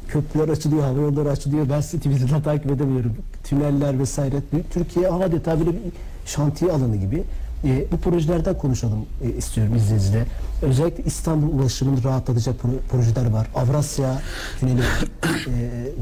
Köprüler 0.09 0.49
açılıyor, 0.49 0.83
hava 0.83 1.01
yolları 1.01 1.31
açılıyor. 1.31 1.67
Ben 1.71 1.81
sizi 1.81 1.97
Twitter'dan 1.99 2.43
takip 2.43 2.71
edemiyorum. 2.71 3.13
Tüneller 3.45 3.99
vesaire. 3.99 4.37
Türkiye 4.73 5.09
adeta 5.09 5.61
böyle 5.61 5.71
bir 5.71 5.79
şantiye 6.27 6.73
alanı 6.73 6.97
gibi. 6.97 7.25
E, 7.65 7.85
bu 7.93 7.97
projelerden 7.99 8.59
konuşalım 8.59 9.07
e, 9.25 9.31
istiyorum 9.31 9.77
izninizle. 9.77 10.25
Özellikle 10.63 11.05
İstanbul 11.05 11.59
ulaşımını 11.59 12.05
rahatlatacak 12.05 12.55
pro- 12.61 12.79
projeler 12.91 13.31
var. 13.31 13.47
Avrasya 13.55 14.23
Tüneli. 14.61 14.81
E, 14.81 14.83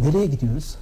nereye 0.07 0.27
gidiyoruz? 0.27 0.77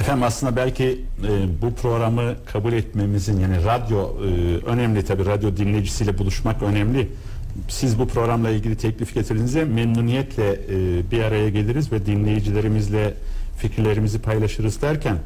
Efendim 0.00 0.22
aslında 0.22 0.56
belki 0.56 1.04
e, 1.28 1.62
bu 1.62 1.74
programı 1.74 2.34
kabul 2.52 2.72
etmemizin 2.72 3.40
yani 3.40 3.64
radyo 3.64 3.98
e, 4.00 4.28
önemli 4.66 5.04
tabii 5.04 5.26
radyo 5.26 5.56
dinleyicisiyle 5.56 6.18
buluşmak 6.18 6.62
önemli. 6.62 7.08
Siz 7.68 7.98
bu 7.98 8.08
programla 8.08 8.50
ilgili 8.50 8.76
teklif 8.76 9.14
getirdiğinizde 9.14 9.64
memnuniyetle 9.64 10.52
e, 10.52 11.10
bir 11.10 11.22
araya 11.22 11.48
geliriz 11.48 11.92
ve 11.92 12.06
dinleyicilerimizle 12.06 13.14
fikirlerimizi 13.58 14.18
paylaşırız 14.18 14.82
derken 14.82 15.16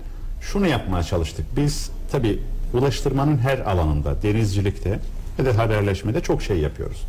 şunu 0.41 0.67
yapmaya 0.67 1.03
çalıştık. 1.03 1.47
Biz 1.57 1.91
tabii 2.13 2.39
ulaştırmanın 2.75 3.39
her 3.39 3.59
alanında 3.59 4.23
denizcilikte 4.23 4.99
ve 5.39 5.45
de 5.45 5.53
haberleşmede 5.53 6.21
çok 6.21 6.43
şey 6.43 6.59
yapıyoruz. 6.59 7.03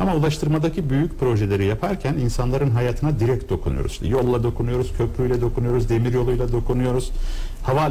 Ama 0.00 0.14
ulaştırmadaki 0.14 0.90
büyük 0.90 1.20
projeleri 1.20 1.64
yaparken 1.64 2.14
insanların 2.14 2.70
hayatına 2.70 3.20
direkt 3.20 3.50
dokunuyoruz. 3.50 4.00
Yolla 4.02 4.42
dokunuyoruz, 4.42 4.92
köprüyle 4.98 5.40
dokunuyoruz, 5.40 5.88
demiryoluyla 5.88 6.52
dokunuyoruz. 6.52 7.10
Hava 7.62 7.90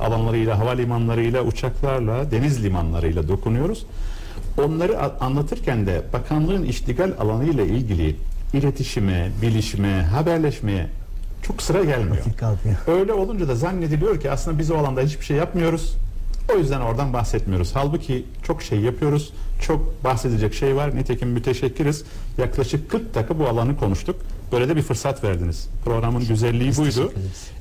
alanlarıyla, 0.00 0.58
havalimanlarıyla, 0.58 1.42
uçaklarla, 1.42 2.30
deniz 2.30 2.64
limanlarıyla 2.64 3.28
dokunuyoruz. 3.28 3.86
Onları 4.58 5.20
anlatırken 5.20 5.86
de 5.86 6.02
bakanlığın 6.12 6.62
iştigal 6.62 7.12
alanıyla 7.20 7.64
ilgili 7.64 8.16
iletişime, 8.52 9.30
bilişime, 9.42 10.02
haberleşmeye 10.02 10.86
çok 11.42 11.62
sıra 11.62 11.84
gelmiyor. 11.84 12.24
Öyle 12.86 13.12
olunca 13.12 13.48
da 13.48 13.54
zannediliyor 13.54 14.20
ki 14.20 14.30
aslında 14.30 14.58
biz 14.58 14.70
o 14.70 14.76
alanda 14.76 15.00
hiçbir 15.00 15.24
şey 15.24 15.36
yapmıyoruz. 15.36 15.94
O 16.54 16.58
yüzden 16.58 16.80
oradan 16.80 17.12
bahsetmiyoruz. 17.12 17.70
Halbuki 17.74 18.24
çok 18.42 18.62
şey 18.62 18.80
yapıyoruz. 18.80 19.32
Çok 19.62 20.04
bahsedecek 20.04 20.54
şey 20.54 20.76
var. 20.76 20.96
Nitekim 20.96 21.28
müteşekkiriz. 21.28 22.04
Yaklaşık 22.38 22.90
40 22.90 23.14
dakika 23.14 23.38
bu 23.38 23.46
alanı 23.46 23.76
konuştuk. 23.76 24.16
Böyle 24.52 24.68
de 24.68 24.76
bir 24.76 24.82
fırsat 24.82 25.24
verdiniz. 25.24 25.68
Programın 25.84 26.26
güzelliği 26.26 26.68
Biz 26.68 26.78
buydu. 26.78 27.12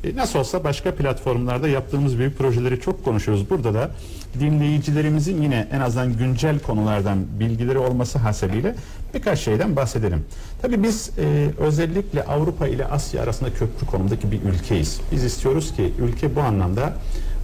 E, 0.04 0.16
nasıl 0.16 0.40
olsa 0.40 0.64
başka 0.64 0.96
platformlarda 0.96 1.68
yaptığımız 1.68 2.18
büyük 2.18 2.38
projeleri 2.38 2.82
çok 2.82 3.06
konuşuyoruz. 3.06 3.50
Burada 3.50 3.74
da 3.74 3.92
dinleyicilerimizin 4.40 5.42
yine 5.42 5.68
en 5.72 5.80
azından 5.80 6.18
güncel 6.18 6.60
konulardan 6.60 7.18
bilgileri 7.40 7.78
olması 7.78 8.20
hasebiyle 8.20 8.76
birkaç 9.14 9.40
şeyden 9.40 9.76
bahsedelim. 9.76 10.26
Tabii 10.62 10.84
biz 10.84 11.12
e, 11.18 11.50
özellikle 11.58 12.24
Avrupa 12.24 12.68
ile 12.68 12.86
Asya 12.86 13.24
arasında 13.24 13.50
köprü 13.54 13.86
konumdaki 13.88 14.32
bir 14.32 14.42
ülkeyiz. 14.42 15.02
Biz 15.12 15.24
istiyoruz 15.24 15.76
ki 15.76 15.94
ülke 16.00 16.36
bu 16.36 16.42
anlamda 16.42 16.94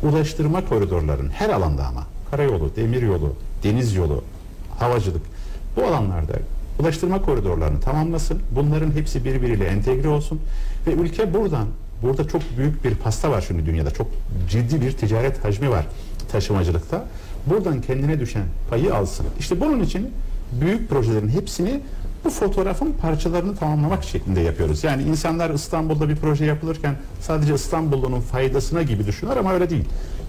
ulaştırma 0.04 0.66
koridorların 0.66 1.30
her 1.30 1.50
alanda 1.50 1.86
ama 1.86 2.08
karayolu, 2.32 2.76
demiryolu, 2.76 3.36
deniz 3.64 3.96
yolu, 3.96 4.24
havacılık 4.80 5.22
bu 5.76 5.84
alanlarda 5.84 6.34
ulaştırma 6.82 7.22
koridorlarını 7.22 7.80
tamamlasın. 7.80 8.42
Bunların 8.52 8.92
hepsi 8.92 9.26
birbiriyle 9.26 9.66
entegre 9.66 10.08
olsun 10.08 10.42
ve 10.88 10.92
ülke 10.92 11.34
buradan 11.34 11.68
burada 12.02 12.28
çok 12.28 12.42
büyük 12.58 12.84
bir 12.84 12.96
pasta 12.96 13.32
var 13.32 13.46
şimdi 13.48 13.66
dünyada. 13.66 13.92
Çok 13.92 14.08
ciddi 14.50 14.82
bir 14.82 14.92
ticaret 14.92 15.46
hacmi 15.46 15.70
var 15.70 15.86
taşımacılıkta. 16.32 17.06
Buradan 17.48 17.82
kendine 17.82 18.20
düşen 18.20 18.44
payı 18.70 18.96
alsın. 18.96 19.26
İşte 19.40 19.60
bunun 19.60 19.80
için 19.84 20.12
büyük 20.62 20.90
projelerin 20.90 21.30
hepsini 21.30 21.82
bu 22.26 22.30
fotoğrafın 22.30 22.92
parçalarını 23.02 23.56
tamamlamak 23.56 24.04
şeklinde 24.04 24.40
yapıyoruz. 24.40 24.84
Yani 24.84 25.04
insanlar 25.04 25.50
İstanbul'da 25.50 26.10
bir 26.10 26.16
proje 26.16 26.46
yapılırken 26.46 26.96
sadece 27.22 27.54
İstanbul'un 27.54 28.22
faydasına 28.22 28.82
gibi 28.82 29.08
düşünür 29.08 29.38
ama 29.38 29.54
öyle 29.54 29.70
değil. 29.70 29.86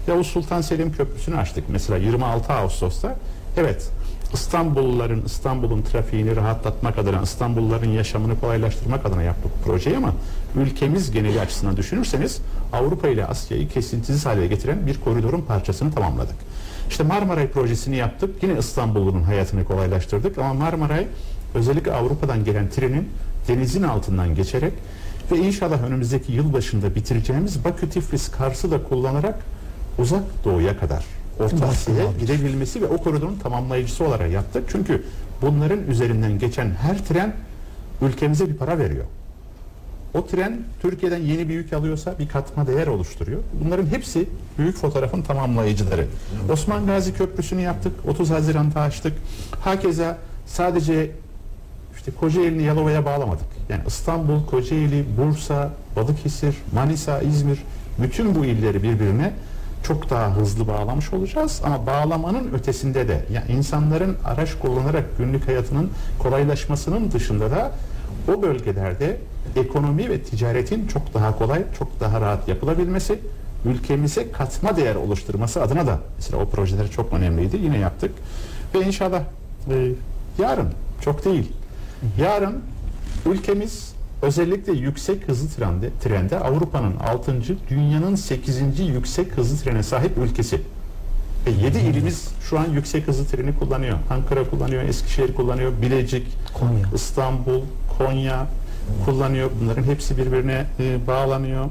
Yavuz 0.07 0.27
Sultan 0.27 0.61
Selim 0.61 0.91
Köprüsü'nü 0.91 1.37
açtık 1.37 1.63
mesela 1.69 1.97
26 1.97 2.53
Ağustos'ta. 2.53 3.15
Evet 3.57 3.89
İstanbulluların 4.33 5.23
İstanbul'un 5.25 5.81
trafiğini 5.81 6.35
rahatlatmak 6.35 6.97
adına, 6.97 7.21
İstanbulluların 7.21 7.89
yaşamını 7.89 8.39
kolaylaştırmak 8.39 9.05
adına 9.05 9.23
yaptık 9.23 9.51
bu 9.59 9.65
projeyi 9.65 9.97
ama 9.97 10.13
ülkemiz 10.55 11.11
geneli 11.11 11.41
açısından 11.41 11.77
düşünürseniz 11.77 12.41
Avrupa 12.73 13.07
ile 13.07 13.25
Asya'yı 13.25 13.69
kesintisiz 13.69 14.25
hale 14.25 14.47
getiren 14.47 14.87
bir 14.87 14.99
koridorun 14.99 15.41
parçasını 15.41 15.93
tamamladık. 15.93 16.35
İşte 16.89 17.03
Marmaray 17.03 17.47
projesini 17.47 17.95
yaptık. 17.95 18.43
Yine 18.43 18.59
İstanbul'un 18.59 19.23
hayatını 19.23 19.65
kolaylaştırdık 19.65 20.37
ama 20.37 20.53
Marmaray 20.53 21.07
özellikle 21.55 21.91
Avrupa'dan 21.91 22.45
gelen 22.45 22.69
trenin 22.69 23.09
denizin 23.47 23.83
altından 23.83 24.35
geçerek 24.35 24.73
ve 25.31 25.37
inşallah 25.37 25.83
önümüzdeki 25.83 26.31
yıl 26.31 26.53
başında 26.53 26.95
bitireceğimiz 26.95 27.65
Bakü 27.65 27.89
Tiflis 27.89 28.31
Kars'ı 28.31 28.71
da 28.71 28.83
kullanarak 28.83 29.39
uzak 29.97 30.23
doğuya 30.45 30.79
kadar 30.79 31.05
Orta 31.39 31.67
Asya'ya 31.67 32.05
gidebilmesi 32.19 32.81
ve 32.81 32.85
o 32.85 32.97
koridorun 32.97 33.35
tamamlayıcısı 33.35 34.03
olarak 34.05 34.31
yaptık. 34.31 34.63
Çünkü 34.71 35.03
bunların 35.41 35.87
üzerinden 35.87 36.39
geçen 36.39 36.69
her 36.69 37.05
tren 37.05 37.33
ülkemize 38.01 38.49
bir 38.49 38.55
para 38.55 38.77
veriyor. 38.77 39.05
O 40.13 40.25
tren 40.27 40.61
Türkiye'den 40.81 41.17
yeni 41.17 41.49
bir 41.49 41.53
yük 41.53 41.73
alıyorsa 41.73 42.19
bir 42.19 42.27
katma 42.27 42.67
değer 42.67 42.87
oluşturuyor. 42.87 43.39
Bunların 43.63 43.85
hepsi 43.85 44.25
büyük 44.57 44.77
fotoğrafın 44.77 45.21
tamamlayıcıları. 45.21 46.07
Osman 46.51 46.85
Gazi 46.85 47.13
Köprüsü'nü 47.13 47.61
yaptık. 47.61 47.93
30 48.07 48.29
Haziran'da 48.29 48.81
açtık. 48.81 49.13
Hakeza 49.61 50.17
sadece 50.45 51.11
işte 51.95 52.11
Kocaeli'ni 52.19 52.63
Yalova'ya 52.63 53.05
bağlamadık. 53.05 53.47
Yani 53.69 53.81
İstanbul, 53.87 54.45
Kocaeli, 54.45 55.05
Bursa, 55.17 55.69
Balıkesir, 55.95 56.55
Manisa, 56.73 57.21
İzmir 57.21 57.59
bütün 57.99 58.35
bu 58.35 58.45
illeri 58.45 58.83
birbirine 58.83 59.33
çok 59.83 60.09
daha 60.09 60.35
hızlı 60.35 60.67
bağlamış 60.67 61.13
olacağız 61.13 61.61
ama 61.63 61.85
bağlamanın 61.85 62.53
ötesinde 62.53 63.07
de 63.07 63.25
yani 63.31 63.51
insanların 63.51 64.17
araç 64.25 64.49
kullanarak 64.59 65.17
günlük 65.17 65.47
hayatının 65.47 65.91
kolaylaşmasının 66.19 67.11
dışında 67.11 67.51
da 67.51 67.71
o 68.27 68.41
bölgelerde 68.41 69.17
ekonomi 69.55 70.09
ve 70.09 70.21
ticaretin 70.21 70.87
çok 70.87 71.13
daha 71.13 71.37
kolay, 71.37 71.63
çok 71.79 71.99
daha 71.99 72.21
rahat 72.21 72.47
yapılabilmesi, 72.47 73.19
ülkemize 73.65 74.31
katma 74.31 74.77
değer 74.77 74.95
oluşturması 74.95 75.61
adına 75.61 75.87
da 75.87 75.99
mesela 76.17 76.43
o 76.43 76.49
projeler 76.49 76.91
çok 76.91 77.13
önemliydi. 77.13 77.57
Yine 77.57 77.77
yaptık. 77.77 78.11
Ve 78.75 78.85
inşallah 78.85 79.21
e, 79.69 79.91
yarın 80.37 80.69
çok 81.01 81.25
değil. 81.25 81.51
Yarın 82.17 82.61
ülkemiz 83.25 83.92
özellikle 84.23 84.73
yüksek 84.73 85.27
hızlı 85.27 85.49
trende, 85.49 85.89
trende 86.03 86.39
Avrupa'nın 86.39 86.93
6. 86.97 87.35
dünyanın 87.69 88.15
8. 88.15 88.79
yüksek 88.79 89.37
hızlı 89.37 89.57
trene 89.57 89.83
sahip 89.83 90.17
ülkesi. 90.17 90.61
Ve 91.45 91.51
7 91.51 91.77
ilimiz 91.77 92.27
şu 92.49 92.59
an 92.59 92.65
yüksek 92.69 93.07
hızlı 93.07 93.25
treni 93.25 93.59
kullanıyor. 93.59 93.97
Ankara 94.09 94.49
kullanıyor, 94.49 94.83
Eskişehir 94.83 95.33
kullanıyor, 95.33 95.71
Bilecik, 95.81 96.27
Konya. 96.53 96.85
İstanbul, 96.95 97.61
Konya 97.97 98.47
kullanıyor. 99.05 99.49
Bunların 99.61 99.83
hepsi 99.83 100.17
birbirine 100.17 100.65
e, 100.79 101.07
bağlanıyor. 101.07 101.65
E, 101.65 101.69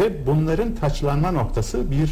ve 0.00 0.26
bunların 0.26 0.74
taçlanma 0.74 1.30
noktası 1.30 1.90
bir 1.90 2.10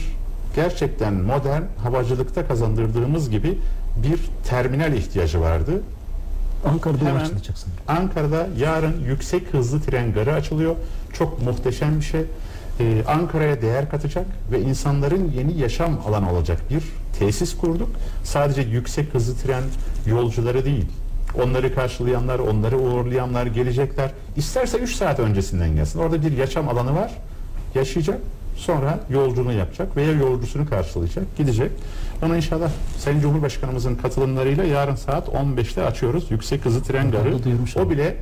gerçekten 0.56 1.14
modern 1.14 1.62
havacılıkta 1.82 2.48
kazandırdığımız 2.48 3.30
gibi 3.30 3.58
bir 4.02 4.18
terminal 4.48 4.92
ihtiyacı 4.92 5.40
vardı. 5.40 5.82
Ankara'da 6.64 7.04
Hemen- 7.04 7.20
açılacak 7.20 7.56
sanırım. 7.58 7.82
Ankara'da 8.02 8.48
yarın 8.58 9.04
yüksek 9.04 9.54
hızlı 9.54 9.80
tren 9.80 10.12
garı 10.12 10.32
açılıyor. 10.32 10.76
Çok 11.12 11.42
muhteşem 11.42 11.96
bir 11.96 12.04
şey. 12.04 12.20
Ee, 12.80 13.04
Ankara'ya 13.06 13.62
değer 13.62 13.90
katacak 13.90 14.26
ve 14.52 14.60
insanların 14.60 15.32
yeni 15.36 15.58
yaşam 15.58 16.00
alanı 16.08 16.32
olacak 16.32 16.60
bir 16.70 16.82
tesis 17.18 17.56
kurduk. 17.56 17.88
Sadece 18.24 18.60
yüksek 18.62 19.14
hızlı 19.14 19.34
tren 19.36 19.62
yolcuları 20.06 20.64
değil. 20.64 20.86
Onları 21.42 21.74
karşılayanlar, 21.74 22.38
onları 22.38 22.78
uğurlayanlar 22.78 23.46
gelecekler. 23.46 24.10
İsterse 24.36 24.78
3 24.78 24.94
saat 24.94 25.20
öncesinden 25.20 25.74
gelsin. 25.76 25.98
Orada 25.98 26.22
bir 26.22 26.36
yaşam 26.36 26.68
alanı 26.68 26.94
var. 26.94 27.12
Yaşayacak. 27.74 28.18
Sonra 28.56 29.00
yolculuğunu 29.10 29.52
yapacak 29.52 29.96
veya 29.96 30.12
yolcusunu 30.12 30.68
karşılayacak, 30.70 31.36
gidecek. 31.36 31.70
Onu 32.22 32.36
inşallah 32.36 32.70
Sayın 32.98 33.20
Cumhurbaşkanımızın 33.20 33.94
katılımlarıyla 33.94 34.64
yarın 34.64 34.94
saat 34.94 35.28
15'te 35.28 35.84
açıyoruz. 35.84 36.30
Yüksek 36.30 36.64
hızlı 36.64 36.82
tren 36.82 37.10
garı. 37.10 37.36
O 37.76 37.90
bile 37.90 38.16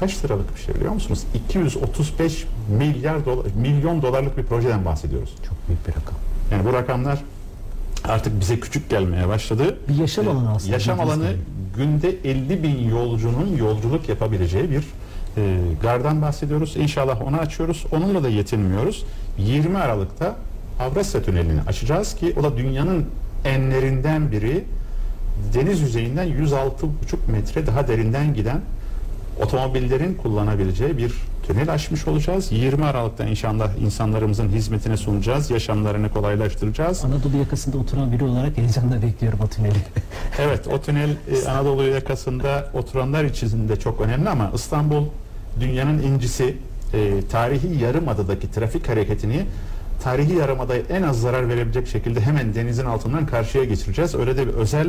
kaç 0.00 0.24
liralık 0.24 0.56
bir 0.56 0.60
şey 0.60 0.74
biliyor 0.74 0.92
musunuz? 0.92 1.22
235 1.34 2.46
milyar 2.78 3.26
dolar, 3.26 3.46
milyon 3.56 4.02
dolarlık 4.02 4.38
bir 4.38 4.42
projeden 4.42 4.84
bahsediyoruz. 4.84 5.34
Çok 5.48 5.68
büyük 5.68 5.88
bir 5.88 5.92
rakam. 5.92 6.14
Yani 6.52 6.64
bu 6.64 6.72
rakamlar 6.72 7.18
artık 8.08 8.40
bize 8.40 8.60
küçük 8.60 8.90
gelmeye 8.90 9.28
başladı. 9.28 9.78
Bir 9.88 9.94
yaşam 9.94 10.26
Ee, 10.26 10.30
alanı 10.30 10.50
aslında. 10.54 10.72
Yaşam 10.72 11.00
alanı 11.00 11.32
günde 11.76 12.08
50 12.24 12.62
bin 12.62 12.88
yolcunun 12.90 13.56
yolculuk 13.56 14.08
yapabileceği 14.08 14.70
bir 14.70 14.84
e, 15.36 15.56
gardan 15.82 16.22
bahsediyoruz. 16.22 16.76
İnşallah 16.76 17.22
onu 17.22 17.36
açıyoruz. 17.36 17.86
Onunla 17.92 18.22
da 18.22 18.28
yetinmiyoruz. 18.28 19.04
20 19.38 19.78
Aralık'ta 19.78 20.36
Avrasya 20.80 21.22
Tüneli'ni 21.22 21.60
açacağız 21.66 22.14
ki 22.14 22.34
o 22.40 22.42
da 22.42 22.56
dünyanın 22.56 23.06
enlerinden 23.44 24.32
biri 24.32 24.64
deniz 25.54 25.80
yüzeyinden 25.80 26.28
106,5 26.28 26.86
metre 27.28 27.66
daha 27.66 27.88
derinden 27.88 28.34
giden 28.34 28.60
otomobillerin 29.42 30.14
kullanabileceği 30.14 30.98
bir 30.98 31.12
tünel 31.46 31.72
açmış 31.72 32.08
olacağız. 32.08 32.52
20 32.52 32.84
Aralık'ta 32.84 33.24
inşallah 33.24 33.70
insanlarımızın 33.78 34.48
hizmetine 34.48 34.96
sunacağız. 34.96 35.50
Yaşamlarını 35.50 36.12
kolaylaştıracağız. 36.12 37.04
Anadolu 37.04 37.36
yakasında 37.36 37.78
oturan 37.78 38.12
biri 38.12 38.24
olarak 38.24 38.58
heyecanla 38.58 39.02
bekliyorum 39.02 39.38
o 39.44 39.48
tüneli. 39.48 39.78
Evet 40.38 40.66
o 40.66 40.80
tünel 40.80 41.10
e, 41.10 41.48
Anadolu 41.48 41.82
yakasında 41.82 42.70
oturanlar 42.74 43.24
için 43.24 43.68
de 43.68 43.76
çok 43.80 44.00
önemli 44.00 44.28
ama 44.28 44.52
İstanbul 44.54 45.04
dünyanın 45.60 46.02
incisi 46.02 46.56
e, 46.94 47.22
tarihi 47.30 47.82
yarımadadaki 47.82 48.50
trafik 48.50 48.88
hareketini 48.88 49.46
tarihi 50.02 50.34
yarımadaya 50.34 50.82
en 50.90 51.02
az 51.02 51.20
zarar 51.20 51.48
verebilecek 51.48 51.86
şekilde 51.86 52.20
hemen 52.20 52.54
denizin 52.54 52.84
altından 52.84 53.26
karşıya 53.26 53.64
geçireceğiz. 53.64 54.14
Öyle 54.14 54.36
de 54.36 54.46
bir 54.46 54.52
özel 54.52 54.88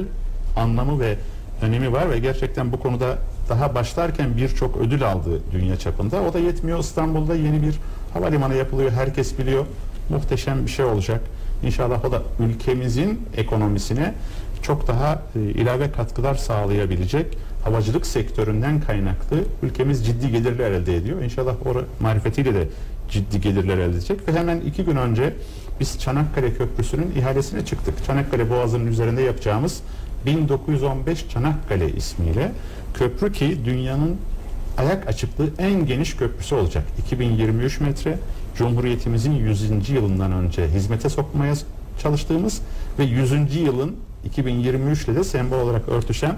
anlamı 0.55 0.99
ve 0.99 1.17
önemi 1.61 1.91
var 1.91 2.09
ve 2.09 2.19
gerçekten 2.19 2.71
bu 2.71 2.79
konuda 2.79 3.17
daha 3.49 3.75
başlarken 3.75 4.37
birçok 4.37 4.77
ödül 4.77 5.11
aldı 5.11 5.41
dünya 5.51 5.79
çapında. 5.79 6.21
O 6.21 6.33
da 6.33 6.39
yetmiyor. 6.39 6.79
İstanbul'da 6.79 7.35
yeni 7.35 7.61
bir 7.61 7.75
havalimanı 8.13 8.55
yapılıyor. 8.55 8.91
Herkes 8.91 9.39
biliyor. 9.39 9.65
Muhteşem 10.09 10.65
bir 10.65 10.71
şey 10.71 10.85
olacak. 10.85 11.21
İnşallah 11.63 12.05
o 12.05 12.11
da 12.11 12.21
ülkemizin 12.39 13.21
ekonomisine 13.37 14.13
çok 14.61 14.87
daha 14.87 15.21
e, 15.35 15.39
ilave 15.39 15.91
katkılar 15.91 16.35
sağlayabilecek 16.35 17.37
havacılık 17.63 18.05
sektöründen 18.05 18.81
kaynaklı 18.81 19.37
ülkemiz 19.63 20.05
ciddi 20.05 20.31
gelirler 20.31 20.71
elde 20.71 20.95
ediyor. 20.95 21.21
İnşallah 21.21 21.55
o 21.65 21.73
marifetiyle 21.99 22.53
de 22.53 22.67
ciddi 23.11 23.41
gelirler 23.41 23.77
elde 23.77 23.95
edecek 23.95 24.27
ve 24.27 24.33
hemen 24.33 24.61
iki 24.61 24.83
gün 24.83 24.95
önce 24.95 25.33
biz 25.79 25.99
Çanakkale 25.99 26.53
Köprüsü'nün 26.53 27.11
ihalesine 27.17 27.65
çıktık. 27.65 28.05
Çanakkale 28.05 28.49
Boğazı'nın 28.49 28.87
üzerinde 28.87 29.21
yapacağımız 29.21 29.81
1915 30.25 31.29
Çanakkale 31.29 31.91
ismiyle 31.91 32.51
köprü 32.93 33.33
ki 33.33 33.57
dünyanın 33.65 34.17
ayak 34.77 35.07
açıklığı 35.07 35.49
en 35.57 35.85
geniş 35.85 36.15
köprüsü 36.15 36.55
olacak. 36.55 36.83
2023 37.05 37.79
metre 37.79 38.17
Cumhuriyetimizin 38.55 39.31
100. 39.31 39.89
yılından 39.89 40.31
önce 40.31 40.67
hizmete 40.67 41.09
sokmaya 41.09 41.53
çalıştığımız 41.99 42.61
ve 42.99 43.03
100. 43.03 43.55
yılın 43.55 43.95
2023 44.25 45.05
ile 45.05 45.15
de 45.15 45.23
sembol 45.23 45.59
olarak 45.59 45.89
örtüşen 45.89 46.35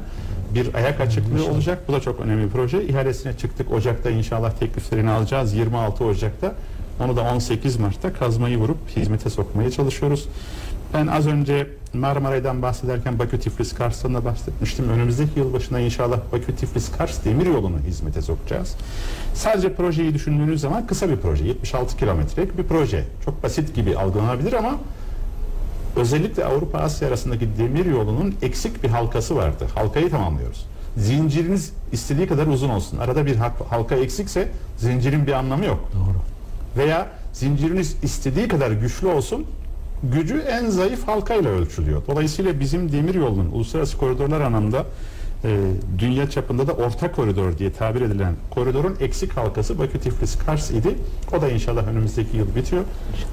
bir 0.56 0.74
ayak 0.74 1.02
açıklığı 1.02 1.46
olacak. 1.52 1.80
Bu 1.88 1.94
da 1.94 2.02
çok 2.02 2.20
önemli 2.20 2.46
bir 2.46 2.50
proje. 2.50 2.84
İhalesine 2.84 3.38
çıktık. 3.38 3.72
Ocak'ta 3.72 4.10
inşallah 4.10 4.52
tekliflerini 4.52 5.10
alacağız. 5.10 5.54
26 5.54 6.06
Ocak'ta. 6.06 6.54
Onu 7.00 7.16
da 7.16 7.22
18 7.22 7.78
Mart'ta 7.78 8.14
kazmayı 8.14 8.58
vurup 8.58 8.78
hizmete 8.96 9.30
sokmaya 9.30 9.72
çalışıyoruz. 9.72 10.28
Ben 10.94 11.08
az 11.08 11.28
önce 11.28 11.68
Marmaray'dan 11.94 12.62
bahsederken 12.62 13.20
Bakü 13.20 13.40
Tiflis 13.40 13.74
Kars'tan 13.74 14.14
da 14.14 14.26
bahsetmiştim. 14.26 14.90
Önümüzdeki 14.90 15.40
yıl 15.40 15.54
başında 15.54 15.80
inşallah 15.80 16.20
Bakü 16.32 16.56
Tiflis 16.56 16.92
Kars 16.92 17.26
demir 17.26 17.46
yolunu 17.46 17.78
hizmete 17.88 18.22
sokacağız. 18.22 18.76
Sadece 19.34 19.74
projeyi 19.74 20.14
düşündüğünüz 20.14 20.62
zaman 20.62 20.88
kısa 20.88 21.10
bir 21.10 21.18
proje. 21.18 21.46
76 21.46 21.98
kilometrelik 21.98 22.58
bir 22.58 22.64
proje. 22.64 23.04
Çok 23.26 23.44
basit 23.44 23.76
gibi 23.76 23.98
algılanabilir 23.98 24.54
ama 24.54 24.76
özellikle 25.96 26.46
Avrupa 26.46 26.78
Asya 26.78 27.08
arasındaki 27.08 27.48
demir 27.58 27.86
yolunun 27.86 28.36
eksik 28.42 28.84
bir 28.84 28.90
halkası 28.90 29.36
vardı. 29.36 29.68
Halkayı 29.76 30.10
tamamlıyoruz. 30.10 30.66
Zinciriniz 30.98 31.74
istediği 31.92 32.28
kadar 32.28 32.48
uzun 32.48 32.70
olsun. 32.70 32.98
Arada 32.98 33.26
bir 33.26 33.36
halka 33.70 33.96
eksikse 33.96 34.52
zincirin 34.78 35.28
bir 35.28 35.32
anlamı 35.32 35.66
yok. 35.66 35.90
Doğru. 35.94 36.18
Veya 36.78 37.08
zinciriniz 37.34 37.96
istediği 38.04 38.48
kadar 38.48 38.72
güçlü 38.72 39.08
olsun 39.08 39.46
gücü 40.04 40.38
en 40.40 40.70
zayıf 40.70 41.08
halkayla 41.08 41.52
ölçülüyor. 41.52 42.02
Dolayısıyla 42.08 42.60
bizim 42.60 42.92
demir 42.92 43.16
yolunun 43.16 43.52
uluslararası 43.52 43.98
koridorlar 43.98 44.42
anlamda 44.42 44.86
e, 45.44 45.60
dünya 46.00 46.30
çapında 46.30 46.68
da 46.68 46.74
orta 46.74 47.12
koridor 47.12 47.58
diye 47.58 47.72
tabir 47.72 48.02
edilen 48.02 48.34
koridorun 48.50 48.98
eksik 49.00 49.38
halkası 49.38 49.80
Bakü 49.80 50.00
Tiflis 50.00 50.38
Kars 50.38 50.72
idi. 50.72 50.96
O 51.38 51.42
da 51.42 51.50
inşallah 51.50 51.88
önümüzdeki 51.88 52.38
yıl 52.38 52.56
bitiyor. 52.56 52.84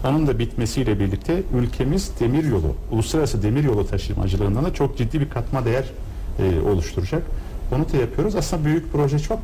Onun 0.05 0.27
da 0.27 0.39
bitmesiyle 0.39 0.99
birlikte 0.99 1.43
ülkemiz 1.55 2.11
demir 2.21 2.45
yolu, 2.45 2.75
uluslararası 2.91 3.43
demir 3.43 3.65
yolu 3.65 3.87
taşımacılığından 3.87 4.65
da 4.65 4.75
çok 4.75 4.99
ciddi 4.99 5.21
bir 5.21 5.31
katma 5.31 5.65
değer 5.65 5.85
e, 6.39 6.61
oluşturacak. 6.61 7.23
Onu 7.73 7.93
da 7.93 7.97
yapıyoruz. 7.97 8.35
Aslında 8.35 8.65
büyük 8.65 8.93
proje 8.93 9.19
çok. 9.19 9.39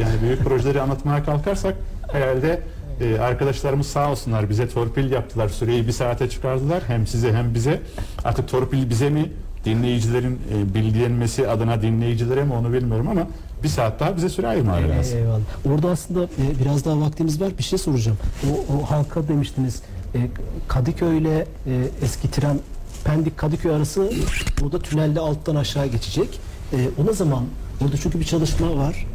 Yani 0.00 0.22
büyük 0.22 0.40
projeleri 0.44 0.80
anlatmaya 0.80 1.24
kalkarsak 1.24 1.74
herhalde 2.12 2.62
e, 3.00 3.18
arkadaşlarımız 3.18 3.86
sağ 3.86 4.10
olsunlar 4.10 4.50
bize 4.50 4.68
torpil 4.68 5.10
yaptılar. 5.10 5.48
Süreyi 5.48 5.86
bir 5.86 5.92
saate 5.92 6.30
çıkardılar. 6.30 6.82
Hem 6.86 7.06
size 7.06 7.32
hem 7.32 7.54
bize. 7.54 7.80
Artık 8.24 8.48
torpil 8.48 8.90
bize 8.90 9.10
mi 9.10 9.32
dinleyicilerin 9.64 10.38
e, 10.54 10.74
bilgilenmesi 10.74 11.48
adına 11.48 11.82
dinleyicilere 11.82 12.44
mi 12.44 12.52
onu 12.52 12.72
bilmiyorum 12.72 13.08
ama 13.08 13.26
bir 13.62 13.68
saat 13.68 14.00
daha 14.00 14.16
bize 14.16 14.28
süre 14.28 14.46
ayırmaları 14.48 14.88
lazım. 14.88 15.18
Eyvallah. 15.18 15.40
Orada 15.74 15.90
aslında 15.90 16.24
e, 16.24 16.60
biraz 16.64 16.84
daha 16.84 17.00
vaktimiz 17.00 17.40
var. 17.40 17.52
Bir 17.58 17.62
şey 17.62 17.78
soracağım. 17.78 18.18
O, 18.50 18.74
o 18.74 18.90
halka 18.90 19.28
demiştiniz. 19.28 19.82
E, 20.14 20.18
Kadıköy 20.68 21.18
ile 21.18 21.38
e, 21.66 21.88
eski 22.02 22.30
tren 22.30 22.58
Pendik 23.04 23.38
Kadıköy 23.38 23.74
arası 23.74 24.12
burada 24.60 24.78
tünelde 24.78 25.20
alttan 25.20 25.56
aşağı 25.56 25.86
geçecek. 25.86 26.40
E, 26.72 26.76
o 27.02 27.06
ne 27.06 27.12
zaman? 27.12 27.44
Orada 27.84 27.96
çünkü 27.96 28.20
bir 28.20 28.24
çalışma 28.24 28.76
var. 28.76 29.06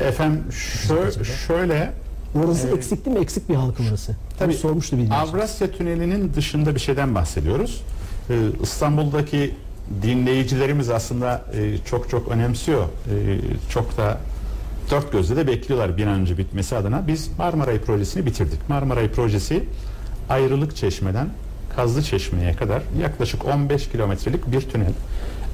E, 0.00 0.04
Efendim 0.04 0.44
şö- 0.50 1.24
şöyle 1.46 1.92
orası 2.34 2.66
Evet. 2.68 2.76
eksik 2.76 3.06
değil 3.06 3.16
mi? 3.16 3.22
Eksik 3.22 3.48
bir 3.48 3.54
halka 3.54 3.82
orası. 3.90 4.06
Tabii. 4.06 4.38
Tabii 4.38 4.54
sormuştu 4.54 4.96
bilmiyorum. 4.98 5.28
Avrasya 5.28 5.70
Tüneli'nin 5.70 6.34
dışında 6.34 6.74
bir 6.74 6.80
şeyden 6.80 7.14
bahsediyoruz. 7.14 7.82
Ee, 8.30 8.34
İstanbul'daki 8.62 9.54
dinleyicilerimiz 10.02 10.90
aslında 10.90 11.44
e, 11.54 11.78
çok 11.84 12.10
çok 12.10 12.28
önemsiyor. 12.28 12.82
E, 12.84 12.88
çok 13.70 13.96
da 13.96 14.18
dört 14.90 15.12
gözle 15.12 15.36
de 15.36 15.46
bekliyorlar 15.46 15.96
bir 15.96 16.06
an 16.06 16.20
önce 16.20 16.38
bitmesi 16.38 16.76
adına. 16.76 17.06
Biz 17.06 17.30
Marmaray 17.38 17.78
projesini 17.78 18.26
bitirdik. 18.26 18.68
Marmaray 18.68 19.08
projesi 19.08 19.64
ayrılık 20.28 20.76
çeşmeden 20.76 21.28
Kazlı 21.76 22.02
Çeşme'ye 22.02 22.52
kadar 22.52 22.82
yaklaşık 23.00 23.44
15 23.44 23.88
kilometrelik 23.88 24.52
bir 24.52 24.60
tünel. 24.60 24.92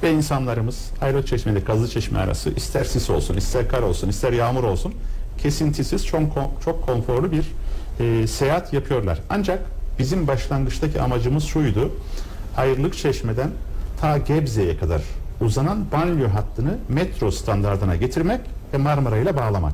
Ve 0.03 0.11
insanlarımız 0.11 0.91
Ayrılık 1.01 1.27
Çeşme 1.27 1.51
ile 1.51 1.63
Kazlı 1.63 1.87
Çeşme 1.87 2.19
arası 2.19 2.49
ister 2.49 2.83
sis 2.83 3.09
olsun, 3.09 3.37
ister 3.37 3.67
kar 3.67 3.81
olsun, 3.81 4.09
ister 4.09 4.33
yağmur 4.33 4.63
olsun 4.63 4.93
kesintisiz 5.37 6.05
çok, 6.05 6.21
çok 6.65 6.85
konforlu 6.85 7.31
bir 7.31 7.51
e, 7.99 8.27
seyahat 8.27 8.73
yapıyorlar. 8.73 9.19
Ancak 9.29 9.59
bizim 9.99 10.27
başlangıçtaki 10.27 11.01
amacımız 11.01 11.43
şuydu. 11.43 11.91
Ayrılık 12.57 12.97
Çeşme'den 12.97 13.49
ta 14.01 14.17
Gebze'ye 14.17 14.77
kadar 14.77 15.01
uzanan 15.41 15.85
banliyö 15.91 16.27
hattını 16.27 16.77
metro 16.89 17.31
standardına 17.31 17.95
getirmek 17.95 18.41
ve 18.73 18.77
Marmara 18.77 19.17
ile 19.17 19.37
bağlamak. 19.37 19.73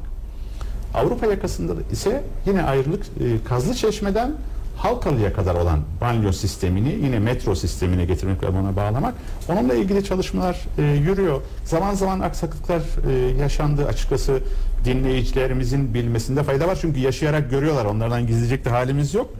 Avrupa 0.93 1.25
yakasında 1.25 1.77
da 1.77 1.81
ise 1.91 2.23
yine 2.45 2.63
ayrılık 2.63 3.03
e, 3.05 3.43
Kazlı 3.49 3.75
Çeşme'den 3.75 4.31
Halkalı'ya 4.77 5.33
kadar 5.33 5.55
olan 5.55 5.79
banyo 6.01 6.31
sistemini 6.31 6.89
yine 7.03 7.19
metro 7.19 7.55
sistemine 7.55 8.05
getirmek 8.05 8.43
ve 8.43 8.53
buna 8.53 8.75
bağlamak. 8.75 9.13
Onunla 9.49 9.73
ilgili 9.73 10.03
çalışmalar 10.03 10.59
e, 10.77 10.81
yürüyor. 10.81 11.41
Zaman 11.65 11.93
zaman 11.93 12.19
aksaklıklar 12.19 12.81
e, 13.09 13.41
yaşandı 13.41 13.85
açıkçası 13.85 14.39
dinleyicilerimizin 14.85 15.93
bilmesinde 15.93 16.43
fayda 16.43 16.67
var. 16.67 16.77
Çünkü 16.81 16.99
yaşayarak 16.99 17.51
görüyorlar. 17.51 17.85
Onlardan 17.85 18.27
gizleyecek 18.27 18.65
de 18.65 18.69
halimiz 18.69 19.13
yok. 19.13 19.33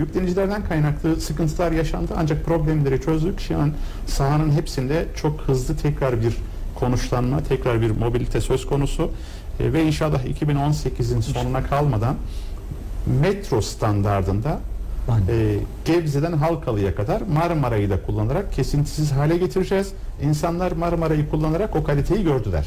Yüklenicilerden 0.00 0.64
kaynaklı 0.64 1.20
sıkıntılar 1.20 1.72
yaşandı 1.72 2.12
ancak 2.16 2.44
problemleri 2.44 3.00
çözdük. 3.00 3.40
Şu 3.40 3.58
an 3.58 3.72
sahanın 4.06 4.50
hepsinde 4.50 5.06
çok 5.16 5.40
hızlı 5.40 5.76
tekrar 5.76 6.20
bir 6.22 6.36
konuşlanma, 6.74 7.42
tekrar 7.42 7.80
bir 7.80 7.90
mobilite 7.90 8.40
söz 8.40 8.66
konusu 8.66 9.10
E, 9.60 9.72
ve 9.72 9.84
inşallah 9.84 10.24
2018'in 10.24 11.20
sonuna 11.20 11.62
kalmadan 11.62 12.14
metro 13.20 13.60
standardında 13.60 14.58
e, 15.28 15.56
Gebze'den 15.84 16.32
Halkalı'ya 16.32 16.94
kadar 16.94 17.20
Marmara'yı 17.20 17.90
da 17.90 18.02
kullanarak 18.02 18.52
kesintisiz 18.52 19.12
hale 19.12 19.36
getireceğiz. 19.36 19.92
İnsanlar 20.22 20.72
Marmara'yı 20.72 21.30
kullanarak 21.30 21.76
o 21.76 21.84
kaliteyi 21.84 22.24
gördüler. 22.24 22.66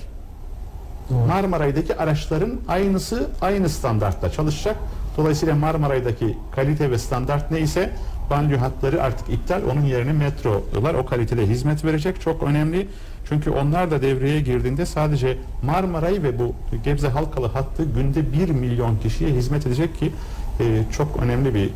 Doğru. 1.09 1.25
Marmaray'daki 1.27 1.95
araçların 1.95 2.51
aynısı 2.67 3.27
aynı 3.41 3.69
standartta 3.69 4.31
çalışacak. 4.31 4.75
Dolayısıyla 5.17 5.55
Marmaray'daki 5.55 6.37
kalite 6.55 6.91
ve 6.91 6.97
standart 6.97 7.51
neyse 7.51 7.89
banliyö 8.29 8.57
hatları 8.57 9.03
artık 9.03 9.29
iptal. 9.29 9.61
Onun 9.71 9.81
yerine 9.81 10.13
metrolar 10.13 10.93
o 10.93 11.05
kalitede 11.05 11.47
hizmet 11.47 11.85
verecek. 11.85 12.21
Çok 12.21 12.43
önemli. 12.43 12.87
Çünkü 13.29 13.49
onlar 13.49 13.91
da 13.91 14.01
devreye 14.01 14.41
girdiğinde 14.41 14.85
sadece 14.85 15.37
Marmaray 15.63 16.23
ve 16.23 16.39
bu 16.39 16.55
Gebze 16.83 17.07
Halkalı 17.07 17.47
hattı 17.47 17.83
günde 17.95 18.33
1 18.33 18.49
milyon 18.49 18.97
kişiye 18.97 19.29
hizmet 19.29 19.67
edecek 19.67 19.99
ki 19.99 20.11
e, 20.59 20.83
çok 20.91 21.17
önemli 21.23 21.53
bir 21.53 21.65
e, 21.65 21.69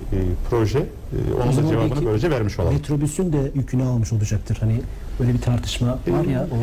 proje. 0.50 0.80
E, 0.80 0.84
onun 1.44 1.58
da 1.58 1.70
cevabını 1.70 2.06
böylece 2.06 2.32
vermiş 2.32 2.60
olalım. 2.60 2.74
Metrobüsün 2.74 3.34
de 3.34 3.52
yükünü 3.56 3.84
almış 3.84 4.14
olacaktır. 4.14 4.58
Hani 4.60 4.82
öyle 5.20 5.34
bir 5.34 5.42
tartışma 5.42 5.88
var 5.88 6.26
ya. 6.26 6.48
O, 6.52 6.56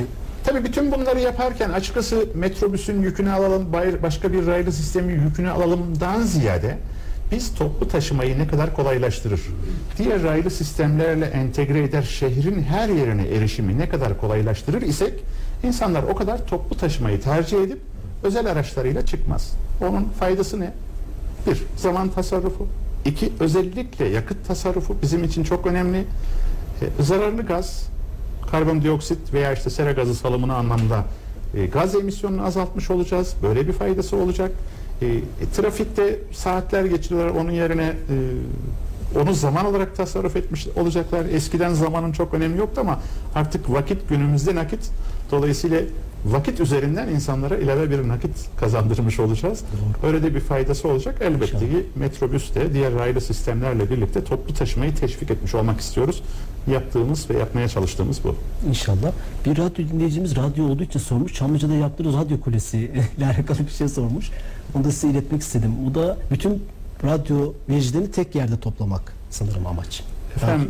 Tabii 0.44 0.64
bütün 0.64 0.92
bunları 0.92 1.20
yaparken 1.20 1.70
açıkçası 1.70 2.26
metrobüsün 2.34 3.02
yükünü 3.02 3.30
alalım, 3.30 3.72
başka 4.02 4.32
bir 4.32 4.46
raylı 4.46 4.72
sistemi 4.72 5.12
yükünü 5.12 5.50
alalımdan 5.50 6.22
ziyade 6.22 6.78
biz 7.32 7.54
toplu 7.54 7.88
taşımayı 7.88 8.38
ne 8.38 8.48
kadar 8.48 8.74
kolaylaştırır? 8.74 9.40
Diğer 9.98 10.22
raylı 10.22 10.50
sistemlerle 10.50 11.26
entegre 11.26 11.82
eder 11.82 12.02
şehrin 12.02 12.62
her 12.62 12.88
yerine 12.88 13.28
erişimi 13.28 13.78
ne 13.78 13.88
kadar 13.88 14.20
kolaylaştırır 14.20 14.82
isek 14.82 15.12
insanlar 15.62 16.02
o 16.02 16.14
kadar 16.14 16.46
toplu 16.46 16.76
taşımayı 16.76 17.20
tercih 17.20 17.62
edip 17.62 17.78
özel 18.22 18.46
araçlarıyla 18.46 19.06
çıkmaz. 19.06 19.52
Onun 19.80 20.04
faydası 20.20 20.60
ne? 20.60 20.72
Bir, 21.46 21.62
zaman 21.76 22.08
tasarrufu. 22.08 22.66
İki, 23.04 23.32
özellikle 23.40 24.08
yakıt 24.08 24.46
tasarrufu 24.48 24.96
bizim 25.02 25.24
için 25.24 25.44
çok 25.44 25.66
önemli. 25.66 25.98
E, 25.98 27.02
zararlı 27.02 27.42
gaz, 27.42 27.88
karbondioksit 28.54 29.32
veya 29.32 29.52
işte 29.52 29.70
sera 29.70 29.92
gazı 29.92 30.14
salımını 30.14 30.54
anlamda 30.54 31.04
e, 31.54 31.66
gaz 31.66 31.94
emisyonunu 31.94 32.46
azaltmış 32.46 32.90
olacağız. 32.90 33.34
Böyle 33.42 33.68
bir 33.68 33.72
faydası 33.72 34.16
olacak. 34.16 34.50
E, 35.02 35.06
e, 35.06 35.20
trafikte 35.56 36.18
saatler 36.32 36.84
geçiriyorlar. 36.84 37.40
Onun 37.40 37.50
yerine 37.50 37.84
e, 37.84 39.18
onu 39.22 39.34
zaman 39.34 39.66
olarak 39.66 39.96
tasarruf 39.96 40.36
etmiş 40.36 40.68
olacaklar. 40.76 41.24
Eskiden 41.24 41.74
zamanın 41.74 42.12
çok 42.12 42.34
önemi 42.34 42.58
yoktu 42.58 42.80
ama 42.80 43.00
artık 43.34 43.70
vakit 43.70 44.08
günümüzde 44.08 44.54
nakit. 44.54 44.90
Dolayısıyla 45.30 45.80
vakit 46.24 46.60
üzerinden 46.60 47.08
insanlara 47.08 47.56
ilave 47.56 47.90
bir 47.90 48.08
nakit 48.08 48.30
kazandırmış 48.60 49.20
olacağız. 49.20 49.64
Öyle 50.06 50.22
de 50.22 50.34
bir 50.34 50.40
faydası 50.40 50.88
olacak. 50.88 51.16
Elbette 51.20 51.58
ki 51.58 51.86
metrobüs 51.96 52.54
de 52.54 52.74
diğer 52.74 52.94
raylı 52.94 53.20
sistemlerle 53.20 53.90
birlikte 53.90 54.24
toplu 54.24 54.54
taşımayı 54.54 54.94
teşvik 54.94 55.30
etmiş 55.30 55.54
olmak 55.54 55.80
istiyoruz. 55.80 56.22
Yaptığımız 56.72 57.30
ve 57.30 57.38
yapmaya 57.38 57.68
çalıştığımız 57.68 58.20
bu. 58.24 58.36
İnşallah. 58.68 59.12
Bir 59.46 59.50
radyo 59.58 59.88
dinleyicimiz 59.92 60.36
radyo 60.36 60.64
olduğu 60.64 60.82
için 60.82 60.98
sormuş. 61.00 61.34
Çamlıca'da 61.34 61.74
yaptığınız 61.74 62.14
radyo 62.14 62.40
kulesi 62.40 62.78
ile 63.18 63.26
alakalı 63.26 63.58
bir 63.58 63.70
şey 63.72 63.88
sormuş. 63.88 64.30
Onu 64.74 64.84
da 64.84 64.90
size 64.92 65.08
iletmek 65.08 65.42
istedim. 65.42 65.72
Bu 65.86 65.94
da 65.94 66.16
bütün 66.30 66.62
radyo 67.04 67.52
vericilerini 67.68 68.10
tek 68.10 68.34
yerde 68.34 68.60
toplamak 68.60 69.12
sanırım 69.30 69.66
amaç. 69.66 70.02
Efendim 70.36 70.68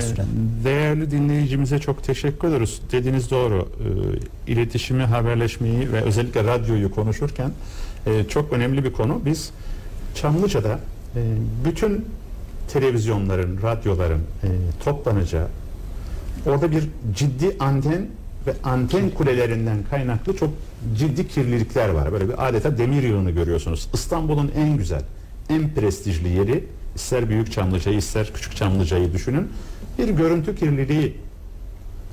süren. 0.00 0.26
değerli 0.64 1.10
dinleyicimize 1.10 1.78
çok 1.78 2.04
teşekkür 2.04 2.48
ediyoruz. 2.48 2.80
Dediğiniz 2.92 3.30
doğru. 3.30 3.68
Eee, 3.80 4.52
iletişimi, 4.54 5.02
haberleşmeyi 5.02 5.92
ve 5.92 6.00
özellikle 6.00 6.44
radyoyu 6.44 6.90
konuşurken 6.94 7.50
eee, 8.06 8.28
çok 8.28 8.52
önemli 8.52 8.84
bir 8.84 8.92
konu. 8.92 9.20
Biz 9.24 9.50
Çamlıca'da 10.14 10.78
eee, 11.16 11.22
bütün 11.64 12.04
televizyonların, 12.72 13.62
radyoların 13.62 14.20
eee, 14.42 14.50
toplanacağı 14.84 15.48
Orada 16.46 16.70
bir 16.70 16.88
ciddi 17.14 17.56
anten 17.60 18.06
ve 18.46 18.54
anten 18.64 19.10
kulelerinden 19.10 19.78
kaynaklı 19.90 20.36
çok 20.36 20.50
ciddi 20.98 21.28
kirlilikler 21.28 21.88
var. 21.88 22.12
Böyle 22.12 22.28
bir 22.28 22.48
adeta 22.48 22.78
demir 22.78 23.02
yığını 23.02 23.30
görüyorsunuz. 23.30 23.88
İstanbul'un 23.94 24.52
en 24.56 24.76
güzel, 24.76 25.02
en 25.48 25.74
prestijli 25.74 26.28
yeri 26.28 26.64
ister 26.94 27.28
Büyük 27.28 27.52
Çamlıca'yı 27.52 27.96
ister 27.96 28.32
Küçük 28.34 28.56
Çamlıca'yı 28.56 29.12
düşünün. 29.12 29.48
Bir 29.98 30.08
görüntü 30.08 30.56
kirliliği 30.56 31.16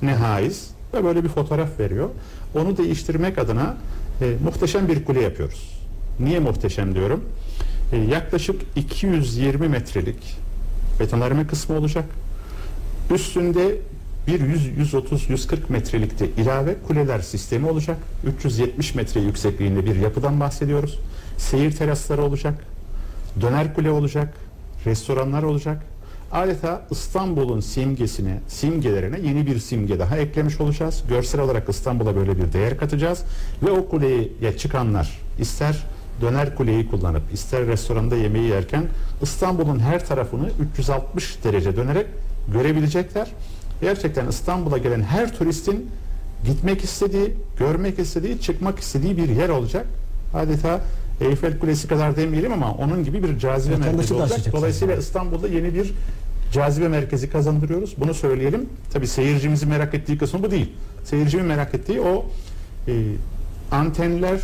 ne 0.02 0.14
haiz 0.14 0.70
ve 0.94 1.04
böyle 1.04 1.24
bir 1.24 1.28
fotoğraf 1.28 1.80
veriyor. 1.80 2.08
Onu 2.54 2.76
değiştirmek 2.76 3.38
adına 3.38 3.76
e, 4.20 4.34
muhteşem 4.44 4.88
bir 4.88 5.04
kule 5.04 5.20
yapıyoruz. 5.20 5.80
Niye 6.20 6.38
muhteşem 6.38 6.94
diyorum? 6.94 7.24
E, 7.92 7.96
yaklaşık 7.96 8.60
220 8.76 9.68
metrelik 9.68 10.39
betonarme 11.00 11.46
kısmı 11.46 11.76
olacak. 11.76 12.04
Üstünde 13.14 13.76
bir 14.26 14.40
100, 14.40 14.78
130, 14.78 15.30
140 15.30 15.70
metrelikte 15.70 16.26
ilave 16.28 16.76
kuleler 16.88 17.20
sistemi 17.20 17.68
olacak. 17.68 17.96
370 18.24 18.94
metre 18.94 19.20
yüksekliğinde 19.20 19.84
bir 19.84 19.96
yapıdan 19.96 20.40
bahsediyoruz. 20.40 20.98
Seyir 21.38 21.72
terasları 21.72 22.22
olacak. 22.22 22.54
Döner 23.40 23.74
kule 23.74 23.90
olacak. 23.90 24.34
Restoranlar 24.86 25.42
olacak. 25.42 25.82
Adeta 26.32 26.86
İstanbul'un 26.90 27.60
simgesine, 27.60 28.40
simgelerine 28.48 29.20
yeni 29.28 29.46
bir 29.46 29.58
simge 29.58 29.98
daha 29.98 30.16
eklemiş 30.16 30.60
olacağız. 30.60 31.02
Görsel 31.08 31.40
olarak 31.40 31.68
İstanbul'a 31.68 32.16
böyle 32.16 32.38
bir 32.38 32.52
değer 32.52 32.78
katacağız. 32.78 33.22
Ve 33.62 33.70
o 33.70 33.88
kuleye 33.88 34.56
çıkanlar 34.58 35.18
ister 35.38 35.84
döner 36.20 36.56
kuleyi 36.56 36.88
kullanıp 36.88 37.22
ister 37.32 37.66
restoranda 37.66 38.16
yemeği 38.16 38.48
yerken 38.48 38.86
İstanbul'un 39.22 39.78
her 39.78 40.06
tarafını 40.06 40.50
360 40.72 41.44
derece 41.44 41.76
dönerek 41.76 42.06
görebilecekler. 42.52 43.28
Gerçekten 43.80 44.28
İstanbul'a 44.28 44.78
gelen 44.78 45.02
her 45.02 45.38
turistin 45.38 45.90
gitmek 46.44 46.84
istediği, 46.84 47.34
görmek 47.58 47.98
istediği, 47.98 48.40
çıkmak 48.40 48.78
istediği 48.78 49.16
bir 49.16 49.28
yer 49.28 49.48
olacak. 49.48 49.86
Adeta 50.34 50.80
Eyfel 51.20 51.58
Kulesi 51.58 51.88
kadar 51.88 52.16
demeyelim 52.16 52.52
ama 52.52 52.72
onun 52.72 53.04
gibi 53.04 53.22
bir 53.22 53.38
cazibe 53.38 53.74
Vatandaşı 53.74 53.96
merkezi 53.96 54.14
olacak. 54.14 54.52
Dolayısıyla 54.52 54.94
zaten. 54.94 55.00
İstanbul'da 55.00 55.48
yeni 55.48 55.74
bir 55.74 55.92
cazibe 56.52 56.88
merkezi 56.88 57.30
kazandırıyoruz. 57.30 57.94
Bunu 57.98 58.14
söyleyelim. 58.14 58.68
Tabi 58.92 59.06
seyircimizi 59.06 59.66
merak 59.66 59.94
ettiği 59.94 60.18
kısmı 60.18 60.42
bu 60.42 60.50
değil. 60.50 60.72
Seyircimin 61.04 61.46
merak 61.46 61.74
ettiği 61.74 62.00
o 62.00 62.26
e, 62.88 62.92
antenler, 63.70 64.40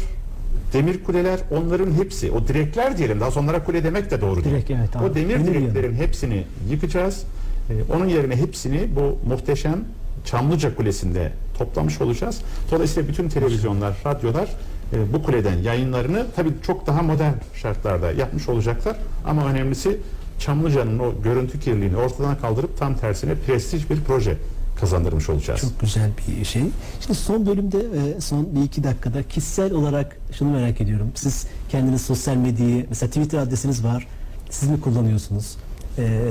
demir 0.72 1.04
kuleler 1.04 1.40
onların 1.50 1.92
hepsi, 1.92 2.32
o 2.32 2.48
direkler 2.48 2.98
diyelim 2.98 3.20
daha 3.20 3.30
sonra 3.30 3.64
kule 3.64 3.84
demek 3.84 4.10
de 4.10 4.20
doğru 4.20 4.44
değil. 4.44 4.56
Direk, 4.56 4.70
evet, 4.70 4.96
abi. 4.96 5.04
o 5.04 5.14
demir 5.14 5.34
Demir 5.34 5.46
direklerin 5.46 5.94
hepsini 5.94 6.44
yıkacağız. 6.70 7.24
E, 7.70 7.92
onun 7.92 8.08
yerine 8.08 8.36
hepsini 8.36 8.88
bu 8.96 9.28
muhteşem 9.28 9.84
Çamlıca 10.24 10.76
Kulesi'nde 10.76 11.32
toplamış 11.58 12.00
olacağız. 12.00 12.40
Dolayısıyla 12.70 13.08
bütün 13.08 13.28
televizyonlar, 13.28 13.96
radyolar 14.06 14.48
e, 14.92 15.12
bu 15.12 15.22
kuleden 15.22 15.58
yayınlarını 15.58 16.26
tabii 16.36 16.50
çok 16.66 16.86
daha 16.86 17.02
modern 17.02 17.32
şartlarda 17.54 18.12
yapmış 18.12 18.48
olacaklar. 18.48 18.96
Ama 19.26 19.46
önemlisi 19.46 19.98
Çamlıca'nın 20.38 20.98
o 20.98 21.22
görüntü 21.24 21.60
kirliliğini 21.60 21.96
ortadan 21.96 22.36
kaldırıp 22.38 22.78
tam 22.78 22.96
tersine 22.96 23.34
prestij 23.34 23.90
bir 23.90 24.00
proje 24.00 24.36
kazandırmış 24.80 25.28
olacağız. 25.28 25.60
Çok 25.60 25.80
güzel 25.80 26.10
bir 26.28 26.44
şey. 26.44 26.62
Şimdi 27.00 27.18
son 27.18 27.46
bölümde 27.46 27.78
e, 27.78 28.20
son 28.20 28.56
bir 28.56 28.62
iki 28.62 28.84
dakikada 28.84 29.22
kişisel 29.22 29.72
olarak 29.72 30.16
şunu 30.32 30.50
merak 30.50 30.80
ediyorum. 30.80 31.10
Siz 31.14 31.46
kendiniz 31.68 32.02
sosyal 32.02 32.36
medyayı 32.36 32.86
mesela 32.88 33.10
Twitter 33.10 33.38
adresiniz 33.38 33.84
var. 33.84 34.06
Siz 34.50 34.68
mi 34.68 34.80
kullanıyorsunuz? 34.80 35.56
E, 35.98 36.22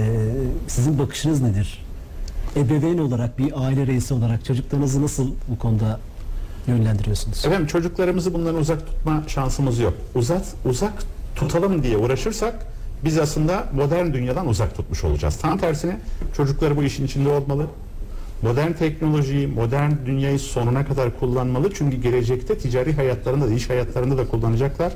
sizin 0.68 1.00
bakışınız 1.00 1.42
nedir? 1.42 1.86
Ebeveyn 2.56 2.98
olarak 2.98 3.40
bir 3.40 3.66
aile 3.66 3.88
reisi 3.88 4.14
olarak 4.14 4.46
çocuklarınızı 4.46 5.02
nasıl 5.02 5.32
bu 5.48 5.60
konuda 5.60 6.00
yönlendiriyorsunuz? 6.68 7.46
Efendim 7.46 7.68
çocuklarımızı 7.68 8.34
bundan 8.34 8.56
uzak 8.56 8.88
tutma 8.88 9.24
şansımız 9.28 9.80
yok. 9.80 9.94
Uzak 10.16 10.42
uzak 10.66 10.94
tutalım 11.36 11.84
diye 11.84 11.98
uğraşırsak 11.98 12.68
biz 13.06 13.18
aslında 13.18 13.68
modern 13.74 14.14
dünyadan 14.14 14.48
uzak 14.48 14.76
tutmuş 14.76 15.04
olacağız. 15.04 15.38
Tam 15.38 15.58
tersine 15.58 15.98
çocukları 16.38 16.78
bu 16.78 16.84
işin 16.84 17.06
içinde 17.06 17.30
olmalı. 17.30 17.68
Modern 18.46 18.72
teknolojiyi, 18.74 19.48
modern 19.48 19.92
dünyayı 20.06 20.40
sonuna 20.40 20.86
kadar 20.86 21.20
kullanmalı. 21.20 21.74
Çünkü 21.74 21.98
gelecekte 21.98 22.58
ticari 22.58 22.94
hayatlarında 22.94 23.48
da, 23.48 23.54
iş 23.54 23.70
hayatlarında 23.70 24.18
da 24.18 24.28
kullanacaklar. 24.28 24.94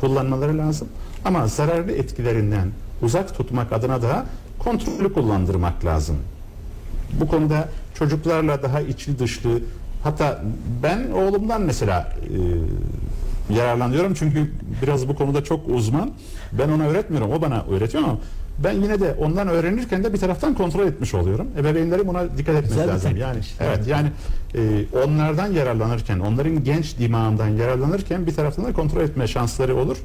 Kullanmaları 0.00 0.58
lazım. 0.58 0.88
Ama 1.24 1.46
zararlı 1.46 1.92
etkilerinden 1.92 2.68
uzak 3.02 3.36
tutmak 3.36 3.72
adına 3.72 4.02
da 4.02 4.26
kontrollü 4.58 5.12
kullandırmak 5.12 5.84
lazım. 5.84 6.16
Bu 7.20 7.28
konuda 7.28 7.68
çocuklarla 7.94 8.62
daha 8.62 8.80
içli 8.80 9.18
dışlı 9.18 9.60
hatta 10.02 10.42
ben 10.82 11.10
oğlumdan 11.10 11.62
mesela 11.62 12.12
e, 13.50 13.54
yararlanıyorum 13.54 14.14
çünkü 14.14 14.50
biraz 14.82 15.08
bu 15.08 15.14
konuda 15.14 15.44
çok 15.44 15.68
uzman. 15.68 16.10
Ben 16.52 16.68
ona 16.68 16.86
öğretmiyorum. 16.86 17.32
O 17.32 17.42
bana 17.42 17.64
öğretiyor 17.70 18.04
ama 18.04 18.18
ben 18.64 18.72
yine 18.72 19.00
de 19.00 19.14
ondan 19.18 19.48
öğrenirken 19.48 20.04
de 20.04 20.12
bir 20.12 20.18
taraftan 20.18 20.54
kontrol 20.54 20.86
etmiş 20.86 21.14
oluyorum. 21.14 21.46
Ebeveynlerin 21.58 22.08
buna 22.08 22.38
dikkat 22.38 22.54
etmesi 22.54 22.74
Güzel 22.74 22.88
lazım. 22.88 23.16
Yani 23.16 23.40
evet 23.60 23.86
yani 23.86 24.08
e, 24.54 24.84
onlardan 25.04 25.52
yararlanırken, 25.52 26.18
onların 26.18 26.64
genç 26.64 26.98
dimağından 26.98 27.48
yararlanırken 27.48 28.26
bir 28.26 28.34
taraftan 28.34 28.64
da 28.64 28.72
kontrol 28.72 29.00
etme 29.00 29.26
şansları 29.26 29.76
olur. 29.76 29.96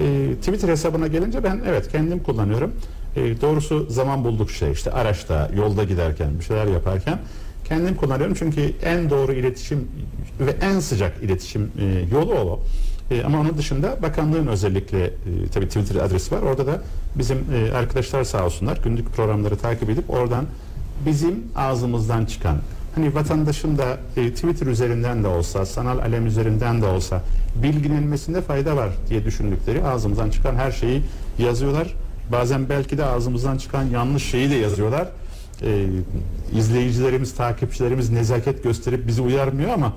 E, 0.00 0.34
Twitter 0.40 0.68
hesabına 0.68 1.06
gelince 1.06 1.44
ben 1.44 1.60
evet 1.68 1.92
kendim 1.92 2.22
kullanıyorum. 2.22 2.72
E, 3.16 3.40
doğrusu 3.40 3.86
zaman 3.90 4.24
buldukça 4.24 4.68
işte 4.68 4.90
araçta, 4.90 5.50
yolda 5.56 5.84
giderken, 5.84 6.38
bir 6.38 6.44
şeyler 6.44 6.66
yaparken 6.66 7.18
kendim 7.64 7.94
kullanıyorum 7.94 8.34
çünkü 8.38 8.72
en 8.84 9.10
doğru 9.10 9.32
iletişim 9.32 9.88
ve 10.40 10.56
en 10.60 10.80
sıcak 10.80 11.22
iletişim 11.22 11.72
e, 11.80 12.14
yolu 12.14 12.32
o. 12.34 12.60
E, 13.10 13.22
ama 13.24 13.40
onun 13.40 13.58
dışında 13.58 13.96
bakanlığın 14.02 14.46
özellikle 14.46 15.04
e, 15.04 15.10
tabii 15.54 15.68
Twitter 15.68 16.00
adresi 16.00 16.34
var. 16.34 16.42
Orada 16.42 16.66
da 16.66 16.82
bizim 17.14 17.38
e, 17.54 17.72
arkadaşlar 17.72 18.24
sağ 18.24 18.44
olsunlar 18.44 18.78
günlük 18.84 19.12
programları 19.12 19.56
takip 19.56 19.90
edip 19.90 20.10
oradan 20.10 20.44
bizim 21.06 21.44
ağzımızdan 21.56 22.24
çıkan 22.24 22.56
hani 22.94 23.14
vatandaşın 23.14 23.78
da 23.78 23.98
e, 24.16 24.30
Twitter 24.34 24.66
üzerinden 24.66 25.24
de 25.24 25.28
olsa, 25.28 25.66
sanal 25.66 25.98
alem 25.98 26.26
üzerinden 26.26 26.82
de 26.82 26.86
olsa 26.86 27.22
bilgilenmesinde 27.62 28.40
fayda 28.40 28.76
var 28.76 28.90
diye 29.10 29.24
düşündükleri 29.24 29.84
ağzımızdan 29.84 30.30
çıkan 30.30 30.54
her 30.54 30.72
şeyi 30.72 31.02
yazıyorlar. 31.38 31.94
Bazen 32.32 32.68
belki 32.68 32.98
de 32.98 33.04
ağzımızdan 33.04 33.58
çıkan 33.58 33.84
yanlış 33.84 34.22
şeyi 34.22 34.50
de 34.50 34.54
yazıyorlar. 34.54 35.08
E, 35.62 35.86
izleyicilerimiz, 36.52 37.34
takipçilerimiz 37.34 38.10
nezaket 38.10 38.62
gösterip 38.62 39.06
bizi 39.06 39.22
uyarmıyor 39.22 39.70
ama 39.70 39.92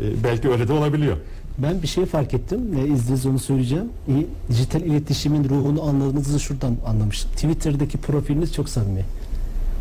e, 0.00 0.24
belki 0.24 0.50
öyle 0.50 0.68
de 0.68 0.72
olabiliyor. 0.72 1.16
Ben 1.62 1.82
bir 1.82 1.86
şey 1.86 2.06
fark 2.06 2.34
ettim 2.34 2.60
ve 2.76 2.88
izniniz 2.94 3.26
onu 3.26 3.38
söyleyeceğim. 3.38 3.84
İyi, 4.08 4.26
dijital 4.48 4.80
iletişimin 4.82 5.48
ruhunu 5.48 5.82
anladığınızı 5.82 6.40
şuradan 6.40 6.76
anlamıştım. 6.86 7.30
Twitter'daki 7.32 7.98
profiliniz 7.98 8.54
çok 8.54 8.68
samimi. 8.68 9.04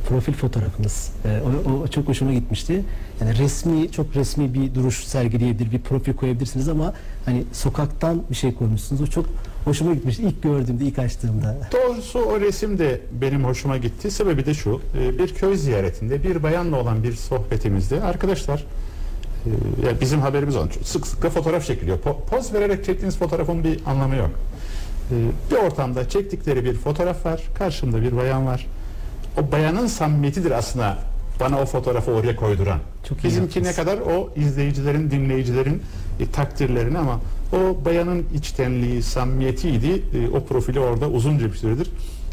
Profil 0.09 0.33
fotoğrafınız. 0.33 1.11
Ee, 1.25 1.39
o, 1.69 1.71
o 1.71 1.87
çok 1.87 2.07
hoşuma 2.07 2.33
gitmişti. 2.33 2.83
Yani 3.21 3.37
resmi, 3.37 3.91
çok 3.91 4.15
resmi 4.15 4.53
bir 4.53 4.75
duruş 4.75 5.03
sergileyebilir, 5.03 5.71
bir 5.71 5.79
profil 5.79 6.13
koyabilirsiniz 6.13 6.69
ama 6.69 6.93
hani 7.25 7.43
sokaktan 7.53 8.21
bir 8.29 8.35
şey 8.35 8.53
koymuşsunuz. 8.55 9.01
O 9.01 9.07
çok 9.07 9.25
hoşuma 9.65 9.93
gitmişti. 9.93 10.23
İlk 10.23 10.43
gördüğümde, 10.43 10.85
ilk 10.85 10.99
açtığımda. 10.99 11.57
Doğrusu 11.73 12.19
o 12.19 12.39
resim 12.39 12.79
de 12.79 13.01
benim 13.21 13.43
hoşuma 13.43 13.77
gitti. 13.77 14.11
Sebebi 14.11 14.45
de 14.45 14.53
şu. 14.53 14.81
e, 15.01 15.17
Bir 15.17 15.33
köy 15.33 15.57
ziyaretinde 15.57 16.23
bir 16.23 16.43
bayanla 16.43 16.81
olan 16.81 17.03
bir 17.03 17.13
sohbetimizde 17.13 18.01
arkadaşlar 18.01 18.65
e, 19.45 19.87
ya 19.87 20.01
bizim 20.01 20.21
haberimiz 20.21 20.55
olan 20.55 20.69
sık 20.83 21.07
sık 21.07 21.23
da 21.23 21.29
fotoğraf 21.29 21.65
çekiliyor. 21.65 21.97
Po- 21.99 22.25
Poz 22.29 22.53
vererek 22.53 22.85
çektiğiniz 22.85 23.17
fotoğrafın 23.17 23.63
bir 23.63 23.79
anlamı 23.85 24.15
yok. 24.15 24.29
E, 25.11 25.15
Bir 25.51 25.55
ortamda 25.55 26.09
çektikleri 26.09 26.65
bir 26.65 26.73
fotoğraf 26.73 27.25
var. 27.25 27.41
Karşımda 27.57 28.01
bir 28.01 28.17
bayan 28.17 28.45
var. 28.45 28.67
O 29.37 29.51
bayanın 29.51 29.87
samimiyetidir 29.87 30.51
aslında 30.51 30.97
bana 31.39 31.61
o 31.61 31.65
fotoğrafı 31.65 32.11
oraya 32.11 32.35
koyduran. 32.35 32.79
Çok 33.09 33.23
Bizimki 33.23 33.63
ne 33.63 33.73
kadar 33.73 33.97
o 33.97 34.29
izleyicilerin, 34.35 35.11
dinleyicilerin 35.11 35.81
e, 36.19 36.31
takdirlerini 36.31 36.97
ama 36.97 37.19
o 37.53 37.85
bayanın 37.85 38.25
içtenliği, 38.35 39.03
samimiyetiydi. 39.03 39.91
E, 40.13 40.29
o 40.37 40.43
profili 40.45 40.79
orada 40.79 41.09
uzunca 41.09 41.45
bir 41.51 41.57
süredir 41.57 41.87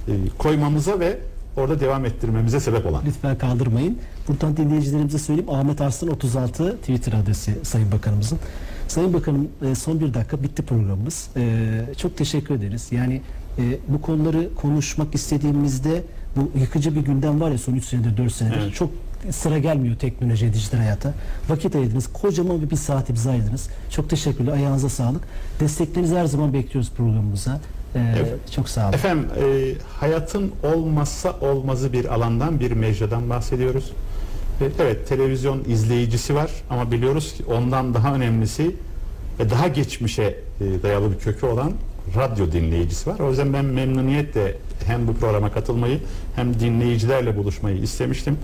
e, 0.09 0.13
koymamıza 0.39 1.01
ve 1.01 1.19
orada 1.57 1.81
devam 1.81 2.05
ettirmemize 2.05 2.61
sebep 2.61 2.87
olan. 2.87 3.03
Lütfen 3.07 3.39
kaldırmayın. 3.39 3.99
Buradan 4.29 4.57
dinleyicilerimize 4.57 5.19
söyleyeyim. 5.19 5.51
Ahmet 5.51 5.81
Arslan 5.81 6.11
36 6.11 6.77
Twitter 6.77 7.13
adresi 7.13 7.59
Sayın 7.63 7.93
Bakanımızın. 7.93 8.39
Sayın 8.89 9.13
Bakanım 9.13 9.49
e, 9.71 9.75
son 9.75 10.01
bir 10.01 10.15
dakika 10.15 10.43
bitti 10.43 10.63
programımız. 10.63 11.29
E, 11.37 11.95
Çok 11.97 12.17
teşekkür 12.17 12.55
ederiz. 12.55 12.89
Yani 12.91 13.23
e, 13.59 13.79
bu 13.89 14.03
konuları 14.03 14.55
konuşmak 14.55 15.15
istediğimizde 15.15 16.03
bu 16.37 16.51
yıkıcı 16.61 16.95
bir 16.95 17.01
gündem 17.01 17.41
var 17.41 17.51
ya 17.51 17.59
son 17.59 17.75
3 17.75 17.85
senedir 17.85 18.17
4 18.17 18.33
senedir. 18.33 18.57
Evet. 18.63 18.75
Çok 18.75 18.91
sıra 19.31 19.59
gelmiyor 19.59 19.97
teknolojiye, 19.97 20.53
dijital 20.53 20.79
hayata. 20.79 21.15
Vakit 21.49 21.77
ayırdınız. 21.77 22.07
Kocaman 22.13 22.63
bir, 22.63 22.71
bir 22.71 22.77
saat 22.77 23.13
bize 23.15 23.31
ayırdınız. 23.31 23.69
Çok 23.91 24.11
teşekkürler. 24.11 24.53
Ayağınıza 24.53 24.89
sağlık. 24.89 25.23
Desteklerinizi 25.61 26.17
her 26.17 26.25
zaman 26.25 26.53
bekliyoruz 26.53 26.91
programımıza. 26.97 27.61
E, 27.97 28.15
Evet. 28.17 28.53
Çok 28.53 28.69
sağ 28.69 28.85
olun. 28.85 28.93
Efendim 28.93 29.27
e, 29.39 29.73
hayatın 30.01 30.53
olmazsa 30.75 31.33
olmazı 31.41 31.93
bir 31.93 32.15
alandan 32.15 32.61
bir 32.61 32.71
mecradan 32.73 33.31
bahsediyoruz. 33.31 33.93
Evet 34.81 35.09
televizyon 35.09 35.65
izleyicisi 35.69 36.35
var 36.35 36.51
ama 36.71 36.93
biliyoruz 36.93 37.33
ki 37.33 37.45
ondan 37.45 37.95
daha 37.95 38.15
önemlisi 38.15 38.77
ve 39.41 39.51
daha 39.51 39.69
geçmişe 39.69 40.23
e, 40.23 40.83
dayalı 40.83 41.13
bir 41.13 41.19
kökü 41.19 41.47
olan 41.47 41.73
radyo 42.17 42.53
dinleyicisi 42.53 43.11
var. 43.11 43.19
O 43.21 43.29
yüzden 43.31 43.53
ben 43.53 43.65
memnuniyetle 43.65 44.55
hem 44.87 45.09
bu 45.09 45.15
programa 45.15 45.53
katılmayı 45.53 45.99
hem 46.37 46.61
dinleyicilerle 46.61 47.37
buluşmayı 47.37 47.77
istemiştim. 47.77 48.37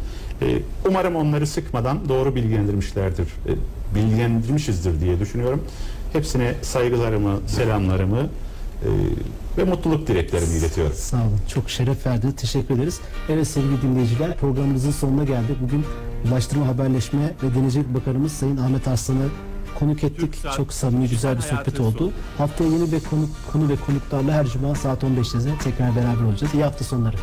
E, 0.43 0.59
Umarım 0.89 1.17
onları 1.17 1.47
sıkmadan 1.47 1.99
doğru 2.09 2.35
bilgilendirmişlerdir, 2.35 3.25
e, 3.25 3.53
bilgilendirmişizdir 3.95 5.01
diye 5.01 5.21
düşünüyorum. 5.21 5.63
Hepsine 6.13 6.55
saygılarımı, 6.63 7.41
selamlarımı 7.47 8.29
ve 9.59 9.65
mutluluk 9.65 10.07
dileklerimi 10.07 10.55
iletiyorum. 10.55 10.93
Sağ 10.97 11.17
olun. 11.17 11.41
Çok 11.49 11.71
şeref 11.71 12.07
verdiniz. 12.07 12.37
Teşekkür 12.37 12.75
ederiz. 12.75 13.01
Evet 13.29 13.49
sevgili 13.49 13.83
dinleyiciler 13.83 14.37
programımızın 14.37 14.91
sonuna 14.91 15.25
geldik. 15.25 15.57
Bugün 15.63 15.85
Ulaştırma 16.29 16.67
Haberleşme 16.67 17.33
ve 17.43 17.55
Denizcilik 17.55 17.95
Bakanımız 17.95 18.33
Sayın 18.33 18.57
Ahmet 18.57 18.89
Arslan'ı 18.89 19.29
konuk 19.79 20.05
ettik. 20.05 20.33
Türksel, 20.33 20.53
Çok 20.53 20.73
samimi 20.73 21.09
güzel 21.09 21.37
bir 21.37 21.43
sohbet 21.43 21.81
oldu. 21.81 22.13
Haftaya 22.39 22.71
yeni 22.71 22.93
bir 22.93 23.01
konu, 23.01 23.29
konu 23.53 23.69
ve 23.69 23.77
konuklarla 23.77 24.33
her 24.33 24.47
cuma 24.47 24.75
saat 24.75 25.03
15'te 25.03 25.59
tekrar 25.65 25.97
beraber 25.97 26.25
olacağız. 26.25 26.55
İyi 26.55 26.65
hafta 26.65 26.85
sonları. 26.85 27.17